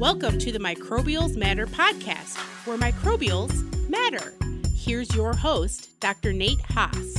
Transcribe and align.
Welcome 0.00 0.38
to 0.38 0.50
the 0.50 0.58
Microbials 0.58 1.36
Matter 1.36 1.66
podcast, 1.66 2.38
where 2.66 2.78
microbials 2.78 3.52
matter. 3.90 4.32
Here's 4.74 5.14
your 5.14 5.34
host, 5.34 6.00
Dr. 6.00 6.32
Nate 6.32 6.62
Haas, 6.70 7.18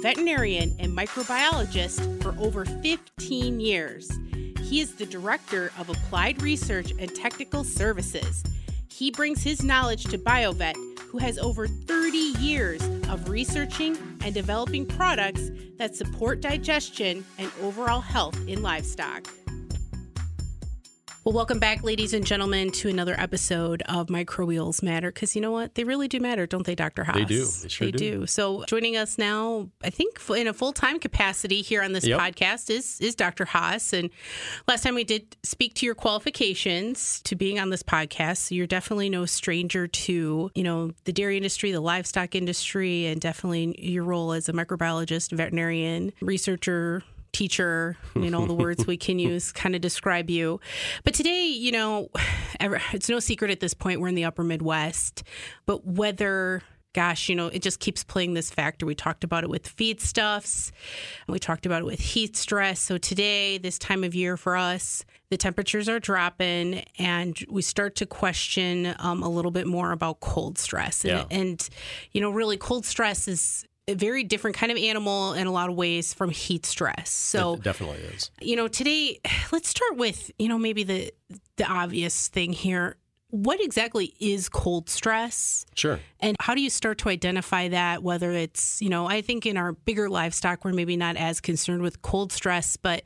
veterinarian 0.00 0.76
and 0.78 0.96
microbiologist 0.96 2.22
for 2.22 2.32
over 2.40 2.64
15 2.64 3.58
years. 3.58 4.08
He 4.60 4.78
is 4.78 4.94
the 4.94 5.06
director 5.06 5.72
of 5.76 5.88
applied 5.88 6.40
research 6.40 6.92
and 7.00 7.12
technical 7.16 7.64
services. 7.64 8.44
He 8.88 9.10
brings 9.10 9.42
his 9.42 9.64
knowledge 9.64 10.04
to 10.04 10.16
BioVet, 10.16 10.76
who 11.08 11.18
has 11.18 11.36
over 11.36 11.66
30 11.66 12.16
years 12.38 12.80
of 13.08 13.28
researching 13.28 13.98
and 14.24 14.32
developing 14.32 14.86
products 14.86 15.50
that 15.78 15.96
support 15.96 16.40
digestion 16.40 17.24
and 17.38 17.50
overall 17.60 18.00
health 18.00 18.38
in 18.46 18.62
livestock. 18.62 19.26
Well, 21.30 21.36
welcome 21.36 21.60
back, 21.60 21.84
ladies 21.84 22.12
and 22.12 22.26
gentlemen, 22.26 22.72
to 22.72 22.88
another 22.88 23.14
episode 23.16 23.82
of 23.82 24.08
Microbials 24.08 24.82
Matter. 24.82 25.12
Because 25.12 25.36
you 25.36 25.40
know 25.40 25.52
what? 25.52 25.76
They 25.76 25.84
really 25.84 26.08
do 26.08 26.18
matter, 26.18 26.44
don't 26.44 26.66
they, 26.66 26.74
Dr. 26.74 27.04
Haas? 27.04 27.14
They 27.14 27.24
do. 27.24 27.44
They 27.46 27.68
sure 27.68 27.86
they 27.86 27.92
do. 27.92 28.20
do. 28.22 28.26
So, 28.26 28.64
joining 28.64 28.96
us 28.96 29.16
now, 29.16 29.68
I 29.84 29.90
think 29.90 30.20
in 30.30 30.48
a 30.48 30.52
full 30.52 30.72
time 30.72 30.98
capacity 30.98 31.62
here 31.62 31.84
on 31.84 31.92
this 31.92 32.04
Yep. 32.04 32.18
podcast 32.18 32.68
is 32.68 33.00
is 33.00 33.14
Dr. 33.14 33.44
Haas. 33.44 33.92
And 33.92 34.10
last 34.66 34.82
time 34.82 34.96
we 34.96 35.04
did 35.04 35.36
speak 35.44 35.74
to 35.74 35.86
your 35.86 35.94
qualifications 35.94 37.20
to 37.22 37.36
being 37.36 37.60
on 37.60 37.70
this 37.70 37.84
podcast. 37.84 38.38
So 38.48 38.56
you're 38.56 38.66
definitely 38.66 39.08
no 39.08 39.24
stranger 39.24 39.86
to 39.86 40.50
you 40.52 40.64
know 40.64 40.90
the 41.04 41.12
dairy 41.12 41.36
industry, 41.36 41.70
the 41.70 41.78
livestock 41.78 42.34
industry, 42.34 43.06
and 43.06 43.20
definitely 43.20 43.76
your 43.80 44.02
role 44.02 44.32
as 44.32 44.48
a 44.48 44.52
microbiologist, 44.52 45.30
veterinarian, 45.30 46.12
researcher 46.20 47.04
teacher, 47.32 47.96
you 48.14 48.30
know, 48.30 48.46
the 48.46 48.54
words 48.54 48.86
we 48.86 48.96
can 48.96 49.18
use 49.18 49.52
kind 49.62 49.74
of 49.74 49.80
describe 49.80 50.30
you. 50.30 50.60
But 51.04 51.14
today, 51.14 51.46
you 51.46 51.72
know, 51.72 52.08
it's 52.60 53.08
no 53.08 53.20
secret 53.20 53.50
at 53.50 53.60
this 53.60 53.74
point 53.74 54.00
we're 54.00 54.08
in 54.08 54.14
the 54.14 54.24
upper 54.24 54.44
Midwest, 54.44 55.22
but 55.66 55.86
whether 55.86 56.62
gosh, 56.92 57.28
you 57.28 57.36
know, 57.36 57.46
it 57.46 57.62
just 57.62 57.78
keeps 57.78 58.02
playing 58.02 58.34
this 58.34 58.50
factor. 58.50 58.84
We 58.84 58.96
talked 58.96 59.22
about 59.22 59.44
it 59.44 59.48
with 59.48 59.64
feedstuffs, 59.76 60.72
and 61.24 61.32
we 61.32 61.38
talked 61.38 61.64
about 61.64 61.82
it 61.82 61.84
with 61.84 62.00
heat 62.00 62.36
stress. 62.36 62.80
So 62.80 62.98
today, 62.98 63.58
this 63.58 63.78
time 63.78 64.02
of 64.02 64.12
year 64.12 64.36
for 64.36 64.56
us, 64.56 65.04
the 65.30 65.36
temperatures 65.36 65.88
are 65.88 66.00
dropping, 66.00 66.82
and 66.98 67.38
we 67.48 67.62
start 67.62 67.94
to 67.96 68.06
question 68.06 68.92
um, 68.98 69.22
a 69.22 69.28
little 69.28 69.52
bit 69.52 69.68
more 69.68 69.92
about 69.92 70.18
cold 70.18 70.58
stress. 70.58 71.04
And, 71.04 71.12
Yeah. 71.12 71.24
and 71.30 71.68
you 72.10 72.20
know, 72.20 72.30
really, 72.30 72.56
cold 72.56 72.84
stress 72.84 73.28
is 73.28 73.64
a 73.90 73.94
very 73.94 74.24
different 74.24 74.56
kind 74.56 74.70
of 74.72 74.78
animal 74.78 75.32
in 75.34 75.46
a 75.46 75.52
lot 75.52 75.68
of 75.68 75.74
ways 75.76 76.14
from 76.14 76.30
heat 76.30 76.64
stress. 76.66 77.10
So 77.10 77.54
It 77.54 77.62
definitely 77.62 77.98
is. 78.14 78.30
you 78.40 78.56
know 78.56 78.68
today 78.68 79.20
let's 79.52 79.68
start 79.68 79.96
with 79.96 80.30
you 80.38 80.48
know 80.48 80.58
maybe 80.58 80.82
the 80.84 81.12
the 81.56 81.64
obvious 81.66 82.28
thing 82.28 82.52
here 82.52 82.96
what 83.32 83.60
exactly 83.62 84.12
is 84.18 84.48
cold 84.48 84.88
stress 84.90 85.64
Sure. 85.76 86.00
and 86.18 86.36
how 86.40 86.52
do 86.54 86.60
you 86.60 86.68
start 86.70 86.98
to 86.98 87.08
identify 87.08 87.68
that 87.68 88.02
whether 88.02 88.32
it's 88.32 88.82
you 88.82 88.88
know 88.88 89.06
i 89.06 89.20
think 89.22 89.46
in 89.46 89.56
our 89.56 89.72
bigger 89.72 90.08
livestock 90.08 90.64
we're 90.64 90.72
maybe 90.72 90.96
not 90.96 91.16
as 91.16 91.40
concerned 91.40 91.82
with 91.82 92.02
cold 92.02 92.32
stress 92.32 92.76
but 92.76 93.02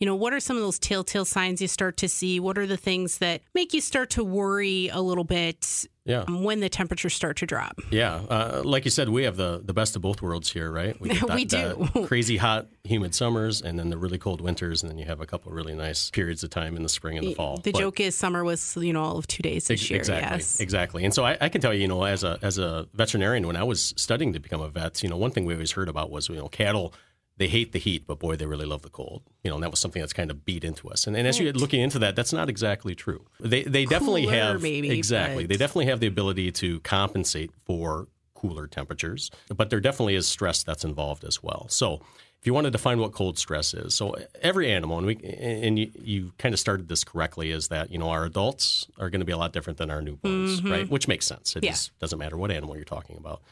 you 0.00 0.06
know 0.06 0.14
what 0.14 0.32
are 0.32 0.40
some 0.40 0.56
of 0.56 0.62
those 0.62 0.78
telltale 0.78 1.24
signs 1.24 1.60
you 1.60 1.68
start 1.68 1.96
to 1.98 2.08
see 2.08 2.38
what 2.40 2.56
are 2.58 2.66
the 2.66 2.76
things 2.76 3.18
that 3.18 3.40
make 3.54 3.72
you 3.74 3.80
start 3.80 4.10
to 4.10 4.22
worry 4.24 4.88
a 4.92 5.00
little 5.00 5.24
bit 5.24 5.86
Yeah. 6.04 6.24
um, 6.28 6.44
when 6.44 6.60
the 6.60 6.68
temperatures 6.68 7.14
start 7.14 7.36
to 7.38 7.46
drop 7.46 7.80
Yeah. 7.90 8.14
Uh, 8.28 8.62
like 8.64 8.84
you 8.84 8.90
said, 8.90 9.08
we 9.08 9.24
have 9.24 9.36
the, 9.36 9.60
the 9.64 9.74
best 9.74 9.96
of 9.96 10.02
both 10.02 10.22
worlds 10.22 10.50
here, 10.52 10.70
right? 10.70 10.96
get 11.02 11.28
We 11.34 11.44
do. 11.44 11.88
crazy 12.06 12.36
hot, 12.38 12.68
humid 12.84 13.14
summers, 13.14 13.60
and 13.60 13.78
then 13.78 13.90
the 13.90 13.98
really 13.98 14.18
cold 14.18 14.40
winters, 14.40 14.82
and 14.82 14.90
then 14.90 14.98
you 14.98 15.04
have 15.06 15.20
a 15.20 15.26
couple 15.26 15.52
really 15.52 15.74
nice 15.74 16.10
periods 16.10 16.42
of 16.44 16.50
time 16.50 16.76
in 16.76 16.82
the 16.82 16.88
spring 16.88 17.18
and 17.18 17.26
the 17.26 17.34
fall. 17.34 17.58
the 17.58 17.72
But- 17.72 17.78
joke 17.80 18.00
is 18.00 18.14
summer 18.16 18.44
was 18.44 18.76
you 18.80 18.92
know 18.92 19.02
all 19.02 19.18
of 19.18 19.26
two 19.26 19.42
days 19.42 19.66
this 19.66 19.80
Ex- 19.82 19.90
year 19.90 19.98
Exactly. 19.98 20.36
yes 20.38 20.60
Exactly. 20.60 21.04
And 21.04 21.12
so 21.12 21.24
I, 21.24 21.36
I 21.40 21.48
can 21.48 21.60
tell 21.60 21.74
you, 21.74 21.80
you 21.82 21.88
know, 21.88 22.04
as 22.04 22.24
a 22.24 22.38
as 22.42 22.56
a 22.58 22.86
veterinarian, 22.94 23.46
when 23.46 23.56
I 23.56 23.64
was 23.64 23.92
studying 23.96 24.32
to 24.34 24.40
become 24.40 24.60
a 24.60 24.68
vet, 24.68 25.02
you 25.02 25.08
know, 25.10 25.16
one 25.16 25.30
thing 25.32 25.44
we 25.44 25.54
always 25.54 25.72
heard 25.72 25.88
about 25.88 26.10
was, 26.10 26.28
you 26.28 26.36
know, 26.36 26.48
cattle. 26.48 26.94
They 27.38 27.48
hate 27.48 27.72
the 27.72 27.78
heat, 27.78 28.06
but 28.06 28.18
boy, 28.18 28.36
they 28.36 28.46
really 28.46 28.66
love 28.66 28.82
the 28.82 28.90
cold. 28.90 29.22
You 29.42 29.50
know, 29.50 29.56
and 29.56 29.62
that 29.62 29.70
was 29.70 29.80
something 29.80 30.00
that's 30.02 30.12
kind 30.12 30.30
of 30.30 30.44
beat 30.44 30.64
into 30.64 30.88
us. 30.90 31.06
And, 31.06 31.16
and 31.16 31.26
as 31.26 31.38
you're 31.38 31.52
looking 31.52 31.80
into 31.80 31.98
that, 32.00 32.14
that's 32.16 32.32
not 32.32 32.48
exactly 32.48 32.94
true. 32.94 33.24
They 33.40 33.62
they 33.62 33.84
definitely 33.86 34.24
Cooler, 34.24 34.34
have 34.34 34.62
maybe, 34.62 34.90
exactly. 34.90 35.44
but- 35.44 35.48
They 35.48 35.56
definitely 35.56 35.86
have 35.86 36.00
the 36.00 36.06
ability 36.08 36.52
to 36.52 36.80
compensate 36.80 37.50
for 37.64 38.08
cooler 38.34 38.66
temperatures, 38.66 39.30
but 39.56 39.70
there 39.70 39.80
definitely 39.80 40.14
is 40.14 40.26
stress 40.26 40.62
that's 40.62 40.84
involved 40.84 41.24
as 41.24 41.42
well. 41.42 41.66
So 41.70 42.00
if 42.40 42.46
you 42.46 42.54
want 42.54 42.66
to 42.66 42.70
define 42.70 43.00
what 43.00 43.10
cold 43.12 43.36
stress 43.36 43.74
is, 43.74 43.94
so 43.94 44.14
every 44.42 44.70
animal, 44.70 44.96
and 44.98 45.06
we 45.08 45.16
and 45.40 45.76
you, 45.78 45.90
you 46.00 46.32
kind 46.38 46.52
of 46.52 46.60
started 46.60 46.86
this 46.88 47.02
correctly, 47.02 47.50
is 47.50 47.66
that 47.68 47.90
you 47.90 47.98
know 47.98 48.10
our 48.10 48.24
adults 48.24 48.86
are 48.98 49.10
going 49.10 49.20
to 49.20 49.24
be 49.24 49.32
a 49.32 49.36
lot 49.36 49.52
different 49.52 49.76
than 49.78 49.90
our 49.90 50.00
newborns, 50.00 50.58
mm-hmm. 50.58 50.70
right? 50.70 50.88
Which 50.88 51.08
makes 51.08 51.26
sense. 51.26 51.56
It 51.56 51.64
Yeah. 51.64 51.70
just 51.72 51.98
doesn't 51.98 52.18
matter 52.18 52.36
what 52.36 52.50
animal 52.52 52.76
you're 52.76 52.84
talking 52.84 53.16
about. 53.16 53.42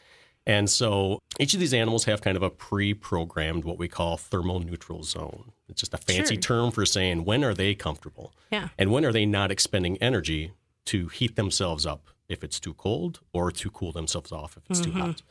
And 0.47 0.69
so 0.69 1.19
each 1.39 1.53
of 1.53 1.59
these 1.59 1.73
animals 1.73 2.05
have 2.05 2.21
kind 2.21 2.37
of 2.37 2.41
a 2.41 2.49
pre-programmed 2.49 3.65
what 3.65 3.77
we 3.77 3.89
call 3.89 4.15
thermal 4.17 4.61
neutral 4.61 5.03
zone. 5.03 5.51
It's 5.67 5.81
just 5.81 5.93
a 5.93 5.97
fancy 5.97 6.35
Sure. 6.35 6.41
term 6.41 6.71
for 6.71 6.85
saying 6.85 7.25
when 7.25 7.43
are 7.43 7.53
they 7.53 7.75
comfortable 7.75 8.33
yeah 8.49 8.69
and 8.77 8.91
when 8.91 9.05
are 9.05 9.11
they 9.11 9.25
not 9.25 9.51
expending 9.51 9.97
energy 9.97 10.53
to 10.85 11.09
heat 11.09 11.35
themselves 11.35 11.85
up 11.85 12.07
if 12.29 12.43
it's 12.43 12.59
too 12.59 12.73
cold 12.73 13.19
or 13.33 13.51
to 13.51 13.69
cool 13.69 13.91
themselves 13.91 14.31
off 14.31 14.57
if 14.57 14.63
it's 14.69 14.79
too 14.79 14.89
mm-hmm. 14.89 14.99
hot. 15.01 15.21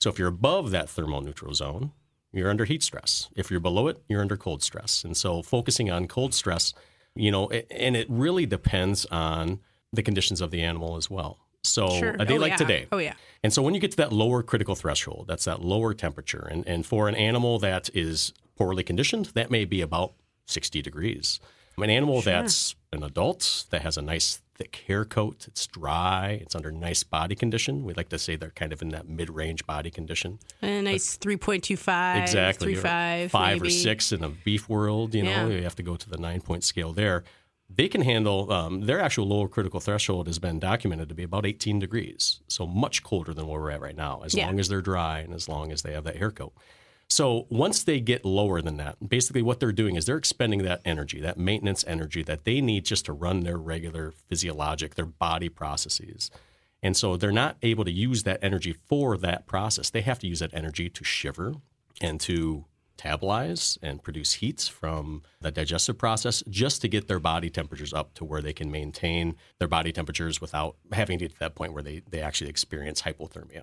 So 0.00 0.10
if 0.10 0.18
you're 0.18 0.28
above 0.28 0.72
that 0.72 0.90
thermal 0.90 1.20
neutral 1.20 1.54
zone, 1.54 1.92
you're 2.32 2.50
under 2.50 2.64
heat 2.64 2.82
stress. 2.82 3.28
If 3.36 3.50
you're 3.50 3.60
below 3.60 3.86
it, 3.86 4.02
you're 4.08 4.20
under 4.20 4.36
cold 4.36 4.62
stress. 4.62 5.04
And 5.04 5.16
so 5.16 5.40
focusing 5.40 5.90
on 5.90 6.08
cold 6.08 6.34
stress, 6.34 6.74
you 7.14 7.30
know, 7.30 7.48
and 7.48 7.96
it 7.96 8.08
really 8.10 8.44
depends 8.44 9.06
on 9.06 9.60
the 9.92 10.02
conditions 10.02 10.40
of 10.40 10.50
the 10.50 10.62
animal 10.62 10.96
as 10.96 11.08
well. 11.08 11.38
So 11.64 11.88
sure 11.88 12.16
a 12.18 12.24
day 12.24 12.36
oh, 12.36 12.40
like 12.40 12.50
yeah. 12.52 12.56
today, 12.56 12.86
oh 12.92 12.98
yeah 12.98 13.14
and 13.44 13.52
so 13.52 13.60
when 13.60 13.74
you 13.74 13.80
get 13.80 13.90
to 13.90 13.96
that 13.98 14.10
lower 14.10 14.42
critical 14.42 14.74
threshold, 14.74 15.26
that's 15.28 15.44
that 15.44 15.62
lower 15.62 15.92
temperature, 15.92 16.48
and, 16.50 16.66
and 16.66 16.86
for 16.86 17.08
an 17.08 17.14
animal 17.14 17.58
that 17.58 17.90
is 17.92 18.32
poorly 18.56 18.82
conditioned, 18.82 19.26
that 19.34 19.50
may 19.50 19.66
be 19.66 19.82
about 19.82 20.14
60 20.46 20.80
degrees. 20.80 21.40
An 21.76 21.90
animal 21.90 22.22
that's 22.22 22.74
an 22.90 23.02
adult 23.02 23.66
that 23.70 23.82
has 23.82 23.98
a 23.98 24.02
nice 24.02 24.40
thick 24.54 24.84
hair 24.86 25.04
coat, 25.04 25.46
it's 25.46 25.66
dry, 25.66 26.38
it's 26.40 26.54
under 26.54 26.70
nice 26.70 27.02
body 27.02 27.34
condition. 27.34 27.84
We 27.84 27.92
like 27.92 28.08
to 28.10 28.18
say 28.18 28.36
they're 28.36 28.50
kind 28.50 28.72
of 28.72 28.80
in 28.80 28.90
that 28.90 29.08
mid 29.08 29.28
range 29.28 29.66
body 29.66 29.90
condition. 29.90 30.38
A 30.62 30.80
nice 30.80 31.18
3.25, 31.18 32.22
exactly. 32.22 32.76
3.5, 32.76 33.26
or 33.26 33.28
five 33.28 33.56
maybe. 33.58 33.68
or 33.68 33.70
six 33.70 34.12
in 34.12 34.24
a 34.24 34.30
beef 34.30 34.68
world, 34.70 35.14
you 35.14 35.24
know, 35.24 35.30
Yeah. 35.30 35.48
you 35.48 35.62
have 35.64 35.74
to 35.76 35.82
go 35.82 35.96
to 35.96 36.08
the 36.08 36.16
nine 36.16 36.40
point 36.40 36.64
scale 36.64 36.92
there. 36.94 37.24
They 37.76 37.88
can 37.88 38.02
handle 38.02 38.52
um, 38.52 38.82
their 38.82 39.00
actual 39.00 39.26
lower 39.26 39.48
critical 39.48 39.80
threshold 39.80 40.26
has 40.28 40.38
been 40.38 40.58
documented 40.60 41.08
to 41.08 41.14
be 41.14 41.22
about 41.24 41.46
18 41.46 41.78
degrees, 41.78 42.40
so 42.46 42.66
much 42.66 43.02
colder 43.02 43.34
than 43.34 43.46
where 43.48 43.60
we're 43.60 43.70
at 43.70 43.80
right 43.80 43.96
now, 43.96 44.22
as 44.24 44.34
Yeah. 44.34 44.46
long 44.46 44.60
as 44.60 44.68
they're 44.68 44.80
dry 44.82 45.18
and 45.20 45.34
as 45.34 45.48
long 45.48 45.72
as 45.72 45.82
they 45.82 45.92
have 45.92 46.04
that 46.04 46.16
hair 46.16 46.30
coat. 46.30 46.52
So 47.08 47.46
once 47.50 47.82
they 47.82 48.00
get 48.00 48.24
lower 48.24 48.62
than 48.62 48.76
that, 48.78 49.08
basically 49.08 49.42
what 49.42 49.60
they're 49.60 49.72
doing 49.72 49.96
is 49.96 50.06
they're 50.06 50.16
expending 50.16 50.62
that 50.62 50.80
energy, 50.84 51.20
that 51.20 51.36
maintenance 51.38 51.84
energy 51.86 52.22
that 52.22 52.44
they 52.44 52.60
need 52.60 52.84
just 52.84 53.04
to 53.06 53.12
run 53.12 53.40
their 53.40 53.58
regular 53.58 54.10
physiologic, 54.28 54.94
their 54.94 55.04
body 55.06 55.48
processes. 55.48 56.30
And 56.82 56.96
so 56.96 57.16
they're 57.16 57.32
not 57.32 57.56
able 57.62 57.84
to 57.84 57.90
use 57.90 58.22
that 58.22 58.38
energy 58.42 58.72
for 58.72 59.16
that 59.18 59.46
process. 59.46 59.90
They 59.90 60.02
have 60.02 60.18
to 60.20 60.26
use 60.26 60.40
that 60.40 60.54
energy 60.54 60.88
to 60.90 61.04
shiver 61.04 61.54
and 62.00 62.20
to 62.22 62.64
metabolize 62.96 63.78
and 63.82 64.02
produce 64.02 64.34
heat 64.34 64.60
from 64.72 65.22
the 65.40 65.50
digestive 65.50 65.98
process 65.98 66.42
just 66.48 66.80
to 66.82 66.88
get 66.88 67.08
their 67.08 67.18
body 67.20 67.50
temperatures 67.50 67.92
up 67.92 68.14
to 68.14 68.24
where 68.24 68.40
they 68.42 68.52
can 68.52 68.70
maintain 68.70 69.36
their 69.58 69.68
body 69.68 69.92
temperatures 69.92 70.40
without 70.40 70.76
having 70.92 71.18
to 71.18 71.24
get 71.24 71.32
to 71.32 71.38
that 71.40 71.54
point 71.54 71.72
where 71.72 71.82
they, 71.82 72.02
they 72.10 72.20
actually 72.20 72.50
experience 72.50 73.02
hypothermia. 73.02 73.62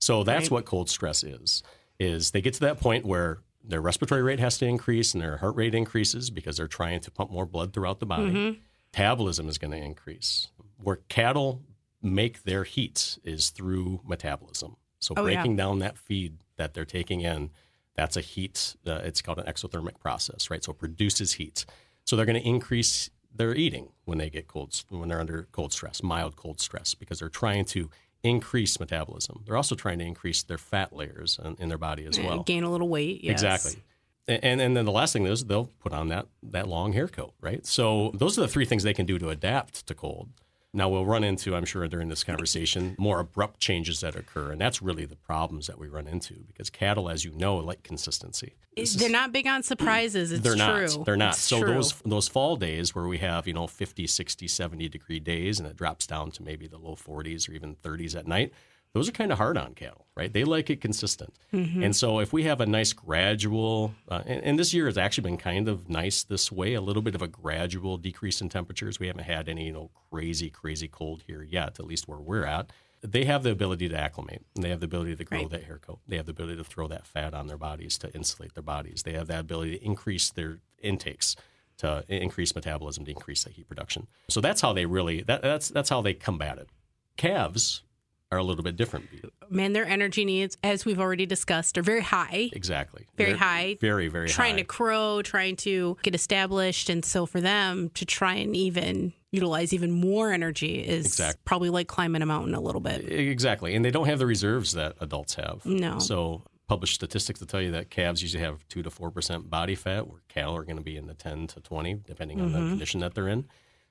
So 0.00 0.24
that's 0.24 0.44
Right. 0.44 0.50
what 0.52 0.64
cold 0.64 0.90
stress 0.90 1.22
is. 1.22 1.62
Is 1.98 2.32
they 2.32 2.40
get 2.40 2.54
to 2.54 2.60
that 2.60 2.80
point 2.80 3.04
where 3.04 3.38
their 3.62 3.80
respiratory 3.80 4.22
rate 4.22 4.40
has 4.40 4.58
to 4.58 4.66
increase 4.66 5.14
and 5.14 5.22
their 5.22 5.36
heart 5.36 5.54
rate 5.54 5.74
increases 5.74 6.30
because 6.30 6.56
they're 6.56 6.66
trying 6.66 7.00
to 7.00 7.10
pump 7.12 7.30
more 7.30 7.46
blood 7.46 7.72
throughout 7.72 8.00
the 8.00 8.06
body. 8.06 8.30
Mm-hmm. 8.32 8.58
Metabolism 8.92 9.48
is 9.48 9.58
going 9.58 9.70
to 9.70 9.76
increase. 9.76 10.48
Where 10.82 10.96
cattle 11.08 11.62
make 12.02 12.42
their 12.42 12.64
heat 12.64 13.18
is 13.22 13.50
through 13.50 14.00
metabolism. 14.04 14.76
So 14.98 15.14
Oh, 15.16 15.24
yeah. 15.26 15.34
breaking 15.36 15.56
down 15.56 15.78
that 15.78 15.96
feed 15.96 16.38
that 16.56 16.74
they're 16.74 16.84
taking 16.84 17.20
in, 17.20 17.50
that's 17.96 18.16
a 18.16 18.20
heat. 18.20 18.76
Uh, 18.86 19.00
it's 19.04 19.20
called 19.22 19.38
an 19.38 19.46
exothermic 19.46 19.98
process, 20.00 20.50
right? 20.50 20.62
So 20.64 20.72
it 20.72 20.78
produces 20.78 21.34
heat. 21.34 21.64
So 22.04 22.16
they're 22.16 22.26
going 22.26 22.40
to 22.40 22.48
increase 22.48 23.10
their 23.34 23.54
eating 23.54 23.88
when 24.04 24.18
they 24.18 24.28
get 24.30 24.46
cold, 24.48 24.82
when 24.88 25.08
they're 25.08 25.20
under 25.20 25.48
cold 25.52 25.72
stress, 25.72 26.02
mild 26.02 26.36
cold 26.36 26.60
stress, 26.60 26.94
because 26.94 27.18
they're 27.20 27.28
trying 27.28 27.64
to 27.66 27.90
increase 28.22 28.78
metabolism. 28.78 29.42
They're 29.46 29.56
also 29.56 29.74
trying 29.74 29.98
to 29.98 30.04
increase 30.04 30.42
their 30.42 30.58
fat 30.58 30.94
layers 30.94 31.38
in, 31.44 31.56
in 31.58 31.68
their 31.68 31.78
body 31.78 32.04
as 32.04 32.18
Uh, 32.18 32.22
well. 32.24 32.42
gain 32.42 32.62
a 32.62 32.70
little 32.70 32.88
weight. 32.88 33.22
Yes. 33.24 33.32
Exactly. 33.32 33.82
And 34.28 34.60
and 34.60 34.76
then 34.76 34.84
the 34.84 34.92
last 34.92 35.12
thing 35.12 35.26
is 35.26 35.46
they'll 35.46 35.70
put 35.80 35.92
on 35.92 36.08
that 36.08 36.26
that 36.44 36.68
long 36.68 36.92
hair 36.92 37.08
coat, 37.08 37.34
right? 37.40 37.66
So 37.66 38.12
those 38.14 38.38
are 38.38 38.42
the 38.42 38.48
three 38.48 38.64
things 38.64 38.84
they 38.84 38.94
can 38.94 39.04
do 39.06 39.18
to 39.18 39.30
adapt 39.30 39.84
to 39.88 39.94
cold. 39.94 40.28
Now 40.74 40.88
we'll 40.88 41.04
run 41.04 41.22
into, 41.22 41.54
I'm 41.54 41.66
sure, 41.66 41.86
during 41.86 42.08
this 42.08 42.24
conversation, 42.24 42.94
more 42.98 43.20
abrupt 43.20 43.60
changes 43.60 44.00
that 44.00 44.16
occur, 44.16 44.52
and 44.52 44.58
that's 44.60 44.80
really 44.80 45.04
the 45.04 45.16
problems 45.16 45.66
that 45.66 45.78
we 45.78 45.86
run 45.86 46.06
into 46.06 46.34
because 46.46 46.70
cattle, 46.70 47.10
as 47.10 47.26
you 47.26 47.32
know, 47.32 47.56
like 47.58 47.82
consistency. 47.82 48.54
This 48.74 48.94
They're 48.94 49.08
is- 49.08 49.12
not 49.12 49.32
big 49.32 49.46
on 49.46 49.62
surprises. 49.62 50.32
It's 50.32 50.42
they're 50.42 50.54
true. 50.54 50.86
not. 50.96 51.04
They're 51.04 51.16
not. 51.18 51.34
It's 51.34 51.42
so 51.42 51.60
true. 51.60 51.74
those 51.74 51.92
those 52.06 52.26
fall 52.26 52.56
days 52.56 52.94
where 52.94 53.06
we 53.06 53.18
have, 53.18 53.46
you 53.46 53.52
know, 53.52 53.66
50, 53.66 54.06
60, 54.06 54.48
70 54.48 54.88
degree 54.88 55.20
days 55.20 55.60
and 55.60 55.68
it 55.68 55.76
drops 55.76 56.06
down 56.06 56.30
to 56.30 56.42
maybe 56.42 56.66
the 56.66 56.78
low 56.78 56.94
40s 56.94 57.50
or 57.50 57.52
even 57.52 57.76
30s 57.76 58.16
at 58.16 58.26
night, 58.26 58.50
those 58.94 59.08
are 59.08 59.12
kind 59.12 59.32
of 59.32 59.38
hard 59.38 59.56
on 59.56 59.74
cattle, 59.74 60.06
right? 60.14 60.32
They 60.32 60.44
like 60.44 60.68
it 60.68 60.80
consistent. 60.80 61.34
Mm-hmm. 61.52 61.82
And 61.82 61.96
so 61.96 62.18
if 62.18 62.32
we 62.32 62.42
have 62.44 62.60
a 62.60 62.66
nice 62.66 62.92
gradual, 62.92 63.94
uh, 64.08 64.22
and, 64.26 64.44
and 64.44 64.58
this 64.58 64.74
year 64.74 64.86
has 64.86 64.98
actually 64.98 65.30
been 65.30 65.38
kind 65.38 65.68
of 65.68 65.88
nice 65.88 66.22
this 66.24 66.52
way, 66.52 66.74
a 66.74 66.80
little 66.80 67.02
bit 67.02 67.14
of 67.14 67.22
a 67.22 67.28
gradual 67.28 67.96
decrease 67.96 68.40
in 68.40 68.48
temperatures. 68.48 69.00
We 69.00 69.06
haven't 69.06 69.24
had 69.24 69.48
any, 69.48 69.66
you 69.66 69.72
know, 69.72 69.90
crazy, 70.10 70.50
crazy 70.50 70.88
cold 70.88 71.22
here 71.26 71.42
yet, 71.42 71.80
at 71.80 71.86
least 71.86 72.06
where 72.06 72.20
we're 72.20 72.44
at. 72.44 72.70
They 73.02 73.24
have 73.24 73.42
the 73.42 73.50
ability 73.50 73.88
to 73.88 73.96
acclimate 73.96 74.44
and 74.54 74.62
they 74.62 74.68
have 74.68 74.80
the 74.80 74.86
ability 74.86 75.16
to 75.16 75.24
grow 75.24 75.40
Right. 75.40 75.50
that 75.50 75.64
hair 75.64 75.78
coat. 75.78 76.00
They 76.06 76.16
have 76.16 76.26
the 76.26 76.32
ability 76.32 76.58
to 76.58 76.64
throw 76.64 76.86
that 76.88 77.06
fat 77.06 77.34
on 77.34 77.46
their 77.46 77.56
bodies 77.56 77.98
to 77.98 78.14
insulate 78.14 78.54
their 78.54 78.62
bodies. 78.62 79.02
They 79.04 79.14
have 79.14 79.26
that 79.28 79.40
ability 79.40 79.78
to 79.78 79.84
increase 79.84 80.30
their 80.30 80.58
intakes 80.82 81.34
to 81.78 82.04
increase 82.08 82.54
metabolism, 82.54 83.04
to 83.06 83.10
increase 83.10 83.42
the 83.44 83.50
heat 83.50 83.66
production. 83.66 84.06
So 84.28 84.40
that's 84.40 84.60
how 84.60 84.72
they 84.72 84.86
really 84.86 85.22
that, 85.22 85.42
that's 85.42 85.68
that's 85.68 85.88
how 85.88 86.00
they 86.02 86.14
combat 86.14 86.58
it. 86.58 86.68
Calves 87.16 87.82
are 88.32 88.38
a 88.38 88.42
little 88.42 88.64
bit 88.64 88.76
different. 88.76 89.08
Man, 89.50 89.72
their 89.74 89.84
energy 89.86 90.24
needs, 90.24 90.56
as 90.64 90.84
we've 90.84 90.98
already 90.98 91.26
discussed, 91.26 91.76
are 91.76 91.82
very 91.82 92.00
high. 92.00 92.50
Exactly. 92.52 93.06
Very 93.16 93.30
They're 93.30 93.38
high. 93.38 93.76
Very, 93.80 94.08
very 94.08 94.28
high. 94.28 94.32
trying 94.34 94.54
high. 94.54 94.60
to 94.62 94.64
crow, 94.64 95.22
trying 95.22 95.56
to 95.56 95.96
get 96.02 96.14
established. 96.14 96.88
And 96.88 97.04
so 97.04 97.26
for 97.26 97.40
them 97.40 97.90
to 97.90 98.04
try 98.06 98.34
and 98.36 98.56
even 98.56 99.12
utilize 99.30 99.72
even 99.72 99.90
more 99.90 100.32
energy 100.32 100.80
is 100.80 101.06
Exact- 101.06 101.44
probably 101.44 101.70
like 101.70 101.86
climbing 101.88 102.22
a 102.22 102.26
mountain 102.26 102.54
a 102.54 102.60
little 102.60 102.80
bit. 102.80 103.10
Exactly. 103.12 103.74
And 103.74 103.84
they 103.84 103.90
don't 103.90 104.06
have 104.06 104.18
the 104.18 104.26
reserves 104.26 104.72
that 104.72 104.94
adults 105.00 105.34
have. 105.34 105.64
No. 105.66 105.98
So 105.98 106.42
published 106.68 106.94
statistics 106.94 107.38
to 107.40 107.46
tell 107.46 107.60
you 107.60 107.72
that 107.72 107.90
calves 107.90 108.22
usually 108.22 108.42
have 108.42 108.66
two 108.68 108.82
to 108.82 108.90
four 108.90 109.10
percent 109.10 109.50
body 109.50 109.74
fat, 109.74 110.06
where 110.08 110.20
cattle 110.28 110.56
are 110.56 110.64
going 110.64 110.76
to 110.78 110.82
be 110.82 110.96
in 110.96 111.06
the 111.06 111.14
ten 111.14 111.46
to 111.48 111.60
twenty, 111.60 112.00
depending 112.06 112.40
on 112.40 112.48
Mm-hmm. 112.50 112.62
the 112.64 112.68
condition 112.70 113.00
that 113.00 113.14
they're 113.14 113.28
in. 113.28 113.44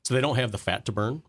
So 0.04 0.16
they 0.16 0.22
don't 0.22 0.38
have 0.38 0.52
the 0.52 0.58
fat 0.58 0.86
to 0.86 0.92
burn. 0.92 1.22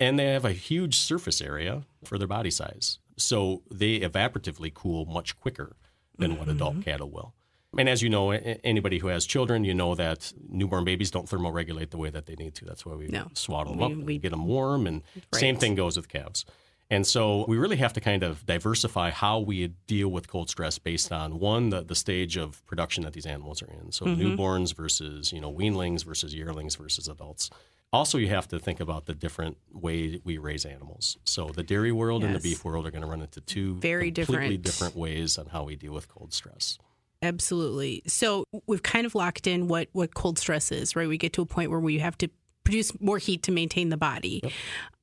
And 0.00 0.18
they 0.18 0.26
have 0.26 0.44
a 0.44 0.52
huge 0.52 0.96
surface 0.96 1.40
area 1.40 1.82
for 2.04 2.18
their 2.18 2.26
body 2.28 2.50
size. 2.50 2.98
So 3.16 3.62
they 3.70 4.00
evaporatively 4.00 4.74
cool 4.74 5.06
much 5.06 5.38
quicker 5.38 5.76
than 6.18 6.36
what 6.38 6.48
adult 6.48 6.74
Mm-hmm. 6.74 6.82
cattle 6.82 7.10
will. 7.10 7.34
And 7.76 7.88
as 7.88 8.02
you 8.02 8.08
know, 8.08 8.30
anybody 8.30 8.98
who 8.98 9.08
has 9.08 9.26
children, 9.26 9.64
you 9.64 9.74
know 9.74 9.94
that 9.96 10.32
newborn 10.48 10.84
babies 10.84 11.10
don't 11.10 11.28
thermoregulate 11.28 11.90
the 11.90 11.96
way 11.98 12.08
that 12.10 12.26
they 12.26 12.36
need 12.36 12.54
to. 12.56 12.64
That's 12.64 12.86
why 12.86 12.94
we 12.94 13.08
No. 13.08 13.28
swaddle 13.34 13.72
them 13.72 13.80
We- 13.80 13.84
up 13.86 13.92
and 13.92 14.06
we- 14.06 14.18
get 14.18 14.30
them 14.30 14.46
warm. 14.46 14.86
And 14.86 15.02
same 15.32 15.56
thing 15.56 15.74
goes 15.74 15.96
with 15.96 16.08
calves. 16.08 16.44
And 16.90 17.04
so 17.06 17.44
we 17.48 17.56
really 17.56 17.76
have 17.78 17.92
to 17.94 18.00
kind 18.00 18.22
of 18.22 18.44
diversify 18.46 19.10
how 19.10 19.40
we 19.40 19.68
deal 19.86 20.08
with 20.08 20.28
cold 20.28 20.50
stress 20.50 20.78
based 20.78 21.10
on 21.10 21.40
one, 21.40 21.70
the, 21.70 21.82
the 21.82 21.94
stage 21.96 22.36
of 22.36 22.64
production 22.66 23.02
that 23.04 23.12
these 23.14 23.26
animals 23.26 23.62
are 23.62 23.70
in. 23.70 23.90
So 23.90 24.04
newborns 24.06 24.74
versus, 24.74 25.32
you 25.32 25.40
know, 25.40 25.52
weanlings 25.52 26.04
versus 26.04 26.34
yearlings 26.34 26.76
versus 26.76 27.08
adults. 27.08 27.50
Also, 27.94 28.18
you 28.18 28.28
have 28.28 28.48
to 28.48 28.58
think 28.58 28.80
about 28.80 29.06
the 29.06 29.14
different 29.14 29.56
way 29.72 30.20
we 30.24 30.36
raise 30.38 30.64
animals. 30.64 31.16
So 31.24 31.48
the 31.48 31.62
dairy 31.62 31.92
world 31.92 32.24
and 32.24 32.34
the 32.34 32.40
beef 32.40 32.64
world 32.64 32.86
are 32.86 32.90
going 32.90 33.02
to 33.02 33.08
run 33.08 33.22
into 33.22 33.40
two 33.40 33.76
Very 33.76 34.10
completely 34.10 34.56
different. 34.58 34.64
different 34.64 34.96
ways 34.96 35.38
on 35.38 35.46
how 35.46 35.62
we 35.64 35.76
deal 35.76 35.92
with 35.92 36.08
cold 36.08 36.32
stress. 36.34 36.78
Absolutely. 37.22 38.02
So 38.06 38.44
we've 38.66 38.82
kind 38.82 39.06
of 39.06 39.14
locked 39.14 39.46
in 39.46 39.68
what 39.68 39.88
what 39.92 40.14
cold 40.14 40.38
stress 40.38 40.70
is, 40.70 40.94
right? 40.96 41.08
We 41.08 41.16
get 41.16 41.32
to 41.34 41.42
a 41.42 41.46
point 41.46 41.70
where 41.70 41.80
we 41.80 41.98
have 42.00 42.18
to 42.18 42.28
produce 42.64 42.92
more 43.00 43.18
heat 43.18 43.42
to 43.44 43.52
maintain 43.52 43.88
the 43.88 43.96
body. 43.96 44.42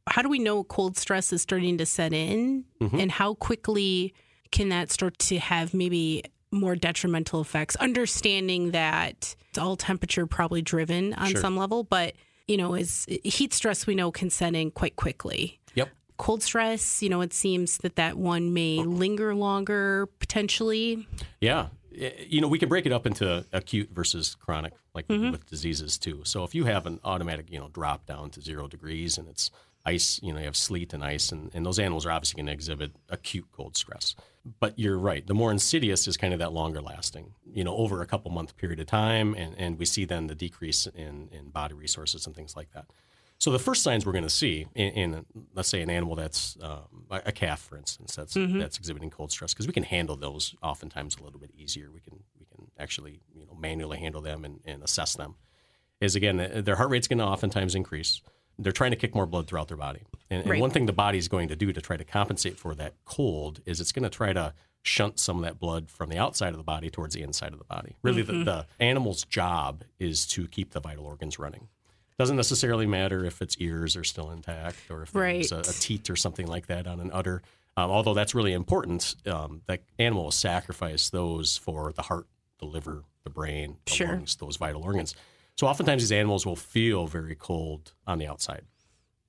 How 0.07 0.21
do 0.21 0.29
we 0.29 0.39
know 0.39 0.63
cold 0.63 0.97
stress 0.97 1.31
is 1.33 1.41
starting 1.41 1.77
to 1.79 1.85
set 1.85 2.13
in, 2.13 2.65
Mm-hmm. 2.81 2.99
and 2.99 3.11
how 3.11 3.35
quickly 3.35 4.13
can 4.51 4.69
that 4.69 4.91
start 4.91 5.17
to 5.19 5.39
have 5.39 5.73
maybe 5.73 6.23
more 6.51 6.75
detrimental 6.75 7.39
effects? 7.41 7.75
Understanding 7.77 8.71
that 8.71 9.35
it's 9.49 9.57
all 9.57 9.75
temperature 9.77 10.25
probably 10.27 10.61
driven 10.61 11.13
on 11.13 11.29
Sure. 11.31 11.41
some 11.41 11.55
level, 11.57 11.83
but 11.83 12.13
you 12.47 12.57
know, 12.57 12.73
is 12.75 13.05
heat 13.23 13.53
stress 13.53 13.85
we 13.87 13.95
know 13.95 14.11
can 14.11 14.29
set 14.29 14.55
in 14.55 14.71
quite 14.71 14.95
quickly 14.95 15.59
Yep. 15.75 15.89
cold 16.17 16.43
stress, 16.43 17.01
you 17.01 17.09
know, 17.09 17.21
it 17.21 17.33
seems 17.33 17.77
that 17.79 17.95
that 17.95 18.17
one 18.17 18.53
may 18.53 18.77
linger 18.79 19.33
longer 19.35 20.07
potentially. 20.19 21.07
Yeah. 21.39 21.67
You 21.93 22.39
know, 22.41 22.47
we 22.47 22.57
can 22.59 22.69
break 22.69 22.85
it 22.85 22.91
up 22.93 23.05
into 23.05 23.45
acute 23.51 23.89
versus 23.91 24.35
chronic, 24.35 24.73
like 24.93 25.07
Mm-hmm. 25.07 25.31
with 25.31 25.45
diseases 25.49 25.97
too. 25.97 26.21
So 26.23 26.43
if 26.43 26.55
you 26.55 26.65
have 26.65 26.85
an 26.85 26.99
automatic, 27.03 27.51
you 27.51 27.59
know, 27.59 27.67
drop 27.67 28.05
down 28.05 28.29
to 28.31 28.41
zero 28.41 28.67
degrees 28.67 29.17
and 29.17 29.27
it's 29.27 29.51
ice, 29.85 30.19
you 30.23 30.31
know, 30.31 30.39
you 30.39 30.45
have 30.45 30.55
sleet 30.55 30.93
and 30.93 31.03
ice, 31.03 31.31
and, 31.31 31.49
and 31.53 31.65
those 31.65 31.79
animals 31.79 32.05
are 32.05 32.11
obviously 32.11 32.37
going 32.37 32.45
to 32.47 32.53
exhibit 32.53 32.91
acute 33.09 33.47
cold 33.51 33.75
stress. 33.75 34.15
But 34.59 34.79
you're 34.79 34.97
right. 34.97 35.25
The 35.25 35.35
more 35.35 35.51
insidious 35.51 36.07
is 36.07 36.17
kind 36.17 36.33
of 36.33 36.39
that 36.39 36.51
longer 36.51 36.81
lasting, 36.81 37.33
you 37.53 37.63
know, 37.63 37.75
over 37.75 38.01
a 38.01 38.07
couple 38.07 38.31
month 38.31 38.57
period 38.57 38.79
of 38.79 38.87
time. 38.87 39.35
And, 39.35 39.55
and 39.57 39.77
we 39.77 39.85
see 39.85 40.03
then 40.05 40.27
the 40.27 40.35
decrease 40.35 40.87
in, 40.87 41.29
in 41.31 41.49
body 41.49 41.75
resources 41.75 42.25
and 42.25 42.35
things 42.35 42.55
like 42.55 42.71
that. 42.71 42.85
So 43.37 43.51
the 43.51 43.59
first 43.59 43.81
signs 43.81 44.05
we're 44.05 44.11
going 44.11 44.23
to 44.23 44.29
see 44.29 44.67
in, 44.75 44.89
in 44.93 45.25
let's 45.55 45.67
say 45.69 45.81
an 45.81 45.89
animal 45.89 46.15
that's 46.15 46.57
um, 46.61 47.05
a 47.09 47.31
calf, 47.31 47.59
for 47.59 47.75
instance, 47.75 48.15
that's 48.15 48.35
that's 48.35 48.77
exhibiting 48.77 49.09
cold 49.09 49.31
stress, 49.31 49.51
because 49.51 49.65
we 49.65 49.73
can 49.73 49.81
handle 49.81 50.15
those 50.15 50.53
oftentimes 50.61 51.17
a 51.17 51.23
little 51.23 51.39
bit 51.39 51.49
easier. 51.57 51.89
We 51.91 52.01
can 52.01 52.19
we 52.39 52.45
can 52.45 52.67
actually 52.77 53.21
you 53.33 53.45
know 53.47 53.55
manually 53.59 53.97
handle 53.97 54.21
them 54.21 54.45
and, 54.45 54.59
and 54.63 54.83
assess 54.83 55.15
them. 55.15 55.35
Is 55.99 56.15
again 56.15 56.37
their 56.63 56.75
heart 56.75 56.91
rate's 56.91 57.07
going 57.07 57.17
to 57.17 57.25
oftentimes 57.25 57.73
increase. 57.73 58.21
They're 58.61 58.71
trying 58.71 58.91
to 58.91 58.97
kick 58.97 59.15
more 59.15 59.25
blood 59.25 59.47
throughout 59.47 59.67
their 59.67 59.77
body, 59.77 60.01
and, 60.29 60.41
and 60.41 60.49
Right. 60.49 60.61
one 60.61 60.69
thing 60.69 60.85
the 60.85 60.93
body 60.93 61.17
is 61.17 61.27
going 61.27 61.47
to 61.49 61.55
do 61.55 61.71
to 61.73 61.81
try 61.81 61.97
to 61.97 62.03
compensate 62.03 62.57
for 62.57 62.75
that 62.75 62.93
cold 63.05 63.61
is 63.65 63.79
it's 63.81 63.91
going 63.91 64.03
to 64.03 64.09
try 64.09 64.33
to 64.33 64.53
shunt 64.83 65.19
some 65.19 65.37
of 65.37 65.43
that 65.43 65.59
blood 65.59 65.89
from 65.89 66.09
the 66.09 66.17
outside 66.17 66.49
of 66.49 66.57
the 66.57 66.63
body 66.63 66.89
towards 66.89 67.13
the 67.15 67.21
inside 67.21 67.53
of 67.53 67.59
the 67.59 67.65
body. 67.65 67.95
Really, 68.01 68.21
the, 68.23 68.43
the 68.43 68.65
animal's 68.79 69.23
job 69.25 69.83
is 69.99 70.25
to 70.27 70.47
keep 70.47 70.71
the 70.71 70.79
vital 70.79 71.05
organs 71.05 71.37
running. 71.37 71.67
Doesn't 72.17 72.35
necessarily 72.37 72.85
matter 72.87 73.23
if 73.25 73.41
its 73.41 73.55
ears 73.59 73.95
are 73.95 74.03
still 74.03 74.31
intact 74.31 74.77
or 74.89 75.03
if 75.03 75.11
there's 75.11 75.51
a, 75.51 75.55
Right. 75.57 75.67
a 75.67 75.79
teat 75.79 76.09
or 76.09 76.15
something 76.15 76.47
like 76.47 76.67
that 76.67 76.87
on 76.87 76.99
an 76.99 77.11
udder. 77.11 77.41
Um, 77.77 77.89
although 77.89 78.13
that's 78.13 78.35
really 78.35 78.53
important, 78.53 79.15
um, 79.27 79.61
that 79.67 79.81
animal 79.97 80.25
will 80.25 80.31
sacrifice 80.31 81.09
those 81.09 81.57
for 81.57 81.93
the 81.93 82.01
heart, 82.03 82.27
the 82.59 82.65
liver, 82.65 83.03
the 83.23 83.29
brain, 83.29 83.77
the 83.85 83.93
Sure. 83.93 84.07
lungs, 84.07 84.35
those 84.35 84.57
vital 84.57 84.83
organs. 84.83 85.15
So 85.57 85.67
oftentimes 85.67 86.01
these 86.01 86.11
animals 86.11 86.45
will 86.45 86.55
feel 86.55 87.07
very 87.07 87.35
cold 87.35 87.93
on 88.07 88.17
the 88.17 88.27
outside. 88.27 88.63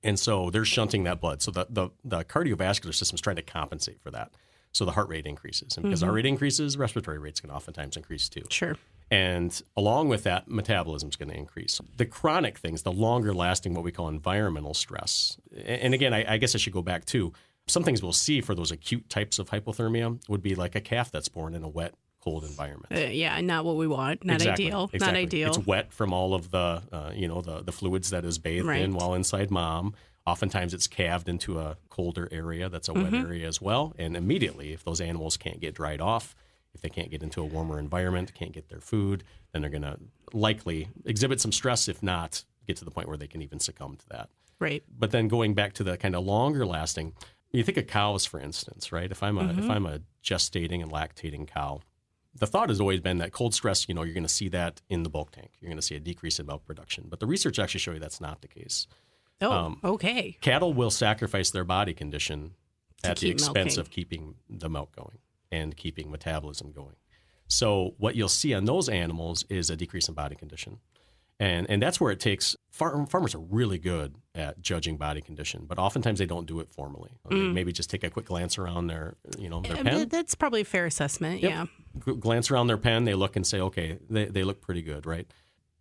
And 0.03 0.19
so 0.19 0.49
they're 0.49 0.65
shunting 0.65 1.03
that 1.03 1.21
blood. 1.21 1.41
So 1.41 1.51
the, 1.51 1.67
the, 1.69 1.89
the 2.03 2.23
cardiovascular 2.23 2.93
system 2.93 3.15
is 3.15 3.21
trying 3.21 3.35
to 3.37 3.41
compensate 3.41 4.01
for 4.01 4.11
that. 4.11 4.31
So 4.71 4.85
the 4.85 4.91
heart 4.91 5.07
rate 5.07 5.27
increases. 5.27 5.77
And 5.77 5.83
because 5.83 5.99
Mm-hmm. 6.01 6.09
our 6.09 6.15
rate 6.15 6.25
increases, 6.25 6.77
respiratory 6.77 7.19
rates 7.19 7.39
can 7.39 7.51
oftentimes 7.51 7.95
increase 7.95 8.27
too. 8.27 8.41
Sure. 8.49 8.75
And 9.11 9.61
along 9.77 10.09
with 10.09 10.23
that, 10.23 10.47
metabolism 10.49 11.09
is 11.09 11.15
going 11.15 11.29
to 11.29 11.37
increase. 11.37 11.79
The 11.97 12.07
chronic 12.07 12.57
things, 12.57 12.81
the 12.81 12.91
longer 12.91 13.33
lasting, 13.33 13.75
what 13.75 13.83
we 13.83 13.91
call 13.91 14.07
environmental 14.09 14.73
stress. 14.73 15.37
And 15.63 15.93
again, 15.93 16.13
I, 16.13 16.33
I 16.33 16.37
guess 16.37 16.55
I 16.55 16.57
should 16.57 16.73
go 16.73 16.81
back 16.81 17.05
to 17.05 17.31
some 17.67 17.83
things 17.83 18.01
we'll 18.01 18.11
see 18.11 18.41
for 18.41 18.55
those 18.55 18.71
acute 18.71 19.07
types 19.09 19.37
of 19.39 19.51
hypothermia 19.51 20.19
would 20.27 20.41
be 20.41 20.55
like 20.55 20.75
a 20.75 20.81
calf 20.81 21.11
that's 21.11 21.29
born 21.29 21.53
in 21.53 21.63
a 21.63 21.69
wet, 21.69 21.93
cold 22.23 22.43
environment. 22.45 22.93
Uh, 22.93 23.09
yeah, 23.11 23.39
not 23.41 23.65
what 23.65 23.75
we 23.75 23.87
want. 23.87 24.23
Not 24.23 24.35
Exactly, 24.35 24.67
ideal. 24.67 24.89
Not 24.93 25.15
ideal. 25.15 25.49
It's 25.49 25.57
wet 25.67 25.91
from 25.91 26.13
all 26.13 26.33
of 26.33 26.51
the, 26.51 26.81
uh, 26.91 27.11
you 27.13 27.27
know, 27.27 27.41
the, 27.41 27.61
the 27.61 27.71
fluids 27.71 28.09
that 28.11 28.23
is 28.23 28.37
bathed 28.37 28.65
Right. 28.67 28.81
in 28.81 28.93
while 28.93 29.13
inside 29.13 29.51
mom. 29.51 29.93
Oftentimes 30.25 30.73
it's 30.73 30.87
calved 30.87 31.27
into 31.27 31.59
a 31.59 31.75
colder 31.89 32.29
area 32.31 32.69
that's 32.69 32.87
a 32.87 32.93
Mm-hmm. 32.93 33.03
wet 33.03 33.13
area 33.25 33.47
as 33.47 33.61
well. 33.61 33.93
And 33.99 34.15
immediately, 34.15 34.71
if 34.71 34.83
those 34.85 35.01
animals 35.01 35.35
can't 35.35 35.59
get 35.59 35.73
dried 35.75 35.99
off, 35.99 36.33
if 36.73 36.81
they 36.81 36.89
can't 36.89 37.11
get 37.11 37.21
into 37.23 37.41
a 37.41 37.45
warmer 37.45 37.77
environment, 37.77 38.33
can't 38.33 38.53
get 38.53 38.69
their 38.69 38.79
food, 38.79 39.23
then 39.51 39.61
they're 39.61 39.69
going 39.69 39.83
to 39.83 39.99
likely 40.31 40.87
exhibit 41.05 41.41
some 41.41 41.51
stress, 41.51 41.87
if 41.89 42.01
not 42.01 42.43
get 42.67 42.77
to 42.77 42.85
the 42.85 42.91
point 42.91 43.07
where 43.09 43.17
they 43.17 43.27
can 43.27 43.41
even 43.41 43.59
succumb 43.59 43.97
to 43.97 44.05
that. 44.09 44.29
right. 44.59 44.81
But 44.97 45.11
then 45.11 45.27
going 45.27 45.53
back 45.55 45.73
to 45.73 45.83
the 45.83 45.97
kind 45.97 46.15
of 46.15 46.23
longer 46.23 46.65
lasting, 46.65 47.13
you 47.51 47.63
think 47.63 47.77
of 47.77 47.85
cows, 47.87 48.25
for 48.25 48.39
instance, 48.39 48.91
right? 48.93 49.11
If 49.11 49.21
I'm 49.21 49.37
a 49.37 49.43
Mm-hmm. 49.43 49.59
if 49.59 49.69
I'm 49.69 49.85
a 49.85 49.99
gestating 50.23 50.81
and 50.81 50.89
lactating 50.91 51.45
cow, 51.47 51.81
the 52.35 52.47
thought 52.47 52.69
has 52.69 52.79
always 52.79 52.99
been 52.99 53.19
that 53.19 53.31
cold 53.31 53.53
stress, 53.53 53.87
you 53.87 53.93
know, 53.93 54.03
you're 54.03 54.13
going 54.13 54.25
to 54.25 54.29
see 54.33 54.49
that 54.49 54.81
in 54.89 55.03
the 55.03 55.09
bulk 55.09 55.31
tank. 55.31 55.51
You're 55.59 55.69
going 55.69 55.77
to 55.79 55.85
see 55.85 55.95
a 55.95 55.99
decrease 55.99 56.39
in 56.39 56.45
milk 56.47 56.65
production. 56.65 57.05
But 57.09 57.19
the 57.19 57.27
research 57.27 57.59
actually 57.59 57.79
show 57.79 57.91
you 57.91 57.99
that's 57.99 58.19
not 58.21 58.41
the 58.41 58.47
case. 58.47 58.87
Oh, 59.41 59.51
Um, 59.51 59.79
okay. 59.83 60.37
Cattle 60.41 60.73
will 60.73 60.91
sacrifice 60.91 61.51
their 61.51 61.63
body 61.63 61.93
condition 61.93 62.55
at 63.03 63.17
the 63.17 63.29
expense 63.29 63.55
milking. 63.75 63.79
of 63.79 63.89
keeping 63.91 64.35
the 64.49 64.69
milk 64.69 64.95
going 64.95 65.19
and 65.51 65.75
keeping 65.77 66.09
metabolism 66.09 66.71
going. 66.71 66.95
So 67.47 67.93
what 67.97 68.15
you'll 68.15 68.29
see 68.29 68.53
on 68.53 68.65
those 68.65 68.89
animals 68.89 69.45
is 69.49 69.69
a 69.69 69.75
decrease 69.75 70.07
in 70.07 70.15
body 70.15 70.35
condition. 70.35 70.79
And, 71.39 71.69
and 71.69 71.81
that's 71.81 71.99
where 71.99 72.11
it 72.11 72.19
takes 72.19 72.55
farm, 72.71 73.07
farmers 73.07 73.35
are 73.35 73.39
really 73.39 73.77
good 73.77 74.15
at 74.35 74.61
judging 74.61 74.97
body 74.97 75.21
condition, 75.21 75.65
but 75.67 75.77
oftentimes 75.77 76.19
they 76.19 76.25
don't 76.25 76.45
do 76.45 76.59
it 76.59 76.69
formally. 76.71 77.11
They 77.29 77.35
maybe 77.35 77.71
just 77.71 77.89
take 77.89 78.03
a 78.03 78.09
quick 78.09 78.25
glance 78.25 78.57
around 78.57 78.87
their 78.87 79.15
you 79.37 79.49
know 79.49 79.61
their 79.61 79.73
Uh, 79.73 79.83
pen, 79.83 79.95
th- 79.95 80.09
That's 80.09 80.35
probably 80.35 80.61
a 80.61 80.65
fair 80.65 80.85
assessment. 80.85 81.41
Yep. 81.41 81.51
Yeah. 81.51 81.65
G- 82.05 82.19
glance 82.19 82.49
around 82.49 82.67
their 82.67 82.77
pen, 82.77 83.03
they 83.03 83.13
look 83.13 83.35
and 83.35 83.45
say, 83.45 83.59
okay, 83.59 83.97
they, 84.09 84.25
they 84.25 84.43
look 84.43 84.61
pretty 84.61 84.81
good, 84.81 85.05
right? 85.05 85.27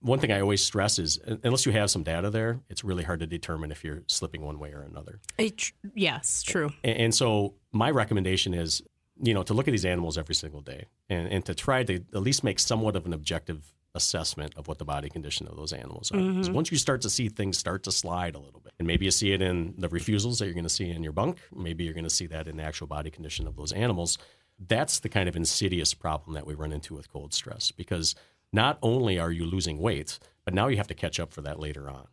one 0.03 0.19
thing 0.19 0.33
I 0.33 0.41
always 0.41 0.63
stress 0.63 0.99
is 0.99 1.19
unless 1.45 1.65
you 1.65 1.73
have 1.73 1.91
some 1.91 2.03
data 2.03 2.29
there, 2.29 2.61
it's 2.69 2.83
really 2.83 3.05
hard 3.05 3.21
to 3.21 3.27
determine 3.27 3.71
if 3.71 3.85
you're 3.85 4.03
slipping 4.09 4.43
one 4.43 4.59
way 4.59 4.73
or 4.73 4.83
another. 4.83 5.21
It, 5.39 5.73
yes, 5.95 6.43
true. 6.43 6.73
And, 6.83 6.99
and, 6.99 7.15
so 7.15 7.55
my 7.71 7.91
recommendation 7.91 8.53
is, 8.53 8.83
you 9.23 9.33
know, 9.33 9.45
to 9.45 9.55
look 9.55 9.69
at 9.69 9.71
these 9.71 9.85
animals 9.85 10.19
every 10.19 10.35
single 10.35 10.61
day 10.61 10.87
and, 11.09 11.29
and 11.29 11.45
to 11.47 11.55
try 11.55 11.85
to 11.85 11.95
at 11.95 12.21
least 12.21 12.43
make 12.43 12.59
somewhat 12.59 12.97
of 12.97 13.07
an 13.07 13.13
objective 13.13 13.73
assessment 13.95 14.55
of 14.57 14.69
what 14.69 14.79
the 14.79 14.85
body 14.85 15.09
condition 15.09 15.47
of 15.47 15.57
those 15.57 15.73
animals 15.73 16.11
are. 16.13 16.19
Because 16.19 16.47
mm-hmm. 16.47 16.55
once 16.55 16.71
you 16.71 16.79
start 16.79 17.03
to 17.03 17.11
see 17.11 17.29
things 17.29 17.59
start 17.59 17.83
to 17.85 17.93
slide 17.93 18.35
a 18.35 18.39
little 18.39 18.61
bit, 18.61 18.73
and 18.79 18.87
maybe 18.87 19.05
you 19.05 19.11
see 19.11 19.33
it 19.33 19.43
in 19.43 19.75
the 19.79 19.89
refusals 19.89 20.39
that 20.39 20.47
you're 20.47 20.55
going 20.55 20.65
to 20.65 20.71
see 20.71 20.91
in 20.91 21.03
your 21.03 21.13
bunk, 21.13 21.39
maybe 21.55 21.85
you're 21.85 21.95
going 21.95 22.05
to 22.05 22.11
see 22.11 22.27
that 22.27 22.49
in 22.49 22.57
the 22.57 22.63
actual 22.63 22.87
body 22.87 23.11
condition 23.11 23.47
of 23.47 23.57
those 23.57 23.73
animals. 23.73 24.19
That's 24.59 25.01
the 25.01 25.09
kind 25.09 25.29
of 25.29 25.37
insidious 25.37 25.95
problem 25.95 26.35
that 26.35 26.47
we 26.47 26.55
run 26.55 26.73
into 26.73 26.95
with 26.95 27.13
cold 27.13 27.35
stress 27.35 27.71
because 27.71 28.15
not 28.53 28.79
only 28.83 29.19
are 29.19 29.33
you 29.33 29.45
losing 29.45 29.79
weight, 29.79 30.19
but 30.45 30.55
now 30.55 30.69
you 30.69 30.77
have 30.77 30.89
to 30.89 30.95
catch 30.95 31.19
up 31.21 31.33
for 31.33 31.43
that 31.43 31.59
later 31.59 31.89
on. 31.89 32.07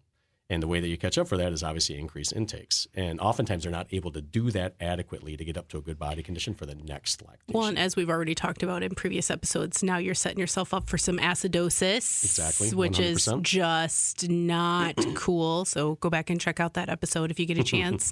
And 0.51 0.63
the 0.63 0.67
way 0.67 0.79
that 0.79 0.87
you 0.87 0.97
catch 0.97 1.17
up 1.17 1.27
for 1.27 1.37
that 1.37 1.53
is 1.53 1.61
obviously 1.61 1.99
increase 1.99 2.31
intakes. 2.31 2.87
And 2.95 3.19
oftentimes 3.19 3.63
they're 3.63 3.71
not 3.71 3.87
able 3.91 4.11
to 4.13 4.21
do 4.21 4.49
that 4.51 4.73
adequately 4.81 5.37
to 5.37 5.45
get 5.45 5.57
up 5.57 5.67
to 5.69 5.77
a 5.77 5.81
good 5.81 5.99
body 5.99 6.23
condition 6.23 6.55
for 6.55 6.65
the 6.65 6.73
next 6.73 7.21
lactation. 7.21 7.53
Well, 7.53 7.67
and 7.67 7.77
as 7.77 7.95
we've 7.95 8.09
already 8.09 8.33
talked 8.33 8.63
about 8.63 8.81
in 8.81 8.95
previous 8.95 9.29
episodes, 9.29 9.83
now 9.83 9.97
you're 9.97 10.15
setting 10.15 10.39
yourself 10.39 10.73
up 10.73 10.89
for 10.89 10.97
some 10.97 11.19
acidosis. 11.19 12.23
Exactly. 12.23 12.69
100%. 12.69 12.73
Which 12.73 12.99
is 12.99 13.29
just 13.41 14.27
not 14.27 14.95
cool. 15.15 15.65
So 15.65 15.95
go 15.95 16.09
back 16.09 16.31
and 16.31 16.41
check 16.41 16.59
out 16.59 16.73
that 16.73 16.89
episode 16.89 17.29
if 17.29 17.39
you 17.39 17.45
get 17.45 17.59
a 17.59 17.63
chance. 17.69 18.11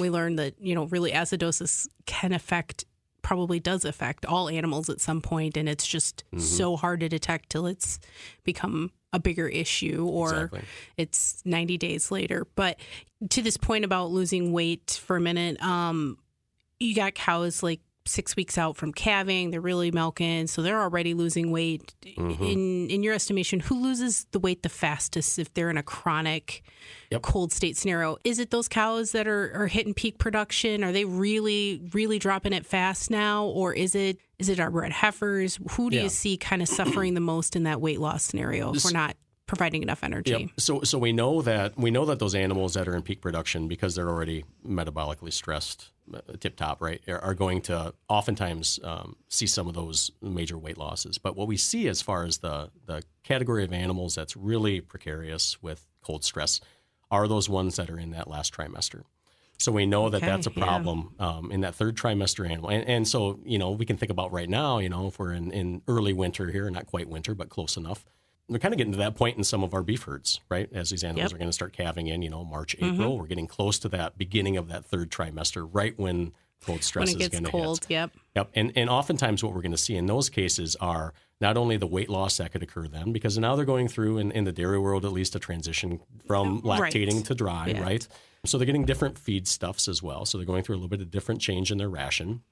we 0.00 0.08
learned 0.08 0.38
that, 0.38 0.54
you 0.58 0.74
know, 0.74 0.84
really 0.84 1.12
acidosis 1.12 1.86
can 2.06 2.32
affect 2.32 2.86
probably 3.24 3.58
does 3.58 3.84
affect 3.84 4.24
all 4.26 4.48
animals 4.48 4.88
at 4.88 5.00
some 5.00 5.20
point 5.20 5.56
and 5.56 5.68
it's 5.68 5.86
just 5.86 6.22
mm-hmm. 6.26 6.38
so 6.38 6.76
hard 6.76 7.00
to 7.00 7.08
detect 7.08 7.50
till 7.50 7.66
it's 7.66 7.98
become 8.44 8.92
a 9.12 9.18
bigger 9.18 9.48
issue 9.48 10.06
or 10.08 10.28
exactly. 10.28 10.60
it's 10.96 11.42
90 11.44 11.78
days 11.78 12.10
later 12.10 12.46
but 12.54 12.78
to 13.30 13.42
this 13.42 13.56
point 13.56 13.84
about 13.84 14.10
losing 14.10 14.52
weight 14.52 15.00
for 15.04 15.16
a 15.16 15.20
minute 15.20 15.60
um 15.62 16.18
you 16.78 16.94
got 16.94 17.14
cows 17.14 17.62
like 17.62 17.80
six 18.06 18.36
weeks 18.36 18.58
out 18.58 18.76
from 18.76 18.92
calving. 18.92 19.50
They're 19.50 19.60
really 19.60 19.90
milking, 19.90 20.46
so 20.46 20.62
they're 20.62 20.80
already 20.80 21.14
losing 21.14 21.50
weight. 21.50 21.94
Mm-hmm. 22.04 22.44
In 22.44 22.90
in 22.90 23.02
your 23.02 23.14
estimation, 23.14 23.60
who 23.60 23.80
loses 23.80 24.26
the 24.32 24.38
weight 24.38 24.62
the 24.62 24.68
fastest 24.68 25.38
if 25.38 25.52
they're 25.54 25.70
in 25.70 25.78
a 25.78 25.82
chronic 25.82 26.62
yep. 27.10 27.22
cold 27.22 27.52
state 27.52 27.76
scenario? 27.76 28.16
Is 28.24 28.38
it 28.38 28.50
those 28.50 28.68
cows 28.68 29.12
that 29.12 29.26
are, 29.26 29.52
are 29.54 29.66
hitting 29.66 29.94
peak 29.94 30.18
production? 30.18 30.84
Are 30.84 30.92
they 30.92 31.04
really 31.04 31.80
really 31.92 32.18
dropping 32.18 32.52
it 32.52 32.66
fast 32.66 33.10
now, 33.10 33.46
or 33.46 33.72
is 33.72 33.94
it 33.94 34.18
is 34.38 34.48
it 34.48 34.60
our 34.60 34.70
bred 34.70 34.92
heifers? 34.92 35.58
Who 35.72 35.90
do 35.90 35.96
yeah. 35.96 36.04
you 36.04 36.08
see 36.08 36.36
kind 36.36 36.62
of 36.62 36.68
suffering 36.68 37.14
the 37.14 37.20
most 37.20 37.56
in 37.56 37.64
that 37.64 37.80
weight 37.80 38.00
loss 38.00 38.22
scenario 38.22 38.74
if 38.74 38.84
we're 38.84 38.90
not 38.90 39.16
providing 39.46 39.82
enough 39.82 40.02
energy. 40.02 40.30
Yep. 40.30 40.50
So 40.58 40.82
so 40.82 40.98
we 40.98 41.12
know 41.12 41.42
that 41.42 41.76
we 41.78 41.90
know 41.90 42.04
that 42.06 42.18
those 42.18 42.34
animals 42.34 42.74
that 42.74 42.88
are 42.88 42.94
in 42.94 43.02
peak 43.02 43.20
production 43.20 43.68
because 43.68 43.94
they're 43.94 44.08
already 44.08 44.44
metabolically 44.66 45.32
stressed, 45.32 45.90
tip 46.40 46.56
top, 46.56 46.82
right, 46.82 47.00
are, 47.08 47.34
going 47.34 47.60
to 47.62 47.94
oftentimes 48.08 48.78
um, 48.84 49.16
see 49.28 49.46
some 49.46 49.66
of 49.66 49.74
those 49.74 50.10
major 50.20 50.58
weight 50.58 50.78
losses. 50.78 51.18
But 51.18 51.36
what 51.36 51.48
we 51.48 51.56
see 51.56 51.88
as 51.88 52.02
far 52.02 52.24
as 52.24 52.38
the 52.38 52.70
the 52.86 53.02
category 53.22 53.64
of 53.64 53.72
animals 53.72 54.14
that's 54.14 54.36
really 54.36 54.80
precarious 54.80 55.62
with 55.62 55.86
cold 56.02 56.24
stress 56.24 56.60
are 57.10 57.26
those 57.28 57.48
ones 57.48 57.76
that 57.76 57.90
are 57.90 57.98
in 57.98 58.10
that 58.10 58.28
last 58.28 58.52
trimester. 58.52 59.02
So 59.58 59.72
we 59.72 59.86
know 59.86 60.10
that 60.10 60.18
okay, 60.18 60.26
that's 60.26 60.46
a 60.46 60.50
problem 60.50 61.14
yeah. 61.18 61.26
um, 61.26 61.52
in 61.52 61.60
that 61.60 61.74
third 61.74 61.96
trimester 61.96 62.48
animal. 62.48 62.70
And, 62.70 62.86
and, 62.88 63.08
so, 63.08 63.38
you 63.44 63.58
know, 63.58 63.70
we 63.70 63.86
can 63.86 63.96
think 63.96 64.10
about 64.10 64.32
right 64.32 64.48
now, 64.48 64.78
you 64.78 64.88
know, 64.88 65.06
if 65.06 65.18
we're 65.18 65.32
in, 65.32 65.52
in 65.52 65.82
early 65.86 66.12
winter 66.12 66.50
here, 66.50 66.68
not 66.70 66.86
quite 66.86 67.08
winter, 67.08 67.34
but 67.34 67.50
close 67.50 67.76
enough, 67.76 68.04
we're 68.48 68.58
kind 68.58 68.74
of 68.74 68.78
getting 68.78 68.92
to 68.92 68.98
that 68.98 69.14
point 69.14 69.38
in 69.38 69.44
some 69.44 69.64
of 69.64 69.72
our 69.72 69.82
beef 69.82 70.02
herds, 70.02 70.40
right? 70.50 70.68
As 70.72 70.90
these 70.90 71.02
animals 71.02 71.30
yep. 71.30 71.34
are 71.34 71.38
going 71.38 71.48
to 71.48 71.52
start 71.52 71.72
calving 71.72 72.08
in, 72.08 72.22
you 72.22 72.28
know, 72.28 72.44
March, 72.44 72.74
April, 72.74 72.92
mm-hmm. 72.92 73.18
we're 73.20 73.26
getting 73.26 73.46
close 73.46 73.78
to 73.80 73.88
that 73.90 74.18
beginning 74.18 74.56
of 74.56 74.68
that 74.68 74.84
third 74.84 75.10
trimester, 75.10 75.68
right 75.72 75.98
when 75.98 76.32
cold 76.64 76.82
stress 76.82 77.12
when 77.12 77.20
it 77.20 77.24
is 77.24 77.28
going 77.28 77.44
to 77.44 77.50
cold, 77.50 77.84
hit. 77.84 77.90
Yep. 77.90 78.10
Yep. 78.36 78.50
And 78.54 78.72
and 78.76 78.90
oftentimes 78.90 79.42
what 79.42 79.54
we're 79.54 79.62
going 79.62 79.72
to 79.72 79.78
see 79.78 79.96
in 79.96 80.06
those 80.06 80.28
cases 80.28 80.76
are 80.76 81.14
not 81.40 81.56
only 81.56 81.76
the 81.76 81.86
weight 81.86 82.10
loss 82.10 82.36
that 82.36 82.52
could 82.52 82.62
occur 82.62 82.86
then, 82.86 83.12
because 83.12 83.38
now 83.38 83.56
they're 83.56 83.64
going 83.64 83.88
through 83.88 84.18
in, 84.18 84.30
in 84.32 84.44
the 84.44 84.52
dairy 84.52 84.78
world 84.78 85.04
at 85.04 85.12
least 85.12 85.34
a 85.34 85.38
transition 85.38 86.00
from 86.26 86.62
lactating 86.62 87.14
right. 87.14 87.24
to 87.24 87.34
dry, 87.34 87.66
yeah. 87.68 87.82
right? 87.82 88.06
So 88.44 88.58
they're 88.58 88.66
getting 88.66 88.84
different 88.84 89.18
feed 89.18 89.48
stuffs 89.48 89.88
as 89.88 90.02
well. 90.02 90.26
So 90.26 90.36
they're 90.38 90.46
going 90.46 90.62
through 90.62 90.76
a 90.76 90.78
little 90.78 90.88
bit 90.88 91.00
of 91.00 91.10
different 91.10 91.40
change 91.40 91.72
in 91.72 91.78
their 91.78 91.88
ration, 91.88 92.42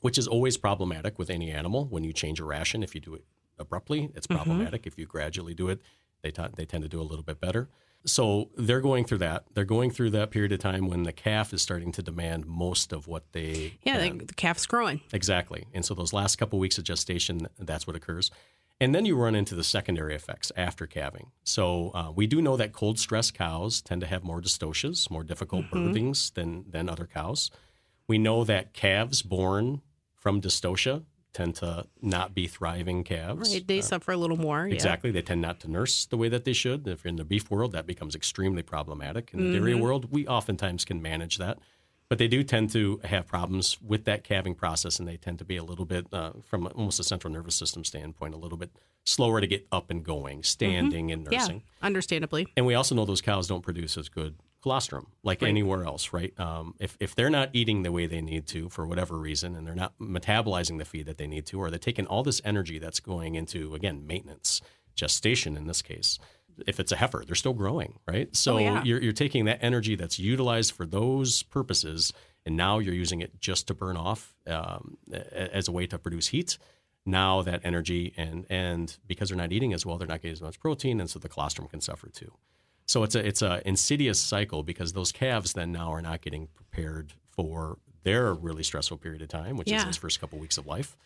which 0.00 0.16
is 0.16 0.26
always 0.26 0.56
problematic 0.56 1.18
with 1.18 1.28
any 1.28 1.50
animal 1.50 1.84
when 1.84 2.02
you 2.02 2.14
change 2.14 2.40
a 2.40 2.44
ration. 2.44 2.82
If 2.82 2.94
you 2.94 3.00
do 3.00 3.14
it 3.14 3.24
abruptly, 3.58 4.10
it's 4.14 4.26
mm-hmm. 4.26 4.36
problematic. 4.36 4.82
Mm-hmm. 4.82 4.88
If 4.88 4.98
you 4.98 5.06
gradually 5.06 5.54
do 5.54 5.68
it, 5.68 5.80
they, 6.22 6.30
t- 6.30 6.42
they 6.56 6.64
tend 6.64 6.82
to 6.82 6.88
do 6.88 7.00
a 7.00 7.02
little 7.02 7.24
bit 7.24 7.40
better. 7.40 7.68
So 8.06 8.50
they're 8.56 8.82
going 8.82 9.04
through 9.04 9.18
that. 9.18 9.44
They're 9.54 9.64
going 9.64 9.90
through 9.90 10.10
that 10.10 10.30
period 10.30 10.52
of 10.52 10.58
time 10.58 10.88
when 10.88 11.04
the 11.04 11.12
calf 11.12 11.54
is 11.54 11.62
starting 11.62 11.90
to 11.92 12.02
demand 12.02 12.46
most 12.46 12.92
of 12.92 13.06
what 13.06 13.32
they. 13.32 13.78
Yeah, 13.82 13.98
they, 13.98 14.10
the 14.10 14.34
calf's 14.34 14.66
growing. 14.66 15.00
Exactly. 15.12 15.66
And 15.72 15.84
so 15.84 15.94
those 15.94 16.12
last 16.12 16.36
couple 16.36 16.58
of 16.58 16.60
weeks 16.60 16.76
of 16.76 16.84
gestation, 16.84 17.48
that's 17.58 17.86
what 17.86 17.96
occurs. 17.96 18.30
And 18.80 18.94
then 18.94 19.06
you 19.06 19.16
run 19.16 19.34
into 19.34 19.54
the 19.54 19.64
secondary 19.64 20.14
effects 20.14 20.52
after 20.56 20.86
calving. 20.86 21.30
So 21.44 21.92
uh, 21.94 22.12
we 22.14 22.26
do 22.26 22.42
know 22.42 22.56
that 22.56 22.72
cold 22.72 22.98
stress 22.98 23.30
cows 23.30 23.80
tend 23.80 24.00
to 24.02 24.06
have 24.06 24.24
more 24.24 24.42
dystocias, 24.42 25.10
more 25.10 25.24
difficult 25.24 25.66
mm-hmm. 25.66 25.92
birthings 25.92 26.34
than, 26.34 26.64
than 26.68 26.88
other 26.88 27.06
cows. 27.06 27.50
We 28.06 28.18
know 28.18 28.44
that 28.44 28.74
calves 28.74 29.22
born 29.22 29.80
from 30.14 30.42
dystocia 30.42 31.04
tend 31.34 31.56
to 31.56 31.86
not 32.00 32.34
be 32.34 32.46
thriving 32.46 33.04
calves. 33.04 33.52
Right, 33.52 33.66
they 33.66 33.80
uh, 33.80 33.82
suffer 33.82 34.12
a 34.12 34.16
little 34.16 34.36
more. 34.36 34.66
Exactly. 34.66 35.10
Yeah. 35.10 35.14
They 35.14 35.22
tend 35.22 35.42
not 35.42 35.60
to 35.60 35.70
nurse 35.70 36.06
the 36.06 36.16
way 36.16 36.28
that 36.30 36.44
they 36.44 36.52
should. 36.52 36.86
If 36.88 37.04
in 37.04 37.16
the 37.16 37.24
beef 37.24 37.50
world, 37.50 37.72
that 37.72 37.86
becomes 37.86 38.14
extremely 38.14 38.62
problematic. 38.62 39.30
In 39.34 39.40
the 39.40 39.44
mm-hmm. 39.46 39.64
dairy 39.64 39.74
world, 39.74 40.10
we 40.10 40.26
oftentimes 40.26 40.84
can 40.84 41.02
manage 41.02 41.38
that. 41.38 41.58
But 42.08 42.18
they 42.18 42.28
do 42.28 42.42
tend 42.44 42.70
to 42.72 43.00
have 43.04 43.26
problems 43.26 43.78
with 43.82 44.04
that 44.04 44.24
calving 44.24 44.54
process, 44.54 44.98
and 44.98 45.08
they 45.08 45.16
tend 45.16 45.38
to 45.38 45.44
be 45.44 45.56
a 45.56 45.64
little 45.64 45.86
bit, 45.86 46.06
uh, 46.12 46.32
from 46.44 46.66
almost 46.74 47.00
a 47.00 47.04
central 47.04 47.32
nervous 47.32 47.56
system 47.56 47.82
standpoint, 47.82 48.34
a 48.34 48.36
little 48.36 48.58
bit 48.58 48.70
slower 49.04 49.40
to 49.40 49.46
get 49.46 49.66
up 49.72 49.90
and 49.90 50.04
going, 50.04 50.42
standing 50.42 51.08
mm-hmm. 51.08 51.12
and 51.12 51.30
nursing. 51.30 51.56
Yeah, 51.56 51.86
understandably. 51.86 52.46
And 52.56 52.66
we 52.66 52.74
also 52.74 52.94
know 52.94 53.04
those 53.04 53.22
cows 53.22 53.48
don't 53.48 53.62
produce 53.62 53.96
as 53.96 54.08
good 54.08 54.36
colostrum 54.64 55.08
like 55.22 55.42
right. 55.42 55.48
anywhere 55.48 55.84
else, 55.84 56.14
right? 56.14 56.32
Um, 56.40 56.74
if, 56.78 56.96
if 56.98 57.14
they're 57.14 57.28
not 57.28 57.50
eating 57.52 57.82
the 57.82 57.92
way 57.92 58.06
they 58.06 58.22
need 58.22 58.46
to 58.46 58.70
for 58.70 58.86
whatever 58.86 59.18
reason 59.18 59.54
and 59.54 59.66
they're 59.66 59.74
not 59.74 59.92
metabolizing 60.00 60.78
the 60.78 60.86
feed 60.86 61.04
that 61.04 61.18
they 61.18 61.26
need 61.26 61.44
to, 61.46 61.60
or 61.60 61.68
they're 61.68 61.78
taking 61.78 62.06
all 62.06 62.22
this 62.22 62.40
energy 62.46 62.78
that's 62.78 62.98
going 62.98 63.34
into, 63.34 63.74
again, 63.74 64.06
maintenance, 64.06 64.62
gestation 64.94 65.54
in 65.54 65.66
this 65.66 65.82
case, 65.82 66.18
if 66.66 66.80
it's 66.80 66.92
a 66.92 66.96
heifer, 66.96 67.24
they're 67.26 67.34
still 67.34 67.52
growing, 67.52 67.98
right? 68.08 68.34
So 68.34 68.54
oh, 68.54 68.58
yeah. 68.58 68.82
you're, 68.84 69.02
you're 69.02 69.12
taking 69.12 69.44
that 69.44 69.58
energy 69.60 69.96
that's 69.96 70.18
utilized 70.18 70.72
for 70.72 70.86
those 70.86 71.42
purposes 71.42 72.14
and 72.46 72.56
now 72.56 72.78
you're 72.78 72.94
using 72.94 73.20
it 73.20 73.38
just 73.38 73.66
to 73.66 73.74
burn 73.74 73.98
off 73.98 74.34
um, 74.46 74.96
as 75.30 75.68
a 75.68 75.72
way 75.72 75.86
to 75.86 75.98
produce 75.98 76.28
heat 76.28 76.56
now 77.06 77.42
that 77.42 77.60
energy 77.64 78.14
and 78.16 78.46
and 78.48 78.96
because 79.06 79.28
they're 79.28 79.36
not 79.36 79.52
eating 79.52 79.74
as 79.74 79.84
well, 79.84 79.98
they're 79.98 80.08
not 80.08 80.22
getting 80.22 80.32
as 80.32 80.40
much 80.40 80.58
protein, 80.58 81.00
and 81.00 81.10
so 81.10 81.18
the 81.18 81.28
colostrum 81.28 81.68
can 81.68 81.82
suffer 81.82 82.08
too. 82.08 82.32
So 82.86 83.02
it's 83.02 83.14
a 83.14 83.26
it's 83.26 83.42
a 83.42 83.66
insidious 83.66 84.20
cycle 84.20 84.62
because 84.62 84.92
those 84.92 85.12
calves 85.12 85.54
then 85.54 85.72
now 85.72 85.92
are 85.92 86.02
not 86.02 86.20
getting 86.20 86.48
prepared 86.48 87.12
for 87.30 87.78
their 88.02 88.34
really 88.34 88.62
stressful 88.62 88.98
period 88.98 89.22
of 89.22 89.28
time, 89.28 89.56
which 89.56 89.70
yeah. 89.70 89.78
is 89.78 89.84
those 89.84 89.96
first 89.96 90.20
couple 90.20 90.38
weeks 90.38 90.58
of 90.58 90.66
life. 90.66 90.96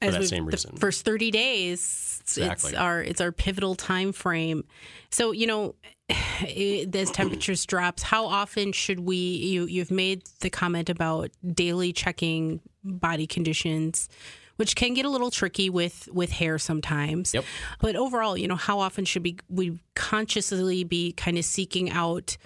For 0.00 0.08
As 0.08 0.14
that 0.14 0.28
same 0.28 0.46
reason. 0.46 0.74
The 0.74 0.80
first 0.80 1.04
30 1.04 1.30
days, 1.30 2.18
exactly. 2.22 2.70
it's 2.70 2.78
our 2.78 3.02
it's 3.02 3.20
our 3.20 3.32
pivotal 3.32 3.74
time 3.74 4.12
frame. 4.12 4.64
So, 5.10 5.32
you 5.32 5.46
know, 5.46 5.74
as 6.08 7.10
temperatures 7.12 7.66
drops, 7.66 8.02
how 8.02 8.26
often 8.26 8.72
should 8.72 9.00
we 9.00 9.16
you 9.16 9.66
you've 9.66 9.90
made 9.90 10.24
the 10.40 10.50
comment 10.50 10.88
about 10.88 11.30
daily 11.52 11.92
checking 11.92 12.60
body 12.84 13.26
conditions 13.26 14.08
which 14.56 14.76
can 14.76 14.94
get 14.94 15.04
a 15.04 15.10
little 15.10 15.30
tricky 15.30 15.70
with 15.70 16.08
with 16.12 16.30
hair 16.30 16.58
sometimes. 16.58 17.34
Yep. 17.34 17.44
But 17.80 17.96
overall, 17.96 18.36
you 18.36 18.48
know, 18.48 18.56
how 18.56 18.78
often 18.80 19.04
should 19.04 19.24
we 19.24 19.36
we 19.48 19.78
consciously 19.94 20.84
be 20.84 21.12
kind 21.12 21.38
of 21.38 21.44
seeking 21.44 21.90
out 21.90 22.36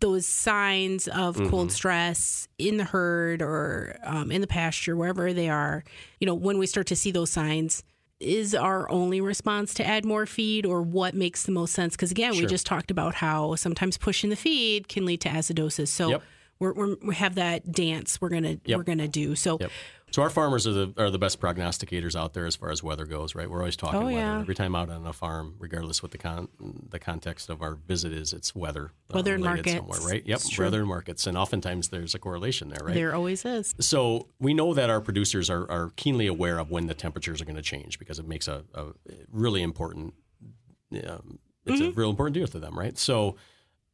those 0.00 0.26
signs 0.26 1.08
of 1.08 1.36
mm-hmm. 1.36 1.48
cold 1.48 1.72
stress 1.72 2.48
in 2.58 2.76
the 2.76 2.84
herd 2.84 3.42
or 3.42 3.98
um, 4.04 4.30
in 4.30 4.40
the 4.40 4.46
pasture, 4.46 4.96
wherever 4.96 5.32
they 5.32 5.48
are, 5.48 5.82
you 6.20 6.26
know, 6.26 6.34
when 6.34 6.58
we 6.58 6.66
start 6.66 6.86
to 6.86 6.96
see 6.96 7.10
those 7.10 7.30
signs, 7.30 7.82
is 8.20 8.54
our 8.54 8.88
only 8.90 9.20
response 9.20 9.74
to 9.74 9.86
add 9.86 10.04
more 10.04 10.26
feed 10.26 10.64
or 10.64 10.80
what 10.82 11.14
makes 11.14 11.42
the 11.42 11.52
most 11.52 11.74
sense? 11.74 11.96
Because 11.96 12.10
again, 12.10 12.32
sure. 12.32 12.42
we 12.42 12.46
just 12.46 12.66
talked 12.66 12.90
about 12.90 13.16
how 13.16 13.56
sometimes 13.56 13.98
pushing 13.98 14.30
the 14.30 14.36
feed 14.36 14.88
can 14.88 15.04
lead 15.04 15.20
to 15.22 15.28
acidosis. 15.28 15.88
So 15.88 16.08
yep. 16.10 16.22
we're, 16.60 16.72
we're, 16.72 16.96
we 17.02 17.14
have 17.16 17.34
that 17.34 17.72
dance 17.72 18.20
we're 18.20 18.28
gonna 18.28 18.58
yep. 18.64 18.78
we're 18.78 18.84
gonna 18.84 19.08
do. 19.08 19.34
So 19.34 19.58
yep. 19.60 19.70
So 20.14 20.22
our 20.22 20.30
farmers 20.30 20.64
are 20.64 20.72
the 20.72 20.94
are 20.96 21.10
the 21.10 21.18
best 21.18 21.40
prognosticators 21.40 22.14
out 22.14 22.34
there 22.34 22.46
as 22.46 22.54
far 22.54 22.70
as 22.70 22.84
weather 22.84 23.04
goes, 23.04 23.34
right? 23.34 23.50
We're 23.50 23.58
always 23.58 23.74
talking 23.74 24.00
oh, 24.00 24.04
weather. 24.04 24.16
Yeah. 24.16 24.38
Every 24.38 24.54
time 24.54 24.76
out 24.76 24.88
on 24.88 25.04
a 25.04 25.12
farm, 25.12 25.56
regardless 25.58 26.04
what 26.04 26.12
the 26.12 26.18
con 26.18 26.46
the 26.88 27.00
context 27.00 27.50
of 27.50 27.62
our 27.62 27.74
visit 27.74 28.12
is, 28.12 28.32
it's 28.32 28.54
weather. 28.54 28.92
Uh, 29.10 29.16
weather 29.16 29.32
uh, 29.32 29.34
and 29.34 29.42
markets, 29.42 29.72
somewhere, 29.72 29.98
right? 30.02 30.24
Yep, 30.24 30.40
weather 30.56 30.78
and 30.78 30.88
markets, 30.88 31.26
and 31.26 31.36
oftentimes 31.36 31.88
there's 31.88 32.14
a 32.14 32.20
correlation 32.20 32.68
there, 32.68 32.78
right? 32.84 32.94
There 32.94 33.12
always 33.12 33.44
is. 33.44 33.74
So 33.80 34.28
we 34.38 34.54
know 34.54 34.72
that 34.72 34.88
our 34.88 35.00
producers 35.00 35.50
are, 35.50 35.68
are 35.68 35.90
keenly 35.96 36.28
aware 36.28 36.60
of 36.60 36.70
when 36.70 36.86
the 36.86 36.94
temperatures 36.94 37.42
are 37.42 37.44
going 37.44 37.56
to 37.56 37.62
change 37.62 37.98
because 37.98 38.20
it 38.20 38.28
makes 38.28 38.46
a, 38.46 38.62
a 38.72 38.84
really 39.32 39.62
important 39.62 40.14
um, 41.08 41.40
It's 41.66 41.80
a 41.80 41.90
real 41.90 42.10
important 42.10 42.34
deal 42.34 42.46
to 42.46 42.60
them, 42.60 42.78
right? 42.78 42.96
So, 42.96 43.34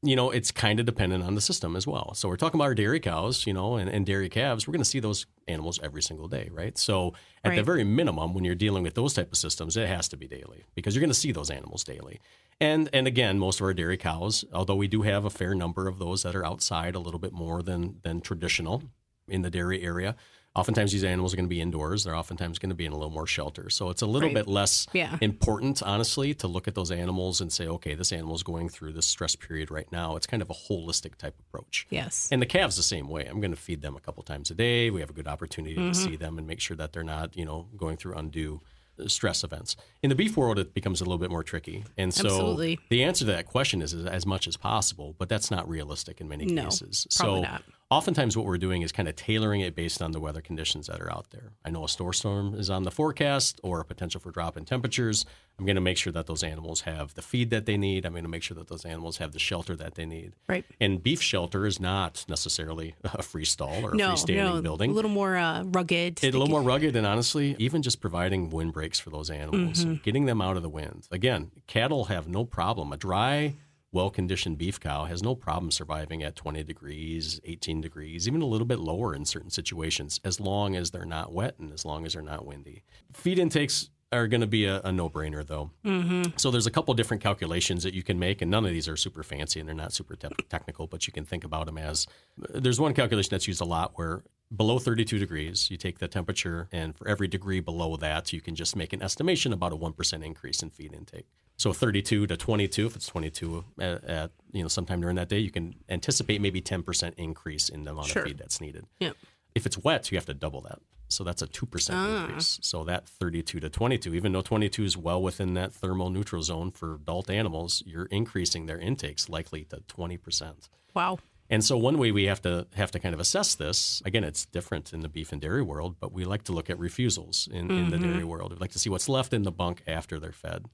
you 0.02 0.16
know, 0.16 0.30
it's 0.30 0.50
kind 0.50 0.80
of 0.80 0.86
dependent 0.86 1.22
on 1.22 1.34
the 1.34 1.40
system 1.42 1.76
as 1.76 1.86
well. 1.86 2.14
So 2.14 2.28
we're 2.28 2.36
talking 2.36 2.58
about 2.58 2.64
our 2.64 2.74
dairy 2.74 3.00
cows, 3.00 3.46
you 3.46 3.52
know, 3.52 3.76
and, 3.76 3.90
and 3.90 4.06
dairy 4.06 4.30
calves. 4.30 4.66
We're 4.66 4.72
going 4.72 4.82
to 4.82 4.88
see 4.88 5.00
those 5.00 5.26
animals 5.46 5.78
every 5.82 6.02
single 6.02 6.26
day, 6.26 6.48
right? 6.50 6.78
So 6.78 7.12
at 7.44 7.54
the 7.54 7.62
very 7.62 7.84
minimum, 7.84 8.32
when 8.32 8.44
you're 8.44 8.54
dealing 8.54 8.82
with 8.82 8.94
those 8.94 9.12
type 9.12 9.30
of 9.30 9.36
systems, 9.36 9.76
it 9.76 9.88
has 9.88 10.08
to 10.08 10.16
be 10.16 10.26
daily 10.26 10.64
because 10.74 10.94
you're 10.94 11.00
going 11.00 11.10
to 11.10 11.14
see 11.14 11.32
those 11.32 11.50
animals 11.50 11.84
daily. 11.84 12.20
And 12.62 12.88
and 12.92 13.06
again, 13.06 13.38
most 13.38 13.60
of 13.60 13.64
our 13.64 13.74
dairy 13.74 13.96
cows, 13.96 14.44
although 14.52 14.74
we 14.74 14.88
do 14.88 15.02
have 15.02 15.24
a 15.24 15.30
fair 15.30 15.54
number 15.54 15.86
of 15.86 15.98
those 15.98 16.22
that 16.22 16.34
are 16.34 16.44
outside 16.44 16.94
a 16.94 16.98
little 16.98 17.20
bit 17.20 17.32
more 17.32 17.62
than 17.62 18.00
than 18.02 18.20
traditional 18.20 18.82
in 19.28 19.42
the 19.42 19.50
dairy 19.50 19.82
area. 19.82 20.16
Oftentimes, 20.56 20.90
these 20.90 21.04
animals 21.04 21.32
are 21.32 21.36
going 21.36 21.46
to 21.48 21.54
be 21.54 21.60
indoors. 21.60 22.02
They're 22.02 22.16
oftentimes 22.16 22.58
going 22.58 22.70
to 22.70 22.74
be 22.74 22.84
in 22.84 22.90
a 22.90 22.96
little 22.96 23.10
more 23.12 23.26
shelter. 23.26 23.70
So 23.70 23.88
it's 23.88 24.02
a 24.02 24.06
little 24.06 24.28
Right. 24.30 24.34
bit 24.34 24.48
less 24.48 24.88
Yeah. 24.92 25.16
important, 25.20 25.80
honestly, 25.80 26.34
to 26.34 26.48
look 26.48 26.66
at 26.66 26.74
those 26.74 26.90
animals 26.90 27.40
and 27.40 27.52
say, 27.52 27.68
okay, 27.68 27.94
this 27.94 28.10
animal 28.10 28.34
is 28.34 28.42
going 28.42 28.68
through 28.68 28.92
this 28.94 29.06
stress 29.06 29.36
period 29.36 29.70
right 29.70 29.90
now. 29.92 30.16
It's 30.16 30.26
kind 30.26 30.42
of 30.42 30.50
a 30.50 30.54
holistic 30.54 31.14
type 31.16 31.36
approach. 31.38 31.86
Yes. 31.88 32.28
And 32.32 32.42
the 32.42 32.46
calves 32.46 32.76
the 32.76 32.82
same 32.82 33.08
way. 33.08 33.26
I'm 33.26 33.40
going 33.40 33.52
to 33.52 33.56
feed 33.56 33.80
them 33.80 33.94
a 33.96 34.00
couple 34.00 34.24
times 34.24 34.50
a 34.50 34.54
day. 34.54 34.90
We 34.90 34.98
have 35.00 35.10
a 35.10 35.12
good 35.12 35.28
opportunity 35.28 35.76
Mm-hmm. 35.76 35.88
to 35.88 35.94
see 35.94 36.16
them 36.16 36.36
and 36.36 36.48
make 36.48 36.58
sure 36.60 36.76
that 36.76 36.92
they're 36.92 37.04
not, 37.04 37.36
you 37.36 37.44
know, 37.44 37.68
going 37.76 37.96
through 37.96 38.14
undue 38.16 38.60
uh, 38.98 39.06
stress 39.06 39.44
events. 39.44 39.76
In 40.02 40.08
the 40.10 40.16
beef 40.16 40.36
world, 40.36 40.58
it 40.58 40.74
becomes 40.74 41.00
a 41.00 41.04
little 41.04 41.18
bit 41.18 41.30
more 41.30 41.44
tricky. 41.44 41.84
And 41.96 42.12
so 42.12 42.26
Absolutely. 42.26 42.80
the 42.88 43.04
answer 43.04 43.20
to 43.24 43.30
that 43.30 43.46
question 43.46 43.82
is, 43.82 43.94
is 43.94 44.04
as 44.04 44.26
much 44.26 44.48
as 44.48 44.56
possible, 44.56 45.14
but 45.16 45.28
that's 45.28 45.48
not 45.52 45.68
realistic 45.68 46.20
in 46.20 46.28
many 46.28 46.44
No, 46.46 46.64
cases. 46.64 47.06
probably 47.14 47.44
so 47.44 47.50
not. 47.52 47.62
Oftentimes 47.90 48.36
what 48.36 48.46
we're 48.46 48.58
doing 48.58 48.82
is 48.82 48.92
kind 48.92 49.08
of 49.08 49.16
tailoring 49.16 49.60
it 49.60 49.74
based 49.74 50.00
on 50.00 50.12
the 50.12 50.20
weather 50.20 50.40
conditions 50.40 50.86
that 50.86 51.00
are 51.00 51.12
out 51.12 51.30
there. 51.30 51.52
I 51.64 51.70
know 51.70 51.84
a 51.84 51.88
store 51.88 52.12
storm 52.12 52.54
is 52.54 52.70
on 52.70 52.84
the 52.84 52.90
forecast 52.90 53.60
or 53.62 53.80
a 53.80 53.84
potential 53.84 54.20
for 54.20 54.30
drop 54.30 54.56
in 54.56 54.64
temperatures. 54.64 55.24
I'm 55.58 55.66
going 55.66 55.74
to 55.74 55.80
make 55.82 55.98
sure 55.98 56.12
that 56.12 56.26
those 56.26 56.42
animals 56.42 56.82
have 56.82 57.14
the 57.14 57.20
feed 57.22 57.50
that 57.50 57.66
they 57.66 57.76
need. 57.76 58.06
I'm 58.06 58.12
going 58.12 58.24
to 58.24 58.30
make 58.30 58.42
sure 58.42 58.54
that 58.56 58.68
those 58.68 58.84
animals 58.84 59.18
have 59.18 59.32
the 59.32 59.38
shelter 59.38 59.76
that 59.76 59.94
they 59.96 60.06
need. 60.06 60.32
Right. 60.48 60.64
And 60.80 61.02
beef 61.02 61.20
shelter 61.20 61.66
is 61.66 61.78
not 61.80 62.24
necessarily 62.28 62.94
a 63.04 63.22
free 63.22 63.44
stall 63.44 63.84
or 63.84 63.92
a 63.92 63.96
no, 63.96 64.12
freestanding 64.12 64.54
no, 64.54 64.62
building. 64.62 64.90
a 64.90 64.94
little 64.94 65.10
more 65.10 65.36
uh, 65.36 65.64
rugged. 65.64 66.22
A 66.22 66.30
little 66.30 66.46
more 66.48 66.62
rugged, 66.62 66.96
and 66.96 67.06
honestly, 67.06 67.56
even 67.58 67.82
just 67.82 68.00
providing 68.00 68.50
wind 68.50 68.72
breaks 68.72 68.98
for 69.00 69.10
those 69.10 69.28
animals, 69.30 69.84
Mm-hmm. 69.84 69.94
getting 70.02 70.24
them 70.26 70.40
out 70.40 70.56
of 70.56 70.62
the 70.62 70.68
wind. 70.68 71.06
Again, 71.10 71.50
cattle 71.66 72.04
have 72.04 72.26
no 72.28 72.44
problem. 72.44 72.92
A 72.92 72.96
dry, 72.96 73.54
well 73.92 74.10
conditioned 74.10 74.58
beef 74.58 74.78
cow 74.78 75.04
has 75.04 75.22
no 75.22 75.34
problem 75.34 75.70
surviving 75.70 76.22
at 76.22 76.36
20 76.36 76.62
degrees, 76.62 77.40
18 77.44 77.80
degrees, 77.80 78.28
even 78.28 78.42
a 78.42 78.46
little 78.46 78.66
bit 78.66 78.78
lower 78.78 79.14
in 79.14 79.24
certain 79.24 79.50
situations, 79.50 80.20
as 80.24 80.40
long 80.40 80.76
as 80.76 80.90
they're 80.90 81.04
not 81.04 81.32
wet 81.32 81.56
and 81.58 81.72
as 81.72 81.84
long 81.84 82.06
as 82.06 82.12
they're 82.12 82.22
not 82.22 82.46
windy. 82.46 82.82
Feed 83.12 83.38
intakes 83.38 83.90
are 84.12 84.26
going 84.26 84.40
to 84.40 84.46
be 84.46 84.64
a, 84.64 84.80
a 84.82 84.90
no 84.92 85.08
brainer, 85.08 85.46
though. 85.46 85.70
Mm-hmm. 85.84 86.32
So 86.36 86.50
there's 86.50 86.66
a 86.66 86.70
couple 86.70 86.92
different 86.94 87.22
calculations 87.22 87.84
that 87.84 87.94
you 87.94 88.02
can 88.02 88.18
make, 88.18 88.42
and 88.42 88.50
none 88.50 88.64
of 88.64 88.72
these 88.72 88.88
are 88.88 88.96
super 88.96 89.22
fancy 89.22 89.60
and 89.60 89.68
they're 89.68 89.76
not 89.76 89.92
super 89.92 90.16
te- 90.16 90.28
technical, 90.48 90.86
but 90.86 91.06
you 91.06 91.12
can 91.12 91.24
think 91.24 91.44
about 91.44 91.66
them 91.66 91.78
as 91.78 92.06
there's 92.36 92.80
one 92.80 92.92
calculation 92.92 93.28
that's 93.30 93.46
used 93.46 93.60
a 93.60 93.64
lot 93.64 93.92
where 93.94 94.22
below 94.56 94.80
32 94.80 95.18
degrees, 95.20 95.70
you 95.70 95.76
take 95.76 96.00
the 96.00 96.08
temperature, 96.08 96.68
and 96.72 96.96
for 96.96 97.06
every 97.06 97.28
degree 97.28 97.60
below 97.60 97.96
that, 97.96 98.32
you 98.32 98.40
can 98.40 98.56
just 98.56 98.74
make 98.74 98.92
an 98.92 99.00
estimation 99.00 99.52
about 99.52 99.72
a 99.72 99.76
1% 99.76 100.24
increase 100.24 100.60
in 100.60 100.70
feed 100.70 100.92
intake. 100.92 101.26
So 101.56 101.72
32 101.72 102.26
to 102.26 102.36
22, 102.36 102.86
if 102.86 102.96
it's 102.96 103.06
22 103.06 103.64
at, 103.78 104.02
at 104.04 104.30
you 104.50 104.62
know 104.62 104.68
sometime 104.68 105.00
during 105.02 105.16
that 105.16 105.28
day, 105.28 105.38
you 105.38 105.50
can 105.52 105.74
anticipate 105.88 106.40
maybe 106.40 106.60
10% 106.60 107.12
increase 107.16 107.68
in 107.68 107.84
the 107.84 107.92
amount 107.92 108.08
Sure. 108.08 108.22
of 108.22 108.28
feed 108.28 108.38
that's 108.38 108.60
needed. 108.60 108.86
Yep. 108.98 109.14
If 109.54 109.66
it's 109.66 109.78
wet, 109.78 110.10
you 110.10 110.18
have 110.18 110.26
to 110.26 110.34
double 110.34 110.60
that. 110.62 110.78
So 111.08 111.24
that's 111.24 111.42
a 111.42 111.46
2% 111.48 111.90
Ah. 111.92 112.24
increase. 112.24 112.60
So 112.62 112.84
that 112.84 113.08
32 113.08 113.58
to 113.60 113.68
22, 113.68 114.14
even 114.14 114.32
though 114.32 114.42
22 114.42 114.84
is 114.84 114.96
well 114.96 115.20
within 115.20 115.54
that 115.54 115.72
thermal 115.72 116.08
neutral 116.08 116.42
zone 116.42 116.70
for 116.70 116.94
adult 116.94 117.28
animals, 117.28 117.82
you're 117.84 118.06
increasing 118.06 118.66
their 118.66 118.78
intakes 118.78 119.28
likely 119.28 119.64
to 119.64 119.82
20%. 119.88 120.68
Wow. 120.94 121.18
And 121.52 121.64
so 121.64 121.76
one 121.76 121.98
way 121.98 122.12
we 122.12 122.24
have 122.26 122.40
to 122.42 122.68
have 122.76 122.92
to 122.92 123.00
kind 123.00 123.12
of 123.12 123.18
assess 123.20 123.56
this, 123.56 124.00
again, 124.04 124.22
it's 124.22 124.46
different 124.46 124.92
in 124.92 125.00
the 125.00 125.08
beef 125.08 125.32
and 125.32 125.40
dairy 125.40 125.62
world, 125.62 125.96
but 125.98 126.12
we 126.12 126.24
like 126.24 126.44
to 126.44 126.52
look 126.52 126.70
at 126.70 126.78
refusals 126.78 127.48
in, 127.50 127.72
in 127.72 127.90
the 127.90 127.98
dairy 127.98 128.22
world. 128.22 128.52
We 128.52 128.58
like 128.58 128.70
to 128.70 128.78
see 128.78 128.88
what's 128.88 129.08
left 129.08 129.32
in 129.32 129.42
the 129.42 129.50
bunk 129.50 129.82
after 129.88 130.20
they're 130.20 130.30
fed. 130.30 130.66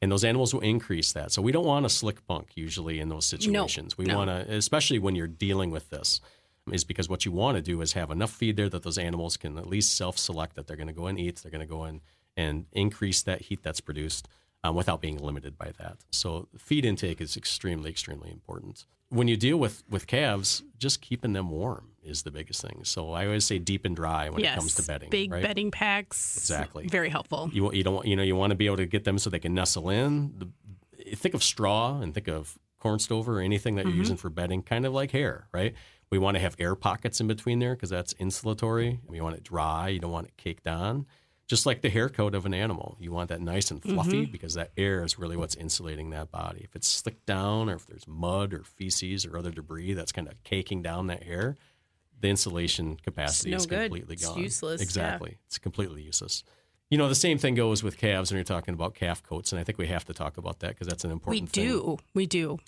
And 0.00 0.10
those 0.10 0.24
animals 0.24 0.54
will 0.54 0.62
increase 0.62 1.12
that. 1.12 1.30
So 1.30 1.42
we 1.42 1.52
don't 1.52 1.66
want 1.66 1.84
a 1.84 1.90
slick 1.90 2.26
bunk 2.26 2.52
usually 2.56 3.00
in 3.00 3.10
those 3.10 3.26
situations. 3.26 3.98
we 3.98 4.06
no. 4.06 4.16
want 4.16 4.30
to, 4.30 4.54
especially 4.54 4.98
when 4.98 5.14
you're 5.14 5.26
dealing 5.26 5.70
with 5.70 5.90
this, 5.90 6.22
is 6.72 6.84
because 6.84 7.08
what 7.08 7.24
you 7.24 7.32
want 7.32 7.56
to 7.56 7.62
do 7.62 7.80
is 7.80 7.92
have 7.92 8.10
enough 8.10 8.30
feed 8.30 8.56
there 8.56 8.68
that 8.68 8.82
those 8.82 8.98
animals 8.98 9.36
can 9.36 9.58
at 9.58 9.66
least 9.66 9.96
self-select 9.96 10.56
that 10.56 10.66
they're 10.66 10.76
going 10.76 10.88
to 10.88 10.94
go 10.94 11.06
and 11.06 11.18
eat. 11.18 11.40
They're 11.42 11.50
going 11.52 11.60
to 11.60 11.66
go 11.66 11.84
in 11.84 12.00
and 12.36 12.66
increase 12.72 13.22
that 13.22 13.42
heat 13.42 13.62
that's 13.62 13.80
produced 13.80 14.28
um, 14.62 14.74
without 14.74 15.00
being 15.00 15.18
limited 15.18 15.58
by 15.58 15.72
that. 15.78 15.98
So 16.10 16.48
feed 16.56 16.84
intake 16.84 17.20
is 17.20 17.36
extremely, 17.36 17.90
extremely 17.90 18.30
important. 18.30 18.86
When 19.10 19.28
you 19.28 19.36
deal 19.36 19.58
with 19.58 19.84
with 19.88 20.06
calves, 20.06 20.62
just 20.78 21.00
keeping 21.00 21.34
them 21.34 21.50
warm 21.50 21.90
is 22.02 22.22
the 22.22 22.30
biggest 22.30 22.62
thing. 22.62 22.80
So 22.84 23.12
I 23.12 23.26
always 23.26 23.44
say 23.44 23.58
deep 23.58 23.84
and 23.84 23.94
dry 23.94 24.30
when 24.30 24.42
yes. 24.42 24.56
it 24.56 24.58
comes 24.58 24.74
to 24.76 24.82
bedding. 24.82 25.10
Big 25.10 25.30
right? 25.30 25.42
bedding 25.42 25.70
packs. 25.70 26.36
Exactly. 26.36 26.88
Very 26.88 27.10
helpful. 27.10 27.50
You 27.52 27.70
you 27.72 27.84
don't 27.84 27.94
want- 27.94 28.06
you 28.06 28.16
know 28.16 28.22
you 28.22 28.34
want 28.34 28.50
to 28.50 28.56
be 28.56 28.66
able 28.66 28.78
to 28.78 28.86
get 28.86 29.04
them 29.04 29.18
so 29.18 29.30
they 29.30 29.38
can 29.38 29.54
nestle 29.54 29.90
in. 29.90 30.34
The, 30.38 31.14
think 31.14 31.34
of 31.34 31.44
straw 31.44 32.00
and 32.00 32.14
think 32.14 32.28
of 32.28 32.58
corn 32.80 32.98
stover 32.98 33.38
or 33.38 33.40
anything 33.42 33.76
that 33.76 33.86
you're 33.86 33.94
using 33.94 34.16
for 34.16 34.28
bedding, 34.28 34.62
kind 34.62 34.84
of 34.84 34.92
like 34.92 35.10
hair, 35.10 35.48
right? 35.52 35.74
We 36.14 36.18
want 36.18 36.36
to 36.36 36.40
have 36.40 36.54
air 36.60 36.76
pockets 36.76 37.20
in 37.20 37.26
between 37.26 37.58
there 37.58 37.74
because 37.74 37.90
that's 37.90 38.14
insulatory. 38.14 39.00
We 39.04 39.20
want 39.20 39.34
it 39.34 39.42
dry. 39.42 39.88
You 39.88 39.98
don't 39.98 40.12
want 40.12 40.28
it 40.28 40.36
caked 40.36 40.68
on. 40.68 41.06
Just 41.48 41.66
like 41.66 41.82
the 41.82 41.90
hair 41.90 42.08
coat 42.08 42.36
of 42.36 42.46
an 42.46 42.54
animal, 42.54 42.96
you 43.00 43.10
want 43.10 43.30
that 43.30 43.40
nice 43.40 43.72
and 43.72 43.82
fluffy 43.82 44.22
mm-hmm. 44.22 44.30
because 44.30 44.54
that 44.54 44.70
air 44.76 45.02
is 45.02 45.18
really 45.18 45.36
what's 45.36 45.56
insulating 45.56 46.10
that 46.10 46.30
body. 46.30 46.60
If 46.62 46.76
it's 46.76 46.86
slicked 46.86 47.26
down, 47.26 47.68
or 47.68 47.74
if 47.74 47.88
there's 47.88 48.06
mud 48.06 48.54
or 48.54 48.62
feces 48.62 49.26
or 49.26 49.36
other 49.36 49.50
debris 49.50 49.94
that's 49.94 50.12
kind 50.12 50.28
of 50.28 50.40
caking 50.44 50.82
down 50.82 51.08
that 51.08 51.24
hair, 51.24 51.56
the 52.20 52.28
insulation 52.28 52.94
capacity 52.94 53.50
no 53.50 53.56
is 53.56 53.66
good. 53.66 53.90
completely 53.90 54.14
It's 54.14 54.28
gone. 54.28 54.38
useless, 54.38 54.80
yeah. 54.80 54.84
Exactly. 54.84 55.38
It's 55.48 55.58
completely 55.58 56.02
useless. 56.02 56.44
You 56.90 56.98
know, 56.98 57.08
the 57.08 57.16
same 57.16 57.38
thing 57.38 57.56
goes 57.56 57.82
with 57.82 57.96
calves 57.96 58.30
when 58.30 58.36
you're 58.36 58.44
talking 58.44 58.72
about 58.72 58.94
calf 58.94 59.20
coats, 59.20 59.50
and 59.50 59.58
I 59.60 59.64
think 59.64 59.78
we 59.78 59.88
have 59.88 60.04
to 60.04 60.14
talk 60.14 60.36
about 60.36 60.60
that 60.60 60.68
because 60.68 60.86
that's 60.86 61.02
an 61.02 61.10
We 61.10 61.14
important 61.14 61.50
thing. 61.50 61.64
We 61.64 61.70
do. 61.70 61.96
We 62.14 62.26
do. 62.26 62.58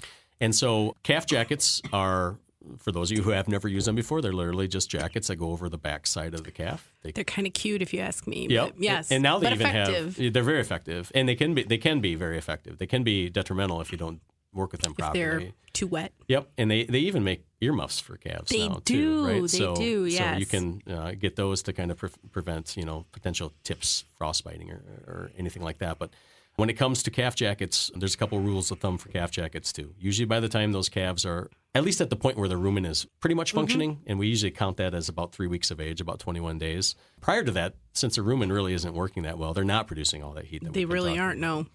And 0.40 0.52
so, 0.52 0.96
calf 1.04 1.26
jackets 1.26 1.80
are, 1.92 2.40
for 2.78 2.92
those 2.92 3.10
of 3.10 3.16
you 3.16 3.22
who 3.22 3.30
have 3.30 3.48
never 3.48 3.68
used 3.68 3.86
them 3.86 3.94
before, 3.94 4.20
they're 4.20 4.32
literally 4.32 4.68
just 4.68 4.90
jackets 4.90 5.28
that 5.28 5.36
go 5.36 5.50
over 5.50 5.68
the 5.68 5.78
back 5.78 6.06
side 6.06 6.34
of 6.34 6.44
the 6.44 6.50
calf. 6.50 6.92
They 7.02 7.12
They're 7.12 7.24
kind 7.24 7.46
of 7.46 7.52
cute 7.52 7.82
if 7.82 7.92
you 7.92 8.00
ask 8.00 8.26
me. 8.26 8.48
Yep. 8.48 8.74
yes. 8.78 9.10
And 9.10 9.22
now 9.22 9.38
they 9.38 9.46
but 9.46 9.54
even 9.54 9.66
effective 9.66 10.16
have 10.16 10.32
they're 10.32 10.42
very 10.42 10.60
effective. 10.60 11.12
And 11.14 11.28
they 11.28 11.34
can 11.34 11.54
be 11.54 11.62
they 11.62 11.78
can 11.78 12.00
be 12.00 12.14
very 12.14 12.38
effective. 12.38 12.78
They 12.78 12.86
can 12.86 13.02
be 13.02 13.28
detrimental 13.30 13.80
if 13.80 13.92
you 13.92 13.98
don't 13.98 14.20
work 14.52 14.72
with 14.72 14.82
them 14.82 14.94
if 14.98 15.12
they're 15.12 15.52
too 15.72 15.86
wet. 15.86 16.12
Yep. 16.28 16.48
And 16.56 16.70
they, 16.70 16.84
they 16.84 17.00
even 17.00 17.22
make 17.22 17.44
earmuffs 17.60 18.00
for 18.00 18.16
calves 18.16 18.50
They 18.50 18.66
now 18.68 18.80
do. 18.84 18.94
too, 18.94 19.26
right? 19.26 19.42
They 19.42 19.48
so, 19.48 19.76
do, 19.76 20.10
So 20.10 20.32
you 20.32 20.46
can 20.46 20.82
uh, 20.90 21.12
get 21.12 21.36
those 21.36 21.62
to 21.64 21.72
kind 21.72 21.90
of 21.90 21.98
pre- 21.98 22.10
prevent, 22.32 22.76
you 22.76 22.84
know, 22.84 23.04
potential 23.12 23.52
tips, 23.62 24.04
frostbiting 24.18 24.70
or, 24.70 24.82
or 25.06 25.30
anything 25.36 25.62
like 25.62 25.78
that. 25.78 25.98
But 25.98 26.10
when 26.56 26.70
it 26.70 26.74
comes 26.74 27.02
to 27.02 27.10
calf 27.10 27.36
jackets, 27.36 27.90
there's 27.94 28.14
a 28.14 28.18
couple 28.18 28.40
rules 28.40 28.70
of 28.70 28.80
thumb 28.80 28.96
for 28.98 29.10
calf 29.10 29.30
jackets 29.30 29.72
too. 29.72 29.94
Usually 29.98 30.26
by 30.26 30.40
the 30.40 30.48
time 30.48 30.72
those 30.72 30.88
calves 30.88 31.26
are 31.26 31.50
at 31.76 31.84
least 31.84 32.00
at 32.00 32.10
the 32.10 32.16
point 32.16 32.36
where 32.38 32.48
the 32.48 32.54
rumen 32.56 32.86
is 32.86 33.06
pretty 33.20 33.34
much 33.34 33.50
Mm-hmm. 33.50 33.58
functioning, 33.58 34.00
and 34.06 34.18
we 34.18 34.26
usually 34.28 34.50
count 34.50 34.76
that 34.78 34.94
as 34.94 35.08
about 35.08 35.32
three 35.32 35.46
weeks 35.46 35.70
of 35.70 35.80
age, 35.80 36.00
about 36.00 36.18
21 36.18 36.58
days. 36.58 36.94
Prior 37.20 37.42
to 37.44 37.52
that, 37.52 37.74
since 37.92 38.16
the 38.16 38.22
rumen 38.22 38.50
really 38.52 38.74
isn't 38.74 38.94
working 38.94 39.22
that 39.24 39.38
well, 39.38 39.54
they're 39.54 39.64
not 39.64 39.86
producing 39.86 40.22
all 40.22 40.32
that 40.34 40.46
heat. 40.46 40.62
That 40.64 40.72
They 40.72 40.84
really 40.84 41.18
aren't. 41.18 41.40
No. 41.40 41.66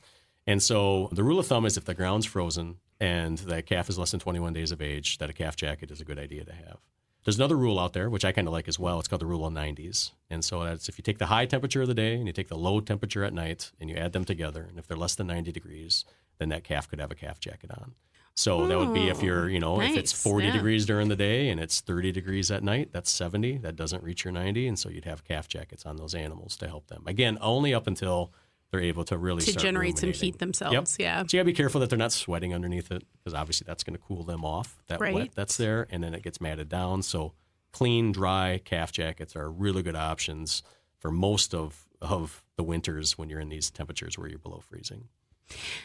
and 0.47 0.61
so 0.61 1.09
the 1.11 1.23
rule 1.23 1.39
of 1.39 1.47
thumb 1.47 1.65
is 1.65 1.77
if 1.77 1.85
the 1.85 1.93
ground's 1.93 2.25
frozen 2.25 2.77
and 2.99 3.37
that 3.39 3.65
calf 3.65 3.89
is 3.89 3.97
less 3.97 4.11
than 4.11 4.19
21 4.19 4.53
days 4.53 4.71
of 4.71 4.81
age, 4.81 5.17
that 5.19 5.29
a 5.29 5.33
calf 5.33 5.55
jacket 5.55 5.89
is 5.91 6.01
a 6.01 6.05
good 6.05 6.19
idea 6.19 6.43
to 6.45 6.53
have. 6.53 6.77
There's 7.23 7.37
another 7.37 7.55
rule 7.57 7.77
out 7.79 7.93
there, 7.93 8.09
which 8.09 8.25
I 8.25 8.31
kind 8.31 8.47
of 8.47 8.51
like 8.53 8.67
as 8.67 8.79
well. 8.79 8.97
It's 8.97 9.07
called 9.07 9.21
the 9.21 9.27
rule 9.27 9.45
of 9.45 9.53
90s. 9.53 10.11
And 10.31 10.43
so 10.43 10.63
that's 10.63 10.89
if 10.89 10.97
you 10.97 11.03
take 11.03 11.19
the 11.19 11.27
high 11.27 11.45
temperature 11.45 11.83
of 11.83 11.87
the 11.87 11.93
day 11.93 12.15
and 12.15 12.25
you 12.25 12.33
take 12.33 12.47
the 12.47 12.57
low 12.57 12.79
temperature 12.79 13.23
at 13.23 13.31
night 13.33 13.71
and 13.79 13.89
you 13.91 13.95
add 13.95 14.13
them 14.13 14.25
together, 14.25 14.65
and 14.67 14.79
if 14.79 14.87
they're 14.87 14.97
less 14.97 15.13
than 15.15 15.27
90 15.27 15.51
degrees, 15.51 16.03
then 16.39 16.49
that 16.49 16.63
calf 16.63 16.89
could 16.89 16.99
have 16.99 17.11
a 17.11 17.15
calf 17.15 17.39
jacket 17.39 17.69
on. 17.71 17.93
So 18.35 18.67
that 18.67 18.77
would 18.77 18.93
be 18.93 19.09
if 19.09 19.21
you're, 19.21 19.49
you 19.49 19.59
know, 19.59 19.81
if 19.81 19.95
it's 19.97 20.11
40 20.11 20.47
yeah. 20.47 20.53
degrees 20.53 20.85
during 20.85 21.09
the 21.09 21.15
day 21.15 21.49
and 21.49 21.59
it's 21.59 21.81
30 21.81 22.11
degrees 22.11 22.49
at 22.49 22.63
night, 22.63 22.89
that's 22.91 23.11
70. 23.11 23.57
That 23.59 23.75
doesn't 23.75 24.03
reach 24.03 24.23
your 24.23 24.31
90. 24.31 24.67
And 24.67 24.79
so 24.79 24.89
you'd 24.89 25.05
have 25.05 25.23
calf 25.23 25.47
jackets 25.47 25.85
on 25.85 25.97
those 25.97 26.15
animals 26.15 26.55
to 26.57 26.67
help 26.67 26.87
them. 26.87 27.03
Again, 27.05 27.37
only 27.41 27.73
up 27.73 27.87
until 27.87 28.31
they're 28.71 28.79
able 28.81 29.03
to 29.05 29.17
really 29.17 29.41
To 29.41 29.53
generate 29.53 29.97
some 29.97 30.13
heat 30.13 30.39
themselves. 30.39 30.97
Yep. 30.99 31.05
Yeah. 31.05 31.19
So 31.27 31.37
you 31.37 31.39
gotta 31.39 31.45
be 31.45 31.53
careful 31.53 31.81
that 31.81 31.89
they're 31.89 31.99
not 31.99 32.13
sweating 32.13 32.53
underneath 32.53 32.89
it 32.91 33.03
because 33.17 33.33
obviously 33.33 33.65
that's 33.67 33.83
going 33.83 33.97
to 33.97 34.01
cool 34.01 34.23
them 34.23 34.45
off. 34.45 34.81
That 34.87 35.01
Right. 35.01 35.13
wet 35.13 35.29
that's 35.35 35.57
there, 35.57 35.87
and 35.89 36.01
then 36.01 36.13
it 36.13 36.23
gets 36.23 36.39
matted 36.39 36.69
down. 36.69 37.03
So 37.03 37.33
clean, 37.73 38.13
dry 38.13 38.61
calf 38.63 38.93
jackets 38.93 39.35
are 39.35 39.51
really 39.51 39.83
good 39.83 39.95
options 39.97 40.63
for 40.97 41.11
most 41.11 41.53
of 41.53 41.85
of 42.01 42.43
the 42.55 42.63
winters 42.63 43.17
when 43.17 43.29
you're 43.29 43.39
in 43.39 43.49
these 43.49 43.69
temperatures 43.69 44.17
where 44.17 44.27
you're 44.27 44.39
below 44.39 44.59
freezing. 44.59 45.07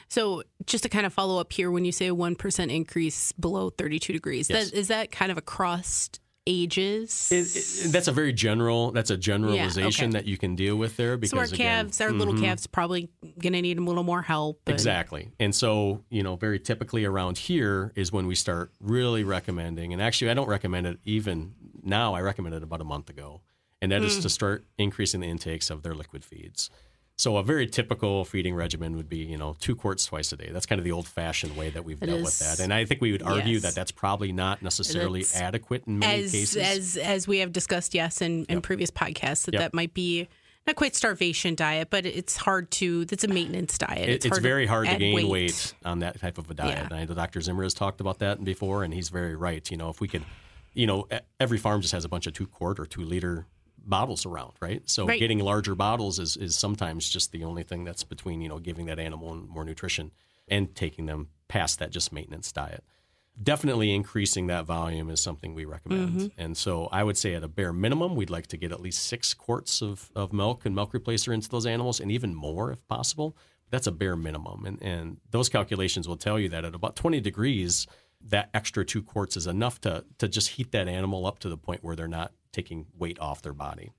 So 0.08 0.42
just 0.64 0.82
to 0.84 0.88
kind 0.88 1.06
of 1.06 1.12
follow 1.12 1.40
up 1.40 1.52
here, 1.52 1.70
when 1.70 1.84
you 1.84 1.92
say 1.92 2.06
a 2.06 2.14
one 2.14 2.36
percent 2.36 2.70
increase 2.70 3.32
below 3.32 3.70
thirty-two 3.70 4.12
degrees, 4.12 4.50
Yes. 4.50 4.70
that 4.70 4.78
is 4.78 4.88
that 4.88 5.10
kind 5.10 5.30
of 5.30 5.38
across 5.38 6.10
ages? 6.46 7.28
It, 7.30 7.86
it, 7.86 7.92
that's 7.92 8.08
a 8.08 8.12
very 8.12 8.32
general. 8.32 8.92
That's 8.92 9.10
a 9.10 9.16
generalization 9.16 10.06
okay. 10.06 10.12
that 10.12 10.26
you 10.26 10.38
can 10.38 10.54
deal 10.54 10.76
with 10.76 10.96
there 10.96 11.16
because 11.16 11.32
so 11.32 11.38
our 11.38 11.44
again, 11.44 11.86
calves, 11.86 12.00
our 12.00 12.12
little 12.12 12.34
mm-hmm. 12.34 12.44
calves, 12.44 12.66
probably 12.66 13.10
going 13.40 13.52
to 13.52 13.62
need 13.62 13.78
a 13.78 13.82
little 13.82 14.04
more 14.04 14.22
help. 14.22 14.60
and- 14.66 14.74
Exactly. 14.74 15.30
And 15.40 15.54
so, 15.54 16.04
you 16.08 16.22
know, 16.22 16.36
very 16.36 16.60
typically 16.60 17.04
around 17.04 17.38
here 17.38 17.92
is 17.96 18.12
when 18.12 18.26
we 18.26 18.34
start 18.34 18.72
really 18.80 19.24
recommending. 19.24 19.92
And 19.92 20.00
actually, 20.00 20.30
I 20.30 20.34
don't 20.34 20.48
recommend 20.48 20.86
it 20.86 20.98
even 21.04 21.54
now. 21.82 22.14
I 22.14 22.20
recommended 22.20 22.58
it 22.58 22.62
about 22.62 22.80
a 22.80 22.84
month 22.84 23.10
ago. 23.10 23.42
And 23.82 23.92
that 23.92 24.02
is 24.02 24.18
mm. 24.18 24.22
to 24.22 24.28
start 24.30 24.64
increasing 24.78 25.20
the 25.20 25.26
intakes 25.26 25.68
of 25.68 25.82
their 25.82 25.94
liquid 25.94 26.24
feeds. 26.24 26.70
So 27.18 27.38
a 27.38 27.42
very 27.42 27.66
typical 27.66 28.26
feeding 28.26 28.54
regimen 28.54 28.94
would 28.96 29.08
be, 29.08 29.18
you 29.18 29.38
know, 29.38 29.56
two 29.58 29.74
quarts 29.74 30.04
twice 30.04 30.32
a 30.32 30.36
day. 30.36 30.50
That's 30.52 30.66
kind 30.66 30.78
of 30.78 30.84
the 30.84 30.92
old-fashioned 30.92 31.56
way 31.56 31.70
that 31.70 31.82
we've 31.82 31.98
dealt 31.98 32.20
with 32.22 32.38
that. 32.40 32.60
And 32.60 32.74
I 32.74 32.84
think 32.84 33.00
we 33.00 33.10
would 33.12 33.22
argue 33.22 33.54
yes. 33.54 33.62
that 33.62 33.74
that's 33.74 33.90
probably 33.90 34.32
not 34.32 34.60
necessarily 34.60 35.20
It's- 35.20 35.34
adequate 35.40 35.84
in 35.86 35.98
many 35.98 36.24
as 36.24 36.32
cases. 36.32 36.56
as 36.56 36.96
as 36.98 37.26
we 37.26 37.38
have 37.38 37.52
discussed, 37.52 37.94
yes, 37.94 38.20
in, 38.20 38.44
in 38.46 38.60
previous 38.60 38.90
podcasts, 38.90 39.46
that 39.46 39.54
Yep. 39.54 39.60
that 39.62 39.74
might 39.74 39.94
be 39.94 40.28
not 40.66 40.76
quite 40.76 40.94
starvation 40.94 41.54
diet, 41.54 41.88
but 41.88 42.04
it's 42.04 42.36
hard 42.36 42.70
to. 42.72 43.06
That's 43.06 43.24
a 43.24 43.28
maintenance 43.28 43.78
diet. 43.78 44.10
It- 44.10 44.26
it's, 44.26 44.38
very 44.38 44.66
hard 44.66 44.86
to 44.88 44.96
gain 44.96 45.26
weight. 45.28 45.72
on 45.86 46.00
that 46.00 46.20
type 46.20 46.36
of 46.36 46.50
a 46.50 46.54
diet. 46.54 46.76
Yeah. 46.76 46.84
And 46.84 46.92
I 46.92 47.04
know 47.06 47.14
Dr. 47.14 47.40
Zimmer 47.40 47.62
has 47.62 47.72
talked 47.72 48.02
about 48.02 48.18
that 48.18 48.44
before, 48.44 48.84
and 48.84 48.92
he's 48.92 49.08
very 49.08 49.36
right. 49.36 49.68
You 49.70 49.78
know, 49.78 49.88
if 49.88 50.02
we 50.02 50.08
could, 50.08 50.24
you 50.74 50.86
know, 50.86 51.08
every 51.40 51.56
farm 51.56 51.80
just 51.80 51.92
has 51.92 52.04
a 52.04 52.10
bunch 52.10 52.26
of 52.26 52.34
two 52.34 52.46
quart 52.46 52.78
or 52.78 52.84
two 52.84 53.00
liter 53.02 53.46
bottles 53.88 54.26
around, 54.26 54.52
right? 54.60 54.82
So 54.88 55.06
Right. 55.06 55.18
getting 55.18 55.38
larger 55.38 55.74
bottles 55.74 56.18
is, 56.18 56.36
is 56.36 56.56
sometimes 56.56 57.08
just 57.08 57.32
the 57.32 57.44
only 57.44 57.62
thing 57.62 57.84
that's 57.84 58.04
between, 58.04 58.40
you 58.40 58.48
know, 58.48 58.58
giving 58.58 58.86
that 58.86 58.98
animal 58.98 59.34
more 59.34 59.64
nutrition 59.64 60.10
and 60.48 60.74
taking 60.74 61.06
them 61.06 61.28
past 61.48 61.78
that 61.78 61.90
just 61.90 62.12
maintenance 62.12 62.52
diet. 62.52 62.84
Definitely 63.42 63.94
increasing 63.94 64.46
that 64.46 64.64
volume 64.64 65.10
is 65.10 65.20
something 65.20 65.54
we 65.54 65.64
recommend. 65.66 66.08
Mm-hmm. 66.20 66.40
And 66.40 66.56
so 66.56 66.88
I 66.90 67.04
would 67.04 67.18
say 67.18 67.34
at 67.34 67.44
a 67.44 67.48
bare 67.48 67.72
minimum, 67.72 68.16
we'd 68.16 68.30
like 68.30 68.46
to 68.48 68.56
get 68.56 68.72
at 68.72 68.80
least 68.80 69.02
six 69.04 69.34
quarts 69.34 69.82
of, 69.82 70.10
of 70.16 70.32
milk 70.32 70.64
and 70.64 70.74
milk 70.74 70.92
replacer 70.92 71.34
into 71.34 71.48
those 71.48 71.66
animals 71.66 72.00
and 72.00 72.10
even 72.10 72.34
more 72.34 72.72
if 72.72 72.86
possible. 72.88 73.36
That's 73.70 73.86
a 73.86 73.92
bare 73.92 74.16
minimum. 74.16 74.64
And, 74.64 74.82
and 74.82 75.16
those 75.30 75.48
calculations 75.48 76.08
will 76.08 76.16
tell 76.16 76.38
you 76.38 76.48
that 76.48 76.64
at 76.64 76.74
about 76.74 76.96
20 76.96 77.20
degrees, 77.20 77.86
that 78.22 78.48
extra 78.54 78.84
two 78.84 79.02
quarts 79.02 79.36
is 79.36 79.46
enough 79.46 79.80
to, 79.82 80.04
to 80.18 80.28
just 80.28 80.50
heat 80.50 80.72
that 80.72 80.88
animal 80.88 81.26
up 81.26 81.38
to 81.40 81.48
the 81.48 81.58
point 81.58 81.84
where 81.84 81.94
they're 81.94 82.08
not 82.08 82.32
taking 82.56 82.86
weight 82.98 83.18
off 83.20 83.42
their 83.42 83.52
body. 83.52 83.92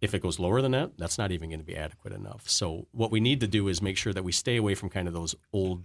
If 0.00 0.14
it 0.14 0.22
goes 0.22 0.38
lower 0.38 0.62
than 0.62 0.72
that, 0.72 0.92
that's 0.96 1.18
not 1.18 1.32
even 1.32 1.50
going 1.50 1.60
to 1.60 1.66
be 1.66 1.76
adequate 1.76 2.14
enough. 2.14 2.48
So 2.48 2.86
what 2.92 3.10
we 3.10 3.20
need 3.20 3.40
to 3.40 3.48
do 3.48 3.68
is 3.68 3.82
make 3.82 3.96
sure 3.96 4.12
that 4.12 4.24
we 4.24 4.32
stay 4.32 4.56
away 4.56 4.74
from 4.74 4.88
kind 4.88 5.06
of 5.08 5.14
those 5.14 5.34
old 5.52 5.84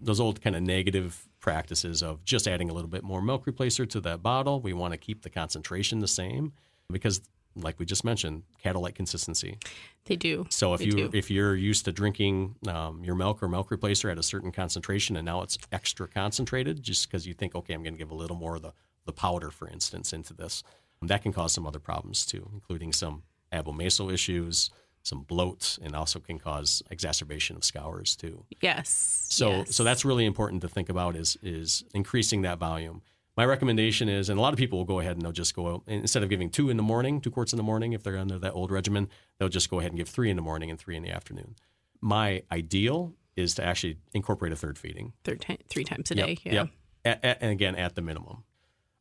those 0.00 0.20
old 0.20 0.40
kind 0.40 0.54
of 0.54 0.62
negative 0.62 1.26
practices 1.40 2.04
of 2.04 2.24
just 2.24 2.46
adding 2.46 2.70
a 2.70 2.72
little 2.72 2.88
bit 2.88 3.02
more 3.02 3.20
milk 3.20 3.46
replacer 3.46 3.88
to 3.90 4.00
that 4.00 4.22
bottle. 4.22 4.60
We 4.60 4.72
want 4.72 4.92
to 4.94 4.96
keep 4.98 5.22
the 5.22 5.30
concentration 5.30 5.98
the 5.98 6.06
same 6.06 6.52
because 6.88 7.20
like 7.56 7.80
we 7.80 7.84
just 7.84 8.04
mentioned, 8.04 8.44
cattle 8.62 8.80
like 8.80 8.94
consistency. 8.94 9.58
They 10.04 10.14
do. 10.14 10.46
So 10.50 10.74
if 10.74 10.78
They 10.78 10.86
you 10.86 10.92
do. 10.92 11.10
if 11.12 11.30
you're 11.30 11.56
used 11.56 11.84
to 11.86 11.92
drinking 11.92 12.54
um, 12.68 13.02
your 13.04 13.16
milk 13.16 13.42
or 13.42 13.48
milk 13.48 13.70
replacer 13.70 14.10
at 14.10 14.18
a 14.18 14.22
certain 14.22 14.52
concentration 14.52 15.16
and 15.16 15.26
now 15.26 15.42
it's 15.42 15.58
extra 15.72 16.06
concentrated 16.06 16.80
just 16.82 17.08
because 17.08 17.26
you 17.26 17.34
think 17.34 17.56
okay 17.56 17.74
I'm 17.74 17.82
going 17.82 17.94
to 17.94 17.98
give 17.98 18.12
a 18.12 18.14
little 18.14 18.36
more 18.36 18.56
of 18.56 18.62
the 18.62 18.72
the 19.04 19.12
powder 19.12 19.50
for 19.50 19.68
instance 19.68 20.12
into 20.12 20.34
this 20.34 20.62
that 21.02 21.22
can 21.22 21.32
cause 21.32 21.52
some 21.52 21.66
other 21.66 21.78
problems 21.78 22.26
too 22.26 22.48
including 22.52 22.92
some 22.92 23.22
abomasal 23.52 24.12
issues 24.12 24.70
some 25.02 25.22
bloat 25.22 25.78
and 25.82 25.94
also 25.94 26.20
can 26.20 26.38
cause 26.38 26.82
exacerbation 26.90 27.56
of 27.56 27.64
scours 27.64 28.14
too. 28.14 28.44
yes. 28.60 29.26
So 29.30 29.50
yes. 29.50 29.74
so 29.74 29.84
that's 29.84 30.04
really 30.04 30.26
important 30.26 30.62
to 30.62 30.68
think 30.68 30.88
about 30.88 31.16
is 31.16 31.36
is 31.42 31.84
increasing 31.94 32.42
that 32.42 32.58
volume. 32.58 33.02
My 33.36 33.44
recommendation 33.44 34.08
is, 34.08 34.28
and 34.28 34.38
a 34.38 34.42
lot 34.42 34.52
of 34.52 34.58
people 34.58 34.78
will 34.78 34.84
go 34.84 34.98
ahead 34.98 35.12
and 35.12 35.22
they'll 35.22 35.30
just 35.30 35.54
go 35.54 35.68
out 35.72 35.82
instead 35.86 36.24
of 36.24 36.28
giving 36.28 36.50
two 36.50 36.70
in 36.70 36.76
the 36.76 36.82
morning, 36.82 37.20
two 37.20 37.30
quarts 37.30 37.52
in 37.52 37.56
the 37.56 37.62
morning, 37.62 37.92
if 37.92 38.02
they're 38.02 38.18
under 38.18 38.38
that 38.38 38.52
old 38.52 38.72
regimen, 38.72 39.08
they'll 39.38 39.48
just 39.48 39.70
go 39.70 39.78
ahead 39.78 39.92
and 39.92 39.98
give 39.98 40.08
three 40.08 40.28
in 40.28 40.34
the 40.34 40.42
morning 40.42 40.70
and 40.70 40.78
three 40.78 40.96
in 40.96 41.04
the 41.04 41.10
afternoon. 41.10 41.54
My 42.00 42.42
ideal 42.50 43.14
is 43.36 43.54
to 43.54 43.64
actually 43.64 43.98
incorporate 44.12 44.52
a 44.52 44.56
third 44.56 44.76
feeding. 44.76 45.12
Third 45.22 45.44
three 45.68 45.84
times 45.84 46.10
a 46.10 46.16
Yep, 46.16 46.26
day. 46.26 46.38
Yeah. 46.42 46.52
Yep. 46.52 46.68
At, 47.04 47.24
at, 47.24 47.38
and 47.40 47.52
again, 47.52 47.76
at 47.76 47.94
the 47.94 48.02
minimum. 48.02 48.42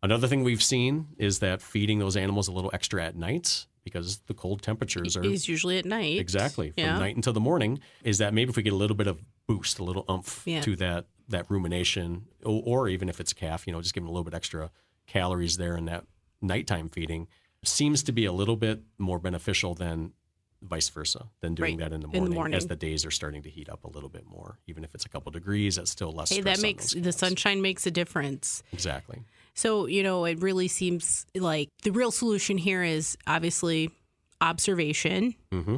Another 0.04 0.28
thing 0.28 0.44
we've 0.44 0.62
seen 0.64 1.08
is 1.18 1.40
that 1.40 1.62
feeding 1.62 2.00
those 2.00 2.16
animals 2.16 2.48
a 2.48 2.52
little 2.52 2.70
extra 2.74 3.04
at 3.04 3.16
night 3.16 3.66
because 3.84 4.18
the 4.28 4.34
cold 4.34 4.62
temperatures 4.62 5.18
are 5.18 5.26
Is 5.26 5.48
usually 5.48 5.78
at 5.80 5.86
night. 5.86 6.20
exactly 6.20 6.72
from 6.72 6.84
Yeah. 6.84 6.98
night 7.00 7.16
until 7.16 7.34
the 7.34 7.40
morning 7.40 7.80
is 8.04 8.18
that 8.20 8.34
maybe 8.34 8.50
if 8.50 8.58
we 8.58 8.64
get 8.64 8.74
a 8.74 8.78
little 8.78 8.96
bit 8.98 9.08
of 9.08 9.22
boost, 9.48 9.80
a 9.80 9.84
little 9.84 10.06
umph 10.08 10.44
Yeah. 10.46 10.62
to 10.62 10.76
that 10.78 11.08
that 11.30 11.50
rumination, 11.52 12.26
or, 12.46 12.64
or 12.66 12.88
even 12.90 13.10
if 13.10 13.20
it's 13.20 13.34
a 13.34 13.36
calf, 13.36 13.68
you 13.68 13.74
know, 13.74 13.82
just 13.82 13.94
give 13.94 14.02
them 14.02 14.08
a 14.08 14.12
little 14.14 14.24
bit 14.24 14.34
extra 14.34 14.72
calories 15.08 15.58
there 15.58 15.76
in 15.76 15.84
that 15.86 16.06
nighttime 16.42 16.88
feeding 16.88 17.28
seems 17.66 18.02
to 18.04 18.14
be 18.14 18.24
a 18.24 18.32
little 18.32 18.56
bit 18.56 18.82
more 18.98 19.20
beneficial 19.20 19.74
than 19.76 20.14
vice 20.62 20.88
versa 20.88 21.28
than 21.42 21.54
doing 21.54 21.78
Right. 21.78 21.90
that 21.90 21.94
in 21.94 22.00
the, 22.00 22.08
In 22.08 22.12
the 22.12 22.18
morning, 22.20 22.36
morning. 22.36 22.56
as 22.56 22.68
the 22.68 22.78
days 22.78 23.06
are 23.06 23.12
starting 23.12 23.44
to 23.44 23.50
heat 23.50 23.68
up 23.68 23.84
a 23.84 23.90
little 23.90 24.08
bit 24.10 24.26
more 24.26 24.58
even 24.68 24.84
if 24.86 24.96
it's 24.96 25.06
a 25.06 25.10
couple 25.10 25.32
degrees 25.34 25.76
that's 25.76 25.92
still 25.92 26.12
less 26.14 26.30
Hey, 26.30 26.40
that 26.42 26.62
makes 26.62 26.94
the 26.94 27.12
sunshine 27.12 27.62
makes 27.62 27.86
a 27.86 27.92
difference. 27.92 28.64
exactly 28.72 29.20
So, 29.58 29.88
you 29.88 30.04
know, 30.04 30.26
it 30.26 30.40
really 30.40 30.68
seems 30.68 31.26
like 31.36 31.70
the 31.82 31.92
real 31.92 32.12
solution 32.12 32.60
here 32.60 32.84
is 32.84 33.18
obviously 33.26 33.90
observation. 34.40 35.34
hmm 35.52 35.78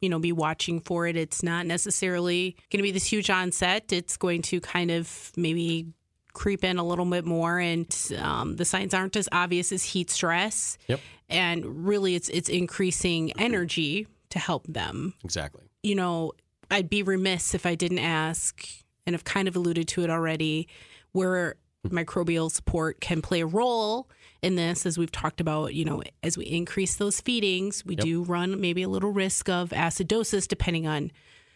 You 0.00 0.08
know, 0.08 0.18
be 0.18 0.32
watching 0.32 0.80
for 0.80 1.06
it. 1.06 1.16
It's 1.16 1.42
not 1.42 1.64
necessarily 1.64 2.56
going 2.70 2.78
to 2.78 2.82
be 2.82 2.90
this 2.90 3.06
huge 3.06 3.30
onset. 3.30 3.92
It's 3.92 4.16
going 4.16 4.42
to 4.42 4.60
kind 4.60 4.90
of 4.90 5.30
maybe 5.36 5.86
creep 6.32 6.64
in 6.64 6.78
a 6.78 6.84
little 6.84 7.04
bit 7.04 7.24
more, 7.24 7.58
and 7.58 7.86
um, 8.18 8.56
the 8.56 8.64
signs 8.64 8.94
aren't 8.94 9.14
as 9.16 9.28
obvious 9.30 9.70
as 9.70 9.84
heat 9.84 10.10
stress. 10.10 10.76
Yep. 10.88 11.00
And 11.28 11.86
really, 11.86 12.16
it's 12.16 12.28
it's 12.30 12.48
increasing 12.48 13.32
energy 13.38 14.08
to 14.30 14.38
help 14.40 14.66
them. 14.66 15.14
exactly 15.22 15.62
You 15.84 15.94
know, 15.94 16.32
I'd 16.68 16.90
be 16.90 17.04
remiss 17.04 17.54
if 17.54 17.64
I 17.64 17.76
didn't 17.76 18.00
ask, 18.00 18.66
and 19.06 19.14
I've 19.14 19.24
kind 19.24 19.46
of 19.46 19.54
alluded 19.54 19.86
to 19.88 20.02
it 20.02 20.10
already, 20.10 20.66
where 21.12 21.54
microbial 21.88 22.50
support 22.50 23.00
can 23.00 23.22
play 23.22 23.40
a 23.40 23.46
role 23.46 24.08
in 24.42 24.54
this 24.54 24.84
as 24.84 24.98
we've 24.98 25.10
talked 25.12 25.40
about 25.40 25.74
you 25.74 25.84
know 25.84 26.02
as 26.22 26.36
we 26.36 26.44
increase 26.44 26.96
those 26.96 27.20
feedings 27.20 27.84
we 27.86 27.94
Yep. 27.94 28.04
do 28.04 28.22
run 28.22 28.60
maybe 28.60 28.82
a 28.82 28.88
little 28.88 29.10
risk 29.10 29.48
of 29.48 29.70
acidosis 29.70 30.46
depending 30.46 30.86
on 30.86 31.10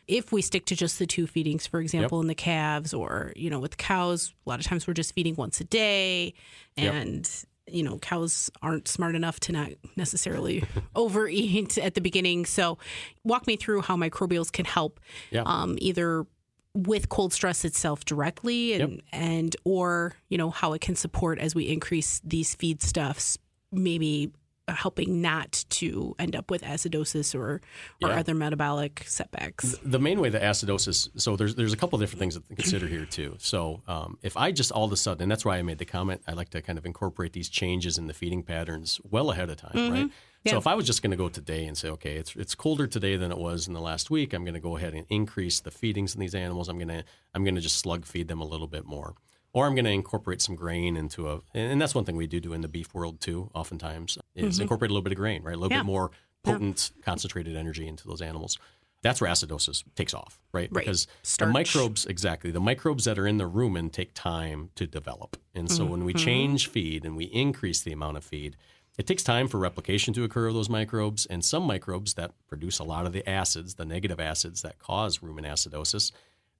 if 0.09 0.33
we 0.33 0.41
stick 0.43 0.65
to 0.67 0.77
just 0.77 0.99
the 0.99 1.07
two 1.07 1.27
feedings 1.27 1.67
for 1.67 1.81
example 1.81 2.21
in 2.23 2.27
the 2.27 2.35
calves 2.35 2.95
or 2.95 3.33
you 3.37 3.51
know 3.51 3.59
with 3.61 3.77
cows 3.77 4.33
a 4.47 4.49
lot 4.51 4.61
of 4.61 4.67
times 4.67 4.87
we're 4.87 4.95
just 4.95 5.15
feeding 5.15 5.35
once 5.37 5.61
a 5.61 5.65
day 5.65 6.33
Yep. 6.77 6.95
and 6.95 7.31
you 7.67 7.83
know 7.83 7.99
cows 7.99 8.51
aren't 8.63 8.89
smart 8.89 9.15
enough 9.15 9.41
to 9.41 9.53
not 9.53 9.71
necessarily 9.97 10.65
overeat 10.97 11.77
at 11.79 11.95
the 11.95 12.01
beginning 12.01 12.45
so 12.47 12.79
walk 13.25 13.47
me 13.47 13.57
through 13.57 13.83
how 13.83 13.97
microbials 13.97 14.51
can 14.53 14.65
help 14.67 15.01
um, 15.47 15.77
either 15.81 16.27
with 16.75 17.09
cold 17.09 17.33
stress 17.33 17.65
itself 17.65 18.05
directly 18.05 18.75
and 18.75 19.01
and 19.13 19.57
or 19.65 20.15
you 20.29 20.37
know 20.37 20.51
how 20.51 20.73
it 20.73 20.81
can 20.81 20.97
support 20.97 21.39
as 21.39 21.55
we 21.55 21.69
increase 21.69 22.21
these 22.25 22.55
feed 22.55 22.83
stuffs 22.83 23.39
maybe 23.71 24.33
helping 24.69 25.21
not 25.21 25.65
to 25.69 26.15
end 26.19 26.35
up 26.35 26.51
with 26.51 26.63
acidosis 26.63 27.35
or 27.35 27.61
or 28.03 28.09
Yeah. 28.09 28.19
other 28.19 28.35
metabolic 28.35 29.05
setbacks. 29.07 29.77
The 29.85 29.99
main 29.99 30.21
way 30.21 30.31
that 30.31 30.43
acidosis 30.43 31.09
so 31.21 31.37
there's 31.37 31.55
there's 31.55 31.73
a 31.73 31.77
couple 31.77 31.99
different 31.99 32.21
things 32.21 32.35
to 32.37 32.43
consider 32.57 32.87
here 32.87 33.05
too. 33.05 33.37
So 33.39 33.83
um, 33.87 34.19
if 34.23 34.37
i 34.37 34.51
just 34.53 34.73
all 34.73 34.85
of 34.85 34.93
a 34.93 34.97
sudden 34.97 35.23
and 35.25 35.31
that's 35.31 35.45
why 35.45 35.59
i 35.59 35.63
made 35.63 35.79
the 35.79 35.85
comment 35.85 36.23
i 36.27 36.33
like 36.33 36.49
to 36.51 36.63
kind 36.63 36.79
of 36.79 36.87
incorporate 36.87 37.33
these 37.33 37.49
changes 37.49 37.99
in 37.99 38.07
the 38.07 38.15
feeding 38.15 38.43
patterns 38.43 39.01
well 39.11 39.31
ahead 39.31 39.51
of 39.51 39.57
time 39.57 39.93
right? 39.93 40.11
So 40.47 40.57
if 40.59 40.67
i 40.67 40.75
was 40.75 40.87
just 40.87 41.03
going 41.03 41.11
to 41.11 41.17
go 41.17 41.29
today 41.29 41.65
and 41.67 41.77
say 41.77 41.89
okay 41.91 42.17
it's 42.17 42.35
it's 42.37 42.55
colder 42.55 42.87
today 42.87 43.17
than 43.17 43.31
it 43.33 43.39
was 43.39 43.67
in 43.69 43.75
the 43.75 43.81
last 43.81 44.11
week. 44.11 44.33
I'm 44.33 44.45
going 44.45 44.55
to 44.55 44.61
go 44.61 44.77
ahead 44.77 44.95
and 44.95 45.07
increase 45.11 45.61
the 45.61 45.71
feedings 45.71 46.15
in 46.15 46.21
these 46.21 46.35
animals. 46.35 46.69
I'm 46.69 46.79
going 46.79 46.89
to 46.89 47.05
i'm 47.35 47.45
going 47.45 47.55
to 47.55 47.61
just 47.61 47.79
slug 47.79 48.05
feed 48.05 48.29
them 48.29 48.41
a 48.41 48.47
little 48.47 48.67
bit 48.67 48.85
more 48.85 49.15
or 49.55 49.67
I'm 49.67 49.75
going 49.75 49.87
to 49.87 49.91
incorporate 49.91 50.43
some 50.43 50.55
grain 50.57 50.97
into 50.99 51.31
a, 51.31 51.41
and 51.55 51.81
that's 51.81 51.95
one 51.95 52.05
thing 52.05 52.17
we 52.17 52.27
do 52.27 52.41
do 52.41 52.53
in 52.53 52.61
the 52.61 52.69
beef 52.69 52.93
world 52.93 53.21
too. 53.23 53.51
Oftentimes, 53.55 54.19
is 54.35 54.59
incorporate 54.61 54.91
a 54.91 54.93
little 54.95 55.03
bit 55.03 55.13
of 55.13 55.19
grain, 55.19 55.43
right? 55.43 55.55
A 55.55 55.59
little 55.59 55.71
Mm-hmm. 55.71 55.73
Yeah. 55.77 55.81
bit 55.81 55.87
more 55.87 56.11
potent, 56.43 56.91
concentrated 57.03 57.57
energy 57.57 57.89
into 57.89 58.07
those 58.07 58.21
animals. 58.21 58.59
That's 59.03 59.21
where 59.21 59.31
acidosis 59.31 59.85
takes 59.97 60.15
off, 60.15 60.41
right? 60.53 60.69
Right. 60.73 60.83
Because 60.85 61.07
Starch. 61.23 61.49
the 61.49 61.53
microbes, 61.53 62.07
exactly, 62.07 62.51
the 62.51 62.61
microbes 62.61 63.05
that 63.05 63.19
are 63.19 63.27
in 63.27 63.37
the 63.39 63.49
rumen 63.49 63.93
take 63.93 64.13
time 64.15 64.71
to 64.77 64.87
develop, 64.87 65.37
and 65.55 65.71
so 65.71 65.85
when 65.85 66.05
we 66.05 66.13
Mm-hmm. 66.15 66.25
change 66.25 66.69
feed 66.69 67.05
and 67.05 67.17
we 67.17 67.25
increase 67.27 67.81
the 67.83 67.93
amount 67.93 68.17
of 68.17 68.25
feed, 68.25 68.57
it 68.97 69.07
takes 69.07 69.23
time 69.23 69.49
for 69.49 69.59
replication 69.59 70.15
to 70.15 70.25
occur 70.25 70.47
of 70.47 70.55
those 70.55 70.69
microbes, 70.71 71.27
and 71.27 71.45
some 71.45 71.65
microbes 71.65 72.15
that 72.15 72.33
produce 72.49 72.79
a 72.79 72.85
lot 72.85 73.07
of 73.07 73.13
the 73.13 73.29
acids, 73.29 73.75
the 73.75 73.85
negative 73.85 74.21
acids 74.21 74.63
that 74.63 74.79
cause 74.79 75.19
rumen 75.19 75.45
acidosis, 75.47 76.11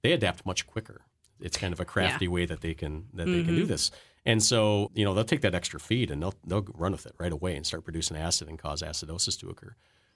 they 0.03 0.11
adapt 0.11 0.45
much 0.45 0.67
quicker. 0.67 1.01
It's 1.39 1.57
kind 1.57 1.73
of 1.73 1.79
a 1.79 1.85
crafty 1.85 2.27
way 2.27 2.45
that 2.45 2.61
they 2.61 2.73
can 2.73 3.05
that 3.13 3.25
they 3.25 3.43
can 3.43 3.55
do 3.55 3.65
this. 3.65 3.91
And 4.25 4.41
so, 4.41 4.89
you 4.95 5.05
know, 5.05 5.13
they'll 5.13 5.23
take 5.23 5.41
that 5.41 5.53
extra 5.53 5.79
feed 5.79 6.09
and 6.11 6.21
they'll 6.21 6.33
they'll 6.47 6.65
run 6.73 6.91
with 6.93 7.05
it 7.05 7.13
right 7.17 7.31
away 7.31 7.55
and 7.55 7.65
start 7.65 7.83
producing 7.83 8.17
acid 8.17 8.47
and 8.47 8.57
cause 8.57 8.81
acidosis 8.81 9.39
to 9.39 9.49
occur. 9.49 9.75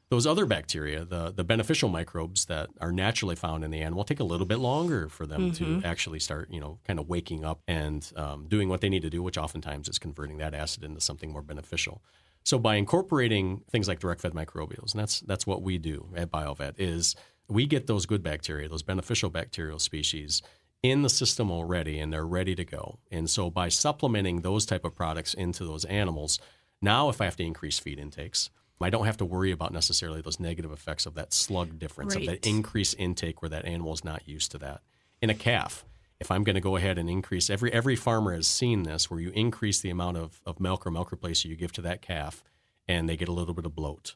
those 0.10 0.26
other 0.26 0.46
bacteria, 0.46 1.06
the, 1.06 1.32
the 1.32 1.44
beneficial 1.44 1.88
microbes 1.88 2.46
that 2.46 2.70
are 2.82 2.92
naturally 2.92 3.36
found 3.36 3.64
in 3.64 3.70
the 3.70 3.80
animal, 3.80 4.04
take 4.04 4.20
a 4.20 4.24
little 4.24 4.46
bit 4.46 4.58
longer 4.58 5.08
for 5.08 5.26
them 5.26 5.52
mm-hmm. 5.52 5.82
to 5.82 5.88
actually 5.88 6.20
start, 6.20 6.50
you 6.52 6.60
know, 6.60 6.80
kind 6.86 7.00
of 7.00 7.08
waking 7.08 7.46
up 7.46 7.62
and 7.68 8.12
um, 8.16 8.48
doing 8.48 8.70
what 8.70 8.82
they 8.82 8.90
need 8.90 9.04
to 9.04 9.10
do, 9.10 9.22
which 9.22 9.38
oftentimes 9.38 9.88
is 9.88 10.00
converting 10.00 10.38
that 10.38 10.56
acid 10.56 10.84
into 10.84 11.00
something 11.00 11.32
more 11.32 11.44
beneficial. 11.44 12.02
So 12.44 12.58
by 12.58 12.76
incorporating 12.76 13.62
things 13.70 13.88
like 13.88 14.00
direct 14.00 14.22
fed 14.22 14.34
microbials, 14.34 14.94
and 14.94 15.02
that's 15.02 15.20
that's 15.22 15.46
what 15.46 15.62
we 15.62 15.78
do 15.78 16.08
at 16.16 16.32
BioVet, 16.32 16.74
is 16.78 17.16
we 17.48 17.68
get 17.68 17.86
those 17.86 18.08
good 18.08 18.24
bacteria, 18.24 18.68
those 18.68 18.82
beneficial 18.82 19.30
bacterial 19.30 19.78
species 19.78 20.42
in 20.82 21.02
the 21.02 21.10
system 21.10 21.52
already 21.52 22.00
and 22.00 22.12
they're 22.12 22.26
ready 22.26 22.56
to 22.56 22.64
go. 22.64 23.00
And 23.12 23.30
so 23.30 23.50
by 23.50 23.70
supplementing 23.70 24.42
those 24.42 24.66
type 24.66 24.86
of 24.86 24.96
products 24.96 25.34
into 25.34 25.66
those 25.66 25.86
animals, 25.86 26.40
now 26.82 27.10
if 27.10 27.20
I 27.20 27.26
have 27.26 27.36
to 27.38 27.44
increase 27.44 27.80
feed 27.80 28.00
intakes, 28.00 28.50
I 28.82 28.90
don't 28.90 29.06
have 29.06 29.18
to 29.18 29.26
worry 29.26 29.52
about 29.52 29.74
necessarily 29.74 30.22
those 30.22 30.40
negative 30.40 30.72
effects 30.72 31.06
of 31.06 31.16
that 31.16 31.34
slug 31.34 31.80
difference, 31.80 32.16
right. 32.16 32.28
of 32.28 32.30
that 32.30 32.48
increased 32.48 32.96
intake 32.98 33.42
where 33.42 33.50
that 33.50 33.66
animal 33.66 33.94
is 33.94 34.06
not 34.06 34.28
used 34.28 34.52
to 34.52 34.58
that. 34.60 34.82
In 35.22 35.30
a 35.30 35.34
calf, 35.34 35.84
if 36.20 36.32
I'm 36.32 36.44
going 36.44 36.56
to 36.56 36.62
go 36.62 36.76
ahead 36.78 36.98
and 36.98 37.10
increase 37.10 37.50
every 37.50 37.72
every 37.74 37.96
farmer 37.96 38.34
has 38.34 38.48
seen 38.48 38.84
this 38.84 39.10
where 39.10 39.20
you 39.20 39.32
increase 39.32 39.82
the 39.82 39.90
amount 39.90 40.18
of, 40.18 40.42
of 40.46 40.60
milk 40.60 40.86
or 40.88 40.92
milk 40.92 41.12
replacer 41.12 41.46
you 41.46 41.56
give 41.56 41.74
to 41.74 41.82
that 41.82 42.02
calf 42.02 42.44
and 42.88 43.08
they 43.08 43.18
get 43.18 43.28
a 43.28 43.34
little 43.34 43.54
bit 43.54 43.66
of 43.66 43.76
bloat. 43.76 44.16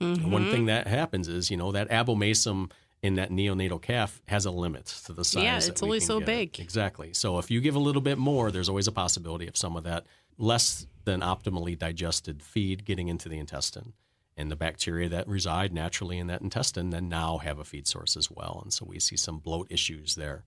Mm-hmm. 0.00 0.30
One 0.30 0.50
thing 0.50 0.66
that 0.66 0.86
happens 0.86 1.28
is, 1.28 1.50
you 1.50 1.56
know, 1.56 1.72
that 1.72 1.88
abomasum 1.90 2.70
in 3.02 3.14
that 3.14 3.30
neonatal 3.30 3.80
calf 3.80 4.20
has 4.28 4.44
a 4.44 4.50
limit 4.50 4.86
to 5.06 5.12
the 5.12 5.24
size. 5.24 5.36
Of 5.36 5.40
the 5.40 5.46
case. 5.46 5.66
Yeah, 5.66 5.72
it's 5.72 5.82
only 5.82 6.00
so 6.00 6.20
big. 6.20 6.58
It. 6.58 6.62
Exactly. 6.62 7.14
So 7.14 7.38
if 7.38 7.50
you 7.50 7.60
give 7.60 7.74
a 7.74 7.80
little 7.80 8.02
bit 8.02 8.18
more, 8.18 8.50
there's 8.50 8.68
always 8.68 8.86
a 8.86 8.92
possibility 8.92 9.46
of 9.46 9.56
some 9.56 9.76
of 9.76 9.84
that 9.84 10.04
less 10.36 10.86
than 11.04 11.20
optimally 11.20 11.78
digested 11.78 12.42
feed 12.42 12.84
getting 12.84 13.08
into 13.08 13.28
the 13.28 13.38
intestine. 13.38 13.94
And 14.36 14.50
the 14.50 14.56
bacteria 14.56 15.08
that 15.08 15.28
reside 15.28 15.72
naturally 15.72 16.18
in 16.18 16.26
that 16.28 16.40
intestine 16.40 16.90
then 16.90 17.08
now 17.08 17.38
have 17.38 17.58
a 17.58 17.64
feed 17.64 17.86
source 17.86 18.16
as 18.16 18.30
well. 18.30 18.60
And 18.62 18.72
so 18.72 18.86
we 18.86 18.98
see 18.98 19.16
some 19.16 19.38
bloat 19.38 19.66
issues 19.70 20.14
there. 20.14 20.44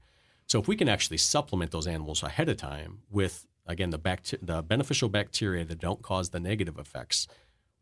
So 0.47 0.59
if 0.59 0.67
we 0.67 0.75
can 0.75 0.89
actually 0.89 1.17
supplement 1.17 1.71
those 1.71 1.87
animals 1.87 2.23
ahead 2.23 2.49
of 2.49 2.57
time 2.57 2.99
with, 3.09 3.45
again, 3.65 3.91
the, 3.91 4.37
the 4.41 4.63
beneficial 4.63 5.09
bacteria 5.09 5.63
that 5.65 5.79
don't 5.79 6.01
cause 6.01 6.29
the 6.29 6.39
negative 6.39 6.77
effects, 6.77 7.27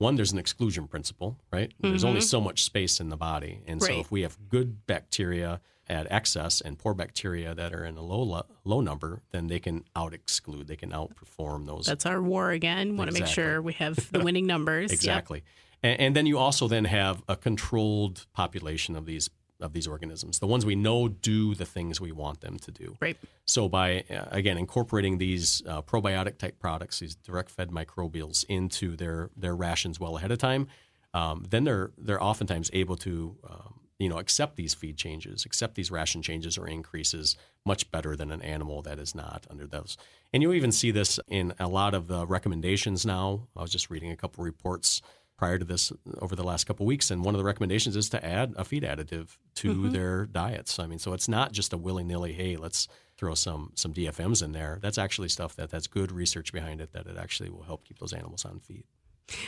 one, 0.01 0.15
there's 0.15 0.31
an 0.31 0.39
exclusion 0.39 0.87
principle, 0.87 1.37
right? 1.53 1.69
Mm-hmm. 1.69 1.89
There's 1.89 2.03
only 2.03 2.19
mm-hmm. 2.19 2.25
so 2.25 2.41
much 2.41 2.63
space 2.63 2.99
in 2.99 3.09
the 3.09 3.17
body. 3.17 3.61
And 3.67 3.81
right. 3.81 3.91
so 3.91 3.99
if 3.99 4.11
we 4.11 4.23
have 4.23 4.37
good 4.49 4.85
bacteria 4.87 5.61
at 5.87 6.11
excess 6.11 6.59
and 6.59 6.77
poor 6.77 6.93
bacteria 6.93 7.53
that 7.53 7.73
are 7.73 7.85
in 7.85 7.97
a 7.97 8.01
low 8.01 8.45
low 8.63 8.81
number, 8.81 9.21
then 9.31 9.47
they 9.47 9.59
can 9.59 9.83
out 9.95 10.13
exclude, 10.13 10.67
they 10.67 10.75
can 10.75 10.91
outperform 10.91 11.67
those. 11.67 11.85
That's 11.85 12.05
our 12.05 12.21
war 12.21 12.51
again. 12.51 12.97
Want 12.97 13.11
to 13.11 13.19
make 13.19 13.27
sure 13.29 13.61
we 13.61 13.73
have 13.73 14.11
the 14.11 14.19
winning 14.23 14.47
numbers. 14.47 14.91
exactly. 14.91 15.39
Yep. 15.39 15.45
And, 15.83 15.99
and, 15.99 16.15
then 16.15 16.25
you 16.27 16.37
also 16.37 16.67
then 16.67 16.85
have 16.85 17.23
a 17.27 17.35
controlled 17.35 18.27
population 18.33 18.95
of 18.95 19.05
these 19.05 19.29
of 19.61 19.73
these 19.73 19.87
organisms, 19.87 20.39
the 20.39 20.47
ones 20.47 20.65
we 20.65 20.75
know 20.75 21.07
do 21.07 21.55
the 21.55 21.65
things 21.65 22.01
we 22.01 22.11
want 22.11 22.41
them 22.41 22.57
to 22.59 22.71
do. 22.71 22.97
Right. 22.99 23.17
So 23.45 23.69
by 23.69 24.03
uh, 24.09 24.25
again 24.31 24.57
incorporating 24.57 25.17
these 25.17 25.61
uh, 25.67 25.81
probiotic 25.81 26.37
type 26.37 26.59
products, 26.59 26.99
these 26.99 27.15
direct 27.15 27.49
fed 27.49 27.69
microbials 27.69 28.43
into 28.49 28.95
their 28.95 29.29
their 29.35 29.55
rations 29.55 29.99
well 29.99 30.17
ahead 30.17 30.31
of 30.31 30.37
time, 30.37 30.67
um, 31.13 31.45
then 31.49 31.63
they're 31.63 31.91
they're 31.97 32.21
oftentimes 32.21 32.69
able 32.73 32.95
to 32.97 33.35
um, 33.49 33.79
you 33.99 34.09
know 34.09 34.17
accept 34.17 34.55
these 34.55 34.73
feed 34.73 34.97
changes, 34.97 35.45
accept 35.45 35.75
these 35.75 35.91
ration 35.91 36.21
changes 36.21 36.57
or 36.57 36.67
increases 36.67 37.37
much 37.65 37.89
better 37.91 38.15
than 38.15 38.31
an 38.31 38.41
animal 38.41 38.81
that 38.81 38.97
is 38.97 39.13
not 39.13 39.45
under 39.49 39.67
those. 39.67 39.97
And 40.33 40.41
you 40.41 40.53
even 40.53 40.71
see 40.71 40.91
this 40.91 41.19
in 41.27 41.53
a 41.59 41.67
lot 41.67 41.93
of 41.93 42.07
the 42.07 42.25
recommendations 42.25 43.05
now. 43.05 43.47
I 43.55 43.61
was 43.61 43.71
just 43.71 43.89
reading 43.89 44.11
a 44.11 44.17
couple 44.17 44.43
reports 44.43 45.01
prior 45.41 45.57
to 45.57 45.65
this 45.65 45.91
over 46.19 46.35
the 46.35 46.43
last 46.43 46.65
couple 46.65 46.85
weeks, 46.85 47.09
and 47.09 47.25
one 47.25 47.33
of 47.33 47.39
the 47.39 47.43
recommendations 47.43 47.95
is 47.95 48.09
to 48.09 48.23
add 48.23 48.53
a 48.57 48.63
feed 48.63 48.83
additive 48.83 49.37
to 49.55 49.73
mm-hmm. 49.73 49.89
their 49.89 50.27
diets. 50.27 50.77
I 50.77 50.85
mean, 50.85 50.99
so 50.99 51.13
it's 51.13 51.27
not 51.27 51.51
just 51.51 51.73
a 51.73 51.77
willy 51.77 52.03
nilly. 52.03 52.33
Hey, 52.33 52.57
let's 52.57 52.87
throw 53.17 53.33
some 53.33 53.71
some 53.73 53.91
DFMs 53.91 54.43
in 54.43 54.51
there. 54.51 54.77
That's 54.83 54.99
actually 54.99 55.29
stuff 55.29 55.55
that 55.55 55.71
that's 55.71 55.87
good 55.87 56.11
research 56.11 56.53
behind 56.53 56.79
it 56.79 56.93
that 56.93 57.07
it 57.07 57.17
actually 57.17 57.49
will 57.49 57.63
help 57.63 57.85
keep 57.85 57.97
those 57.97 58.13
animals 58.13 58.45
on 58.45 58.59
feed. 58.59 58.83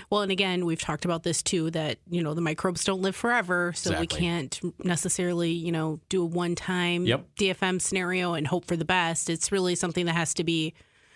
Well, 0.10 0.24
and 0.24 0.32
again, 0.32 0.66
we've 0.66 0.82
talked 0.82 1.06
about 1.06 1.22
this 1.22 1.44
too 1.44 1.70
that, 1.72 2.00
you 2.10 2.24
know, 2.24 2.34
the 2.34 2.42
microbes 2.42 2.84
don't 2.84 3.04
live 3.04 3.16
forever. 3.16 3.72
So 3.76 3.92
exactly. 3.92 4.18
we 4.18 4.20
can't 4.20 4.60
necessarily, 4.84 5.52
you 5.52 5.72
know, 5.72 6.00
do 6.10 6.24
a 6.24 6.26
one 6.26 6.56
time 6.56 7.06
yep. 7.06 7.28
DFM 7.40 7.80
scenario 7.80 8.34
and 8.34 8.48
hope 8.48 8.66
for 8.66 8.78
the 8.78 8.86
best. 8.86 9.30
It's 9.30 9.52
really 9.52 9.76
something 9.76 10.08
that 10.08 10.16
has 10.16 10.34
to 10.36 10.44
be 10.44 10.74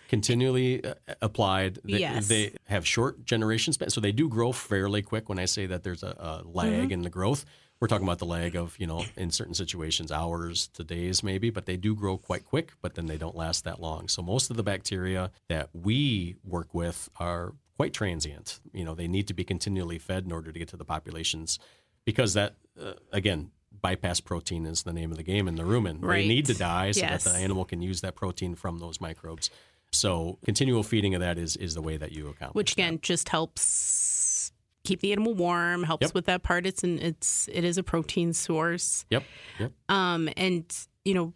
continually 0.08 0.84
uh, 0.84 0.93
applied. 1.22 1.80
They, 1.84 2.00
yes. 2.00 2.28
they 2.28 2.54
have 2.65 2.86
short 2.86 3.26
generation 3.26 3.74
span, 3.74 3.89
so 3.89 4.02
they 4.02 4.12
do 4.12 4.30
grow 4.30 4.52
fairly 4.52 5.02
quick. 5.02 5.30
When 5.30 5.39
I 5.39 5.46
say 5.46 5.65
that 5.67 5.84
there's 5.84 6.04
a, 6.04 6.15
a 6.17 6.48
lag 6.48 6.72
mm-hmm. 6.72 6.91
in 6.91 7.02
the 7.02 7.10
growth, 7.10 7.46
we're 7.80 7.88
talking 7.88 8.08
about 8.08 8.20
the 8.20 8.26
lag 8.26 8.56
of 8.56 8.76
you 8.80 8.88
know 8.88 9.06
in 9.15 9.32
certain 9.32 9.54
situations 9.54 10.12
hours 10.12 10.67
to 10.70 10.84
days 10.84 11.24
maybe, 11.24 11.50
but 11.50 11.65
they 11.65 11.78
do 11.78 11.96
grow 11.96 12.17
quite 12.17 12.46
quick. 12.46 12.74
But 12.82 12.96
then 12.96 13.08
they 13.08 13.17
don't 13.17 13.36
last 13.36 13.63
that 13.65 13.80
long. 13.80 14.08
So 14.08 14.22
most 14.22 14.50
of 14.50 14.58
the 14.58 14.63
bacteria 14.63 15.32
that 15.50 15.70
we 15.74 16.36
work 16.43 16.74
with 16.74 17.10
are 17.20 17.54
quite 17.78 17.93
transient. 17.93 18.60
You 18.74 18.84
know, 18.84 18.96
they 18.96 19.08
need 19.08 19.28
to 19.28 19.34
be 19.34 19.43
continually 19.43 20.00
fed 20.00 20.26
in 20.26 20.32
order 20.32 20.52
to 20.52 20.60
get 20.60 20.70
to 20.70 20.78
the 20.78 20.86
populations 20.86 21.60
because 22.06 22.34
that 22.34 22.56
uh, 22.82 22.93
again 23.12 23.52
bypass 23.82 24.20
protein 24.20 24.65
is 24.65 24.84
the 24.84 24.93
name 24.93 25.12
of 25.12 25.17
the 25.17 25.24
game 25.24 25.48
in 25.48 25.56
the 25.56 25.63
rumen. 25.63 26.00
Right. 26.02 26.22
They 26.22 26.28
need 26.28 26.46
to 26.48 26.54
die 26.54 26.91
so 26.91 27.02
yes. 27.02 27.24
that 27.24 27.34
the 27.34 27.38
animal 27.38 27.65
can 27.65 27.82
use 27.82 28.02
that 28.02 28.15
protein 28.15 28.56
from 28.56 28.80
those 28.80 29.00
microbes. 29.00 29.50
So 29.91 30.38
continual 30.45 30.84
feeding 30.84 31.15
of 31.15 31.21
that 31.21 31.38
is 31.38 31.56
is 31.56 31.76
the 31.76 31.82
way 31.82 31.97
that 31.97 32.12
you 32.12 32.28
accomplish. 32.28 32.56
Which 32.56 32.71
again 32.73 32.93
that. 32.93 33.02
just 33.02 33.30
helps 33.30 34.52
keep 34.84 35.02
the 35.02 35.12
animal 35.12 35.34
warm, 35.34 35.84
helps 35.84 36.08
yep. 36.08 36.13
with 36.13 36.26
that 36.26 36.43
part. 36.43 36.65
It's 36.65 36.84
an 36.84 37.00
it's 37.00 37.50
it 37.52 37.63
is 37.63 37.78
a 37.78 37.84
protein 37.84 38.34
source. 38.34 39.06
Yep. 39.10 39.23
Yep. 39.60 39.71
Um, 39.89 40.30
and 40.38 40.65
you 41.06 41.13
know, 41.13 41.34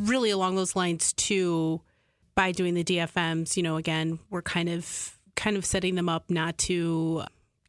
really 0.00 0.30
along 0.30 0.56
those 0.56 0.74
lines 0.74 1.12
too, 1.12 1.80
by 2.34 2.52
doing 2.52 2.74
the 2.74 2.84
DFMs, 2.84 3.56
you 3.56 3.62
know, 3.62 3.76
again, 3.76 4.18
we're 4.30 4.42
kind 4.42 4.68
of 4.68 5.18
kind 5.36 5.56
of 5.56 5.64
setting 5.64 5.94
them 5.94 6.08
up 6.08 6.30
not 6.30 6.58
to 6.58 7.24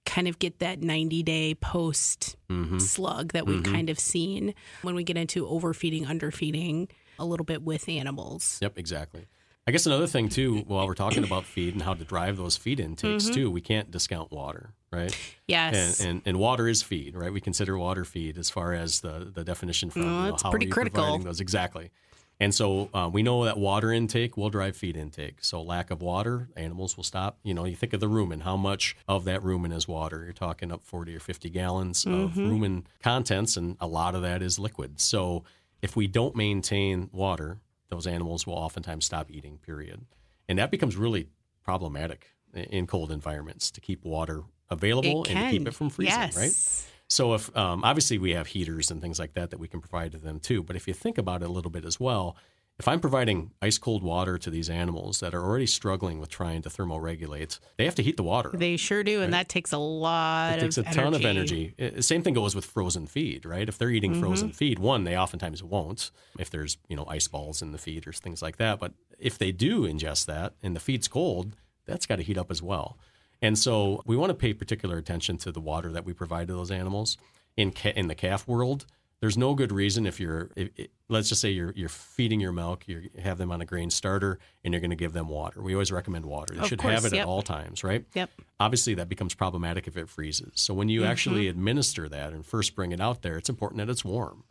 kind 0.06 0.28
of 0.28 0.38
get 0.38 0.60
that 0.60 0.82
90 0.82 1.24
day 1.24 1.56
post 1.56 2.36
mm-hmm. 2.50 2.78
slug 2.78 3.34
that 3.34 3.46
we've 3.46 3.62
mm-hmm. 3.62 3.74
kind 3.74 3.90
of 3.90 4.00
seen 4.00 4.54
when 4.82 4.96
we 4.96 5.04
get 5.04 5.18
into 5.18 5.48
overfeeding, 5.48 6.06
underfeeding 6.06 6.90
a 7.20 7.26
little 7.26 7.46
bit 7.46 7.64
with 7.64 7.88
animals. 7.88 8.60
Yep, 8.62 8.78
exactly. 8.78 9.28
I 9.66 9.72
guess 9.72 9.86
another 9.86 10.08
thing 10.08 10.30
too, 10.30 10.60
while 10.68 10.88
we're 10.88 10.94
talking 10.94 11.24
about 11.24 11.46
feed 11.46 11.74
and 11.74 11.84
how 11.84 11.94
to 11.94 12.04
drive 12.04 12.38
those 12.38 12.58
feed 12.58 12.80
intakes 12.80 13.26
mm-hmm. 13.26 13.34
too, 13.34 13.52
we 13.52 13.62
can't 13.62 13.92
discount 13.92 14.32
water, 14.32 14.74
right? 14.92 15.16
Yes. 15.48 16.00
And, 16.00 16.10
and, 16.10 16.22
and 16.26 16.40
water 16.40 16.68
is 16.68 16.82
feed, 16.82 17.16
right? 17.16 17.32
We 17.32 17.42
consider 17.42 17.78
water 17.78 18.06
feed 18.06 18.38
as 18.38 18.50
far 18.50 18.74
as 18.74 19.02
the 19.02 19.32
the 19.34 19.44
definition 19.44 19.90
from 19.90 20.04
oh, 20.04 20.06
you 20.06 20.32
know, 20.32 20.38
how 20.42 20.50
pretty 20.50 20.68
critical. 20.68 21.18
those 21.20 21.40
exactly. 21.40 21.92
And 22.40 22.54
so 22.54 22.90
uh, 22.94 23.10
we 23.14 23.24
know 23.24 23.46
that 23.46 23.58
water 23.58 23.92
intake 23.92 24.36
will 24.36 24.50
drive 24.50 24.76
feed 24.76 24.98
intake. 24.98 25.38
So 25.42 25.62
lack 25.62 25.92
of 25.92 26.02
water, 26.02 26.50
animals 26.58 26.98
will 26.98 27.04
stop. 27.04 27.38
You 27.44 27.54
know, 27.54 27.64
you 27.66 27.76
think 27.76 27.94
of 27.94 28.00
the 28.00 28.10
rumen. 28.10 28.42
How 28.42 28.58
much 28.58 28.98
of 29.08 29.24
that 29.26 29.42
rumen 29.42 29.72
is 29.72 29.88
water? 29.88 30.24
You're 30.24 30.34
talking 30.34 30.72
up 30.72 30.84
40 30.84 31.16
or 31.16 31.20
50 31.20 31.50
gallons 31.52 32.04
mm-hmm. 32.04 32.22
of 32.22 32.32
rumen 32.32 32.84
contents, 33.02 33.56
and 33.56 33.78
a 33.80 33.88
lot 33.88 34.16
of 34.16 34.24
that 34.24 34.42
is 34.42 34.58
liquid. 34.58 35.00
So 35.00 35.44
if 35.82 35.96
we 35.96 36.08
don't 36.08 36.36
maintain 36.36 37.10
water, 37.12 37.60
those 37.90 38.08
animals 38.08 38.48
will 38.48 38.56
oftentimes 38.56 39.06
stop 39.06 39.30
eating, 39.32 39.58
period. 39.58 40.06
And 40.48 40.60
that 40.60 40.72
becomes 40.72 40.96
really 40.96 41.28
problematic 41.64 42.28
in 42.54 42.88
cold 42.88 43.12
environments 43.12 43.72
to 43.72 43.82
keep 43.82 44.04
water 44.04 44.44
available 44.70 45.26
and 45.30 45.38
to 45.38 45.58
keep 45.58 45.68
it 45.68 45.74
from 45.74 45.90
freezing, 45.90 46.20
yes. 46.20 46.38
right? 46.38 46.90
So 47.08 47.34
if 47.34 47.56
um, 47.56 47.84
obviously 47.84 48.18
we 48.18 48.32
have 48.32 48.48
heaters 48.48 48.90
and 48.90 49.02
things 49.02 49.20
like 49.20 49.34
that 49.34 49.52
that 49.52 49.60
we 49.60 49.68
can 49.68 49.82
provide 49.82 50.12
to 50.14 50.18
them 50.18 50.40
too, 50.40 50.64
but 50.64 50.76
if 50.76 50.88
you 50.88 50.94
think 50.94 51.18
about 51.18 51.44
it 51.44 51.46
a 51.46 51.52
little 51.52 51.72
bit 51.72 51.86
as 51.86 52.00
well, 52.00 52.36
if 52.80 52.88
I'm 52.88 53.00
providing 53.00 53.52
ice 53.62 53.78
cold 53.78 54.04
water 54.04 54.38
to 54.40 54.50
these 54.50 54.70
animals 54.70 55.20
that 55.20 55.36
are 55.36 55.44
already 55.44 55.68
struggling 55.68 56.20
with 56.20 56.30
trying 56.30 56.64
to 56.64 56.70
thermoregulate, 56.70 57.60
they 57.78 57.86
have 57.86 57.96
to 57.96 58.04
heat 58.04 58.18
the 58.18 58.24
water. 58.24 58.52
They 58.54 58.78
sure 58.78 59.04
do, 59.04 59.20
right? 59.20 59.26
and 59.26 59.34
that 59.34 59.48
takes 59.48 59.72
a 59.72 59.78
lot. 59.78 60.58
Of 60.58 60.64
energy. 60.64 60.66
It 60.66 60.66
takes 60.66 60.78
a 60.78 60.82
energy. 60.82 61.02
ton 61.02 61.14
of 61.14 61.26
energy. 61.26 62.02
Same 62.02 62.24
thing 62.24 62.34
goes 62.34 62.56
with 62.56 62.66
frozen 62.66 63.06
feed, 63.06 63.46
right? 63.46 63.70
If 63.70 63.78
they're 63.78 63.92
eating 63.92 64.14
mm-hmm. 64.14 64.22
frozen 64.22 64.52
feed, 64.52 64.80
one 64.80 65.04
they 65.04 65.16
oftentimes 65.16 65.64
won't 65.64 66.12
if 66.40 66.50
there's 66.50 66.78
you 66.88 66.96
know 66.96 67.06
ice 67.08 67.28
balls 67.28 67.62
in 67.62 67.72
the 67.72 67.78
feed 67.78 68.08
or 68.08 68.12
things 68.12 68.42
like 68.42 68.58
that. 68.58 68.80
But 68.80 68.94
if 69.20 69.38
they 69.38 69.52
do 69.52 69.84
ingest 69.84 70.26
that 70.26 70.54
and 70.64 70.76
the 70.76 70.80
feed's 70.80 71.08
cold, 71.08 71.56
that's 71.86 72.08
got 72.08 72.16
to 72.16 72.24
heat 72.24 72.38
up 72.38 72.50
as 72.50 72.62
well. 72.62 72.98
And 73.42 73.58
so 73.58 74.02
we 74.06 74.16
want 74.16 74.32
to 74.32 74.36
pay 74.36 74.54
particular 74.54 74.98
attention 74.98 75.38
to 75.40 75.52
the 75.52 75.62
water 75.62 75.92
that 75.92 76.06
we 76.06 76.14
provide 76.14 76.48
to 76.48 76.54
those 76.54 76.72
animals 76.72 77.18
in 77.56 77.72
ca- 77.72 77.94
in 77.96 78.08
the 78.08 78.16
calf 78.16 78.48
world 78.48 78.88
there's 79.24 79.38
no 79.38 79.56
good 79.56 79.72
reason 79.72 80.06
if 80.06 80.20
you're 80.20 80.50
if, 80.58 80.70
if, 80.76 80.88
let's 81.08 81.30
just 81.30 81.40
say 81.40 81.50
you're 81.50 81.72
you're 81.78 81.88
feeding 81.88 82.42
your 82.42 82.52
milk 82.52 82.86
you 82.90 83.10
have 83.18 83.38
them 83.38 83.54
on 83.54 83.62
a 83.62 83.66
grain 83.66 83.90
starter 83.90 84.38
and 84.66 84.74
you're 84.74 84.82
going 84.82 84.90
to 84.90 84.98
give 84.98 85.14
them 85.14 85.30
water 85.30 85.62
we 85.62 85.74
always 85.74 85.94
recommend 85.94 86.26
water 86.26 86.54
they 86.54 86.60
of 86.60 86.68
should 86.68 86.78
course, 86.78 86.94
have 86.94 87.06
it 87.06 87.14
yep. 87.14 87.22
at 87.22 87.28
all 87.30 87.42
times 87.42 87.86
right 87.86 88.04
yep 88.14 88.30
obviously 88.60 88.94
that 88.94 89.08
becomes 89.08 89.34
problematic 89.34 89.88
if 89.88 89.96
it 89.96 90.10
freezes 90.10 90.52
so 90.56 90.74
when 90.74 90.90
you 90.90 91.02
mm-hmm. 91.02 91.10
actually 91.10 91.48
administer 91.48 92.10
that 92.10 92.34
and 92.34 92.46
first 92.46 92.76
bring 92.76 92.92
it 92.92 93.00
out 93.00 93.22
there 93.22 93.38
it's 93.38 93.48
important 93.48 93.78
that 93.78 93.90
it's 93.90 94.04
warm 94.04 94.44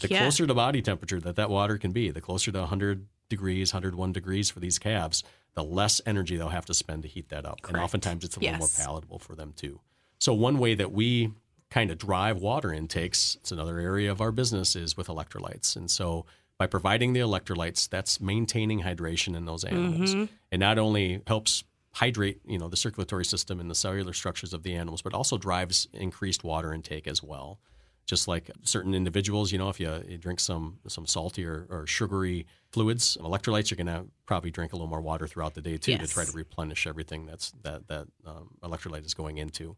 the 0.00 0.08
yeah. 0.08 0.20
closer 0.20 0.46
to 0.46 0.54
body 0.54 0.80
temperature 0.80 1.18
that 1.18 1.34
that 1.34 1.50
water 1.50 1.76
can 1.76 1.90
be 1.90 2.12
the 2.12 2.20
closer 2.20 2.52
to 2.52 2.60
100 2.60 3.08
degrees 3.28 3.74
101 3.74 4.12
degrees 4.12 4.48
for 4.48 4.60
these 4.60 4.78
calves 4.78 5.24
the 5.54 5.64
less 5.64 6.00
energy 6.06 6.36
they'll 6.36 6.50
have 6.50 6.66
to 6.66 6.74
spend 6.74 7.02
to 7.02 7.08
heat 7.08 7.30
that 7.30 7.44
up 7.44 7.62
Correct. 7.62 7.74
and 7.74 7.82
oftentimes 7.82 8.22
it's 8.22 8.36
a 8.36 8.40
yes. 8.40 8.60
little 8.60 8.68
more 8.68 8.86
palatable 8.86 9.18
for 9.18 9.34
them 9.34 9.52
too 9.56 9.80
so 10.20 10.32
one 10.32 10.60
way 10.60 10.76
that 10.76 10.92
we 10.92 11.32
kind 11.74 11.90
of 11.90 11.98
drive 11.98 12.38
water 12.40 12.72
intakes, 12.72 13.36
it's 13.40 13.50
another 13.50 13.80
area 13.80 14.08
of 14.08 14.20
our 14.20 14.30
business 14.30 14.76
is 14.76 14.96
with 14.96 15.08
electrolytes. 15.08 15.74
And 15.74 15.90
so 15.90 16.24
by 16.56 16.68
providing 16.68 17.14
the 17.14 17.20
electrolytes, 17.20 17.88
that's 17.88 18.20
maintaining 18.20 18.82
hydration 18.82 19.34
in 19.34 19.44
those 19.44 19.64
animals. 19.64 20.14
Mm-hmm. 20.14 20.32
It 20.52 20.58
not 20.58 20.78
only 20.78 21.20
helps 21.26 21.64
hydrate, 21.90 22.40
you 22.46 22.58
know, 22.60 22.68
the 22.68 22.76
circulatory 22.76 23.24
system 23.24 23.58
and 23.58 23.68
the 23.68 23.74
cellular 23.74 24.12
structures 24.12 24.52
of 24.52 24.62
the 24.62 24.76
animals, 24.76 25.02
but 25.02 25.14
also 25.14 25.36
drives 25.36 25.88
increased 25.92 26.44
water 26.44 26.72
intake 26.72 27.08
as 27.08 27.24
well. 27.24 27.58
Just 28.06 28.28
like 28.28 28.52
certain 28.62 28.94
individuals, 28.94 29.50
you 29.50 29.58
know, 29.58 29.68
if 29.68 29.80
you, 29.80 29.90
you 30.06 30.16
drink 30.16 30.38
some 30.38 30.78
some 30.86 31.06
salty 31.06 31.44
or, 31.44 31.66
or 31.70 31.88
sugary 31.88 32.46
fluids, 32.70 33.16
electrolytes, 33.20 33.70
you're 33.70 33.82
going 33.84 33.96
to 33.98 34.04
probably 34.26 34.52
drink 34.52 34.74
a 34.74 34.76
little 34.76 34.86
more 34.86 35.00
water 35.00 35.26
throughout 35.26 35.54
the 35.54 35.62
day 35.62 35.76
too 35.76 35.98
to 35.98 36.06
try 36.06 36.24
to 36.24 36.32
replenish 36.32 36.86
everything 36.86 37.26
that's 37.26 37.52
that 37.62 37.88
that 37.88 38.06
um, 38.24 38.50
electrolyte 38.62 39.04
is 39.04 39.14
going 39.14 39.38
into. 39.38 39.76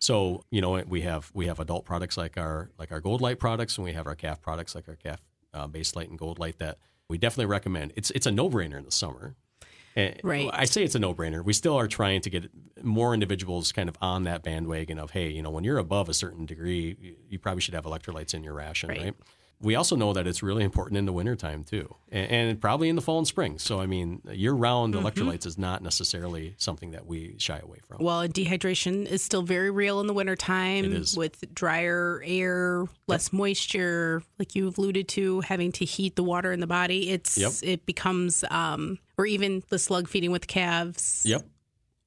So 0.00 0.44
you 0.50 0.60
know 0.60 0.82
we 0.86 1.00
have 1.02 1.30
we 1.34 1.46
have 1.46 1.58
adult 1.60 1.84
products 1.84 2.16
like 2.16 2.36
our 2.36 2.70
like 2.78 2.92
our 2.92 3.00
Gold 3.00 3.20
Light 3.20 3.38
products, 3.38 3.76
and 3.78 3.84
we 3.84 3.92
have 3.94 4.06
our 4.06 4.14
calf 4.14 4.40
products 4.40 4.74
like 4.74 4.88
our 4.88 4.96
calf 4.96 5.20
uh, 5.52 5.66
base 5.66 5.96
light 5.96 6.08
and 6.08 6.18
Gold 6.18 6.38
Light 6.38 6.58
that 6.58 6.78
we 7.08 7.18
definitely 7.18 7.46
recommend. 7.46 7.92
It's 7.96 8.10
it's 8.12 8.26
a 8.26 8.30
no 8.30 8.48
brainer 8.48 8.76
in 8.78 8.84
the 8.84 8.92
summer. 8.92 9.34
And 9.96 10.20
Right. 10.22 10.48
I 10.52 10.64
say 10.64 10.84
it's 10.84 10.94
a 10.94 11.00
no 11.00 11.12
brainer. 11.12 11.44
We 11.44 11.52
still 11.52 11.76
are 11.76 11.88
trying 11.88 12.20
to 12.20 12.30
get 12.30 12.48
more 12.84 13.12
individuals 13.14 13.72
kind 13.72 13.88
of 13.88 13.96
on 14.00 14.22
that 14.24 14.44
bandwagon 14.44 14.98
of 14.98 15.10
hey, 15.10 15.30
you 15.30 15.42
know, 15.42 15.50
when 15.50 15.64
you're 15.64 15.78
above 15.78 16.08
a 16.08 16.14
certain 16.14 16.46
degree, 16.46 16.96
you, 17.00 17.16
you 17.28 17.38
probably 17.40 17.60
should 17.62 17.74
have 17.74 17.84
electrolytes 17.84 18.32
in 18.34 18.44
your 18.44 18.54
ration, 18.54 18.90
Right. 18.90 19.00
right? 19.02 19.14
We 19.60 19.74
also 19.74 19.96
know 19.96 20.12
that 20.12 20.26
it's 20.26 20.40
really 20.42 20.62
important 20.62 20.98
in 20.98 21.04
the 21.04 21.12
wintertime 21.12 21.64
too, 21.64 21.96
and, 22.12 22.30
and 22.30 22.60
probably 22.60 22.88
in 22.88 22.94
the 22.96 23.02
fall 23.02 23.18
and 23.18 23.26
spring. 23.26 23.58
So, 23.58 23.80
I 23.80 23.86
mean, 23.86 24.22
year 24.30 24.52
round 24.52 24.94
Mm-hmm. 24.94 25.04
electrolytes 25.06 25.46
is 25.46 25.58
not 25.58 25.82
necessarily 25.82 26.54
something 26.58 26.92
that 26.92 27.06
we 27.06 27.34
shy 27.38 27.58
away 27.58 27.78
from. 27.86 27.98
Well, 28.04 28.28
dehydration 28.28 29.04
is 29.06 29.22
still 29.22 29.42
very 29.42 29.70
real 29.70 30.00
in 30.00 30.06
the 30.06 30.12
wintertime 30.14 31.04
with 31.16 31.52
drier 31.54 32.22
air, 32.24 32.84
less 33.08 33.32
moisture, 33.32 34.22
like 34.38 34.54
you've 34.54 34.78
alluded 34.78 35.08
to, 35.08 35.40
having 35.40 35.72
to 35.72 35.84
heat 35.84 36.14
the 36.14 36.22
water 36.22 36.52
in 36.52 36.60
the 36.60 36.66
body. 36.68 37.10
It's 37.10 37.36
Yep. 37.36 37.52
it 37.62 37.86
becomes 37.86 38.44
um 38.50 38.98
or 39.16 39.26
even 39.26 39.64
the 39.70 39.78
slug 39.80 40.08
feeding 40.08 40.30
with 40.30 40.46
calves. 40.46 41.22
Yep. 41.26 41.44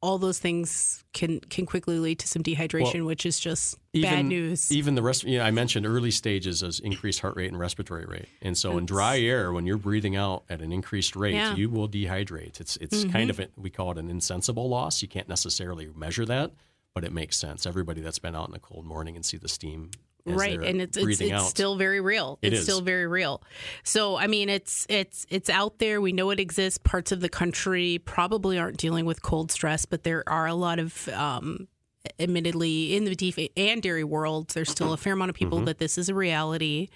All 0.02 0.18
those 0.18 0.40
things 0.40 1.04
can 1.14 1.40
can 1.42 1.66
quickly 1.66 2.00
lead 2.00 2.20
to 2.20 2.28
some 2.28 2.42
dehydration, 2.42 3.06
which 3.06 3.26
is 3.26 3.40
just 3.40 3.78
bad 3.94 4.26
news. 4.26 4.72
Even 4.72 4.96
the 4.96 5.02
rest, 5.04 5.24
you 5.24 5.38
know, 5.38 5.44
I 5.44 5.52
mentioned 5.52 5.86
early 5.86 6.10
stages 6.10 6.64
as 6.64 6.80
increased 6.80 7.20
heart 7.20 7.36
rate 7.36 7.52
and 7.52 7.60
respiratory 7.60 8.06
rate, 8.06 8.28
and 8.42 8.58
so 8.58 8.78
in 8.78 8.86
dry 8.86 9.20
air, 9.20 9.52
when 9.54 9.66
you're 9.68 9.78
breathing 9.78 10.16
out 10.16 10.44
at 10.50 10.62
an 10.62 10.72
increased 10.72 11.16
rate, 11.16 11.36
Yeah. 11.36 11.56
you 11.56 11.70
will 11.70 11.88
dehydrate. 11.88 12.60
It's 12.60 12.78
it's 12.78 13.04
mm-hmm. 13.04 13.12
kind 13.12 13.30
of 13.30 13.40
a, 13.40 13.48
we 13.56 13.70
call 13.70 13.92
it 13.92 13.98
an 14.00 14.10
insensible 14.10 14.68
loss. 14.68 15.02
You 15.04 15.08
can't 15.08 15.30
necessarily 15.30 15.90
measure 15.96 16.26
that, 16.26 16.52
but 16.96 17.04
it 17.04 17.14
makes 17.14 17.38
sense. 17.38 17.68
Everybody 17.68 18.02
that's 18.02 18.20
been 18.20 18.36
out 18.36 18.50
in 18.50 18.56
a 18.56 18.60
cold 18.60 18.86
morning 18.86 19.16
and 19.16 19.24
see 19.24 19.38
the 19.38 19.48
steam, 19.48 19.92
right 20.26 20.60
and 20.62 20.82
it's 20.82 20.98
it's, 20.98 21.22
it's 21.22 21.48
still 21.48 21.76
very 21.76 22.02
real. 22.02 22.40
It 22.42 22.54
it's 22.54 22.60
is. 22.60 22.66
still 22.66 22.82
very 22.82 23.08
real. 23.08 23.42
So 23.84 24.18
i 24.18 24.28
mean 24.28 24.50
it's 24.50 24.86
it's 24.90 25.26
it's 25.30 25.50
out 25.50 25.80
there. 25.80 26.02
We 26.02 26.12
know 26.12 26.30
it 26.30 26.40
exists. 26.40 26.78
Parts 26.78 27.12
of 27.12 27.22
the 27.22 27.30
country 27.30 28.00
probably 28.04 28.58
aren't 28.60 28.78
dealing 28.78 29.06
with 29.06 29.22
cold 29.22 29.52
stress 29.52 29.86
but 29.86 30.04
there 30.04 30.24
are 30.28 30.48
a 30.48 30.54
lot 30.56 30.80
of 30.80 31.08
um 31.10 31.68
admittedly 32.20 32.96
in 32.96 33.06
the 33.06 33.14
beef 33.16 33.38
and 33.56 33.82
dairy 33.84 34.04
world 34.04 34.50
there's 34.56 34.72
still 34.72 34.92
a 34.92 34.98
fair 34.98 35.14
amount 35.14 35.30
of 35.30 35.36
people 35.36 35.60
Mm-hmm. 35.60 35.66
that 35.66 35.78
this 35.78 36.00
is 36.00 36.10
a 36.10 36.16
reality. 36.16 36.88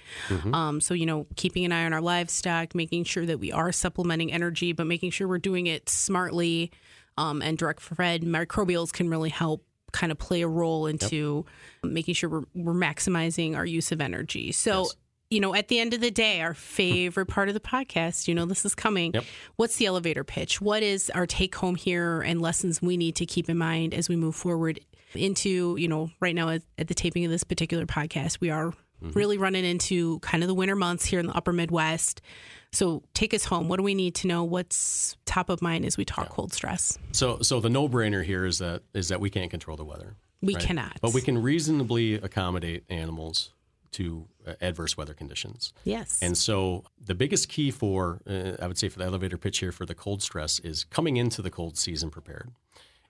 Um, 0.51 0.81
so 0.81 0.93
you 0.95 1.05
know 1.05 1.27
keeping 1.35 1.63
an 1.65 1.71
eye 1.71 1.85
on 1.85 1.93
our 1.93 2.01
livestock 2.01 2.73
making 2.73 3.03
sure 3.03 3.25
that 3.25 3.39
we 3.39 3.51
are 3.51 3.71
supplementing 3.71 4.31
energy 4.33 4.71
but 4.73 4.87
making 4.87 5.11
sure 5.11 5.27
we're 5.27 5.37
doing 5.37 5.67
it 5.67 5.89
smartly 5.89 6.71
um, 7.17 7.41
and 7.43 7.57
direct 7.57 7.81
fed 7.81 8.23
microbials 8.23 8.91
can 8.91 9.09
really 9.09 9.29
help 9.29 9.63
kind 9.91 10.11
of 10.11 10.17
play 10.17 10.41
a 10.41 10.47
role 10.47 10.87
into 10.87 11.45
making 11.83 12.13
sure 12.13 12.29
we're, 12.29 12.43
we're 12.53 12.73
maximizing 12.73 13.55
our 13.55 13.65
use 13.65 13.91
of 13.91 14.01
energy. 14.01 14.51
So, 14.51 14.83
Yes. 14.83 14.95
you 15.29 15.39
know, 15.39 15.55
at 15.55 15.67
the 15.69 15.79
end 15.79 15.93
of 15.93 16.01
the 16.01 16.11
day, 16.11 16.41
our 16.41 16.53
hmm. 16.53 16.59
favorite 16.59 17.27
part 17.27 17.47
of 17.47 17.53
the 17.53 17.59
podcast, 17.59 18.27
you 18.27 18.35
know, 18.35 18.45
this 18.45 18.65
is 18.65 18.75
coming. 18.75 19.13
Yep. 19.13 19.23
What's 19.55 19.77
the 19.77 19.85
elevator 19.85 20.23
pitch? 20.23 20.61
What 20.61 20.83
is 20.83 21.09
our 21.11 21.25
take 21.25 21.55
home 21.55 21.75
here 21.75 22.21
and 22.21 22.41
lessons 22.41 22.81
we 22.81 22.97
need 22.97 23.15
to 23.17 23.25
keep 23.25 23.49
in 23.49 23.57
mind 23.57 23.93
as 23.93 24.09
we 24.09 24.15
move 24.15 24.35
forward 24.35 24.79
into, 25.13 25.75
you 25.77 25.87
know, 25.87 26.11
right 26.19 26.35
now 26.35 26.49
at, 26.49 26.63
at 26.77 26.87
the 26.87 26.93
taping 26.93 27.25
of 27.25 27.31
this 27.31 27.43
particular 27.43 27.85
podcast, 27.85 28.39
we 28.41 28.49
are 28.49 28.67
mm-hmm. 28.67 29.11
really 29.11 29.37
running 29.37 29.65
into 29.65 30.19
kind 30.19 30.43
of 30.43 30.47
the 30.47 30.53
winter 30.53 30.75
months 30.75 31.05
here 31.05 31.19
in 31.19 31.27
the 31.27 31.35
upper 31.35 31.53
Midwest. 31.53 32.21
So 32.75 33.03
take 33.13 33.33
us 33.33 33.45
home. 33.45 33.67
What 33.69 33.77
do 33.77 33.83
we 33.83 33.95
need 33.95 34.15
to 34.15 34.27
know? 34.27 34.43
What's 34.43 35.15
top 35.25 35.49
of 35.49 35.61
mind 35.61 35.85
as 35.85 35.97
we 35.97 36.05
talk 36.05 36.29
cold 36.29 36.53
stress? 36.53 36.97
So, 37.13 37.39
so 37.41 37.59
the 37.59 37.69
no-brainer 37.69 38.23
here 38.23 38.45
is 38.45 38.59
that 38.59 38.83
is 38.93 39.07
that 39.07 39.19
we 39.19 39.29
can't 39.29 39.49
control 39.49 39.77
the 39.77 39.85
weather. 39.85 40.15
We 40.41 40.55
right? 40.55 40.63
cannot. 40.63 40.99
but 41.01 41.13
we 41.13 41.21
can 41.21 41.41
reasonably 41.41 42.15
accommodate 42.15 42.83
animals 42.89 43.51
to 43.93 44.27
uh, 44.45 44.53
adverse 44.61 44.97
weather 44.97 45.13
conditions. 45.13 45.71
Yes. 45.85 46.19
And 46.21 46.37
so 46.37 46.83
the 47.03 47.15
biggest 47.15 47.47
key 47.47 47.71
for, 47.71 48.19
uh, 48.27 48.61
I 48.61 48.67
would 48.67 48.77
say, 48.77 48.89
for 48.89 48.99
the 48.99 49.05
elevator 49.05 49.37
pitch 49.37 49.59
here 49.59 49.71
for 49.71 49.85
the 49.85 49.95
cold 49.95 50.21
stress 50.21 50.59
is 50.59 50.83
coming 50.83 51.15
into 51.15 51.41
the 51.41 51.49
cold 51.49 51.77
season 51.77 52.09
prepared. 52.09 52.51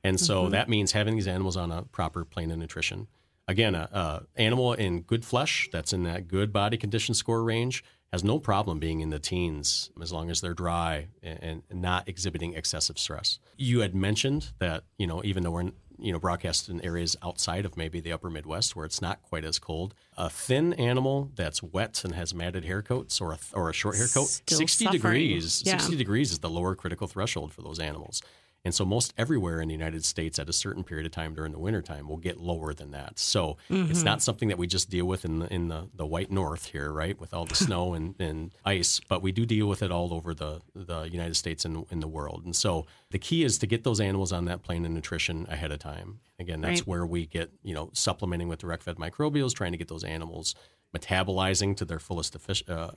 And 0.04 0.20
so 0.20 0.44
Mm-hmm. 0.44 0.52
that 0.52 0.70
means 0.70 0.92
having 0.92 1.16
these 1.16 1.28
animals 1.28 1.58
on 1.58 1.72
a 1.72 1.82
proper 1.82 2.24
plane 2.24 2.52
of 2.52 2.60
nutrition. 2.60 3.08
Again, 3.48 3.74
a, 3.74 3.90
a 3.92 4.24
animal 4.40 4.74
in 4.74 5.02
good 5.02 5.26
flesh 5.26 5.70
that's 5.72 5.92
in 5.92 6.04
that 6.04 6.28
good 6.28 6.54
body 6.54 6.78
condition 6.78 7.16
score 7.16 7.44
range 7.44 7.84
has 8.12 8.24
no 8.24 8.40
problem 8.40 8.80
being 8.80 9.02
in 9.02 9.10
the 9.10 9.20
teens 9.20 9.90
as 10.02 10.12
long 10.14 10.30
as 10.30 10.42
they're 10.42 10.54
dry 10.54 11.08
and, 11.22 11.64
and 11.70 11.82
not 11.82 12.08
exhibiting 12.08 12.54
excessive 12.54 12.98
stress. 12.98 13.40
You 13.58 13.80
had 13.82 13.94
mentioned 13.96 14.52
that 14.60 14.84
you 14.98 15.08
know 15.08 15.22
even 15.24 15.44
though 15.44 15.52
we're 15.52 15.62
in, 15.62 15.74
you 15.98 16.12
know 16.12 16.20
broadcast 16.20 16.70
in 16.70 16.80
areas 16.84 17.16
outside 17.24 17.66
of 17.66 17.76
maybe 17.78 18.00
the 18.00 18.12
upper 18.12 18.30
Midwest 18.30 18.76
where 18.76 18.86
it's 18.86 19.02
not 19.02 19.22
quite 19.22 19.44
as 19.46 19.60
cold, 19.60 19.96
a 20.18 20.30
thin 20.30 20.74
animal 20.74 21.32
that's 21.36 21.62
wet 21.64 22.04
and 22.04 22.16
has 22.16 22.34
matted 22.34 22.66
hair 22.66 22.82
coats 22.82 23.20
or 23.22 23.34
a, 23.34 23.38
or 23.54 23.70
a 23.70 23.74
short 23.74 23.96
hair 23.96 24.08
coat, 24.08 24.28
Still 24.28 24.58
sixty 24.58 24.86
suffering. 24.86 25.02
degrees, 25.02 25.64
Yeah. 25.66 25.78
sixty 25.78 25.96
degrees 25.96 26.32
is 26.32 26.40
the 26.40 26.50
lower 26.50 26.76
critical 26.76 27.08
threshold 27.08 27.54
for 27.54 27.62
those 27.62 27.80
animals. 27.80 28.22
And 28.66 28.74
so 28.74 28.84
most 28.84 29.14
everywhere 29.16 29.62
in 29.62 29.68
the 29.68 29.74
United 29.76 30.04
States 30.04 30.40
at 30.40 30.50
a 30.50 30.54
certain 30.54 30.84
period 30.84 31.06
of 31.06 31.12
time 31.12 31.36
during 31.36 31.52
the 31.52 31.60
wintertime 31.60 32.10
will 32.10 32.18
get 32.18 32.40
lower 32.40 32.74
than 32.74 32.90
that. 32.92 33.20
So 33.20 33.58
it's 33.70 34.02
not 34.02 34.24
something 34.24 34.50
that 34.50 34.58
we 34.58 34.66
just 34.66 34.90
deal 34.90 35.06
with 35.06 35.24
in 35.24 35.40
the 35.40 35.54
in 35.54 35.68
the, 35.68 35.88
the 35.94 36.06
white 36.06 36.32
north 36.32 36.66
here, 36.66 36.92
right? 36.92 37.18
With 37.22 37.32
all 37.34 37.46
the 37.46 37.54
snow 37.68 37.94
and, 37.94 38.16
and 38.20 38.52
ice, 38.66 39.00
but 39.08 39.22
we 39.22 39.32
do 39.32 39.46
deal 39.46 39.68
with 39.68 39.84
it 39.84 39.92
all 39.92 40.12
over 40.14 40.34
the, 40.34 40.62
the 40.74 41.04
United 41.04 41.36
States 41.36 41.64
and 41.64 41.86
in 41.92 42.00
the 42.00 42.08
world. 42.08 42.42
And 42.44 42.56
so 42.56 42.88
the 43.12 43.20
key 43.20 43.44
is 43.44 43.60
to 43.60 43.68
get 43.68 43.84
those 43.84 44.02
animals 44.02 44.32
on 44.34 44.46
that 44.46 44.64
plane 44.64 44.84
of 44.84 44.92
nutrition 44.92 45.46
ahead 45.48 45.72
of 45.72 45.78
time. 45.80 46.20
Again, 46.40 46.60
that's 46.62 46.82
Right. 46.82 46.88
where 46.88 47.06
we 47.06 47.28
get, 47.28 47.52
you 47.64 47.76
know, 47.76 47.92
supplementing 47.94 48.48
with 48.50 48.60
direct 48.60 48.82
fed 48.84 48.96
microbials, 48.98 49.54
trying 49.54 49.74
to 49.74 49.78
get 49.78 49.88
those 49.90 50.04
animals 50.04 50.56
metabolizing 50.96 51.78
to 51.78 51.86
their 51.86 52.00
fullest 52.00 52.38
effic- 52.38 52.68
uh, 52.70 52.92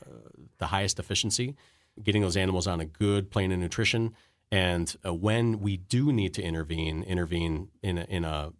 the 0.58 0.66
highest 0.68 0.98
efficiency, 0.98 1.56
getting 2.02 2.22
those 2.22 2.36
animals 2.36 2.66
on 2.66 2.80
a 2.80 2.84
good 2.84 3.30
plane 3.30 3.52
of 3.52 3.58
nutrition. 3.58 4.14
And 4.50 4.94
uh, 5.04 5.12
when 5.14 5.60
we 5.60 5.76
do 5.76 6.12
need 6.12 6.34
to 6.34 6.42
intervene, 6.42 7.02
intervene 7.02 7.68
in 7.82 7.98
a, 7.98 8.04
in 8.04 8.24
a 8.24 8.52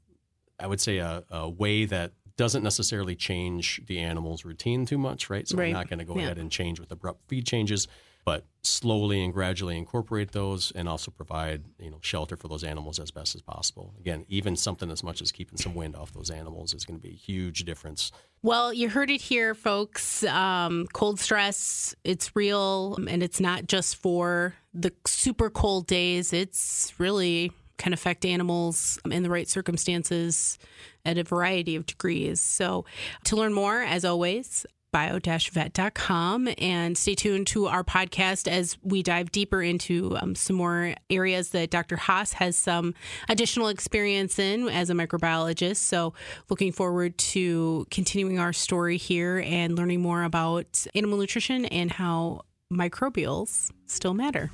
I 0.61 0.67
would 0.67 0.81
say 0.81 0.99
a, 0.99 1.25
a 1.31 1.49
way 1.49 1.85
that 1.85 2.13
doesn't 2.37 2.63
necessarily 2.63 3.15
change 3.17 3.81
the 3.87 3.99
animal's 3.99 4.45
routine 4.45 4.87
too 4.87 4.99
much, 4.99 5.31
right? 5.31 5.47
So 5.49 5.57
Right. 5.57 5.69
we're 5.69 5.73
not 5.73 5.89
going 5.89 5.99
to 6.01 6.05
go 6.05 6.17
Yeah. 6.17 6.25
ahead 6.27 6.39
and 6.39 6.51
change 6.51 6.79
with 6.81 6.91
abrupt 6.93 7.29
feed 7.29 7.47
changes, 7.47 7.89
but 8.29 8.45
slowly 8.61 9.25
and 9.25 9.33
gradually 9.33 9.79
incorporate 9.79 10.33
those 10.33 10.71
and 10.73 10.87
also 10.87 11.11
provide, 11.11 11.65
you 11.79 11.91
know, 11.91 11.97
shelter 12.03 12.37
for 12.37 12.47
those 12.47 12.63
animals 12.63 12.99
as 12.99 13.11
best 13.11 13.35
as 13.35 13.41
possible. 13.41 13.95
Again, 13.99 14.27
even 14.29 14.55
something 14.55 14.91
as 14.91 15.03
much 15.03 15.23
as 15.23 15.33
keeping 15.33 15.57
some 15.57 15.75
wind 15.75 15.97
off 15.97 16.13
those 16.13 16.29
animals 16.29 16.75
is 16.75 16.85
going 16.85 16.99
to 16.99 17.03
be 17.03 17.15
a 17.15 17.17
huge 17.17 17.65
difference. 17.65 18.13
Well, 18.43 18.71
you 18.75 18.91
heard 18.91 19.09
it 19.09 19.23
here, 19.23 19.55
folks. 19.55 20.25
Um, 20.25 20.87
cold 20.93 21.19
stress, 21.19 21.95
it's 22.05 22.37
real, 22.37 22.97
and 23.09 23.23
it's 23.23 23.41
not 23.41 23.67
just 23.67 23.97
for 23.97 24.53
the 24.75 24.93
super 25.07 25.49
cold 25.49 25.87
days. 25.87 26.35
It's 26.35 26.93
really 26.99 27.51
can 27.79 27.95
affect 27.95 28.27
animals 28.27 28.99
in 29.11 29.23
the 29.23 29.31
right 29.31 29.49
circumstances 29.49 30.59
at 31.07 31.17
a 31.17 31.25
variety 31.25 31.77
of 31.77 31.87
degrees. 31.87 32.43
So, 32.43 32.85
to 33.25 33.37
learn 33.37 33.55
more, 33.55 33.81
as 33.81 34.05
always, 34.05 34.67
bio-vet.com 34.93 36.49
and 36.59 36.97
stay 36.97 37.15
tuned 37.15 37.47
to 37.49 37.67
our 37.67 37.85
podcast 37.85 38.49
as 38.49 38.77
we 38.83 39.03
dive 39.03 39.31
deeper 39.31 39.63
into 39.63 40.17
um, 40.19 40.35
some 40.35 40.57
more 40.57 40.95
areas 41.11 41.51
that 41.51 41.71
Dr. 41.71 41.97
Haas 41.97 42.35
has 42.35 42.57
some 42.57 42.95
additional 43.29 43.69
experience 43.69 44.39
in 44.39 44.69
as 44.69 44.91
a 44.91 44.95
microbiologist. 44.95 45.77
So 45.77 46.15
looking 46.49 46.73
forward 46.73 47.17
to 47.19 47.87
continuing 47.91 48.39
our 48.39 48.53
story 48.53 48.97
here 48.97 49.43
and 49.45 49.77
learning 49.77 50.01
more 50.01 50.23
about 50.23 50.87
animal 50.95 51.19
nutrition 51.19 51.65
and 51.67 51.91
how 51.91 52.43
microbials 52.73 53.71
still 53.87 54.15
matter. 54.15 54.51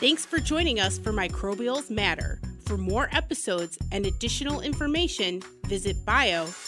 Thanks 0.00 0.24
for 0.24 0.38
joining 0.38 0.80
us 0.80 0.98
for 0.98 1.12
Microbials 1.12 1.90
Matter. 1.90 2.40
For 2.70 2.78
more 2.78 3.08
episodes 3.10 3.76
and 3.90 4.06
additional 4.06 4.60
information, 4.60 5.42
visit 5.66 5.96
bio-vet.com. 6.06 6.60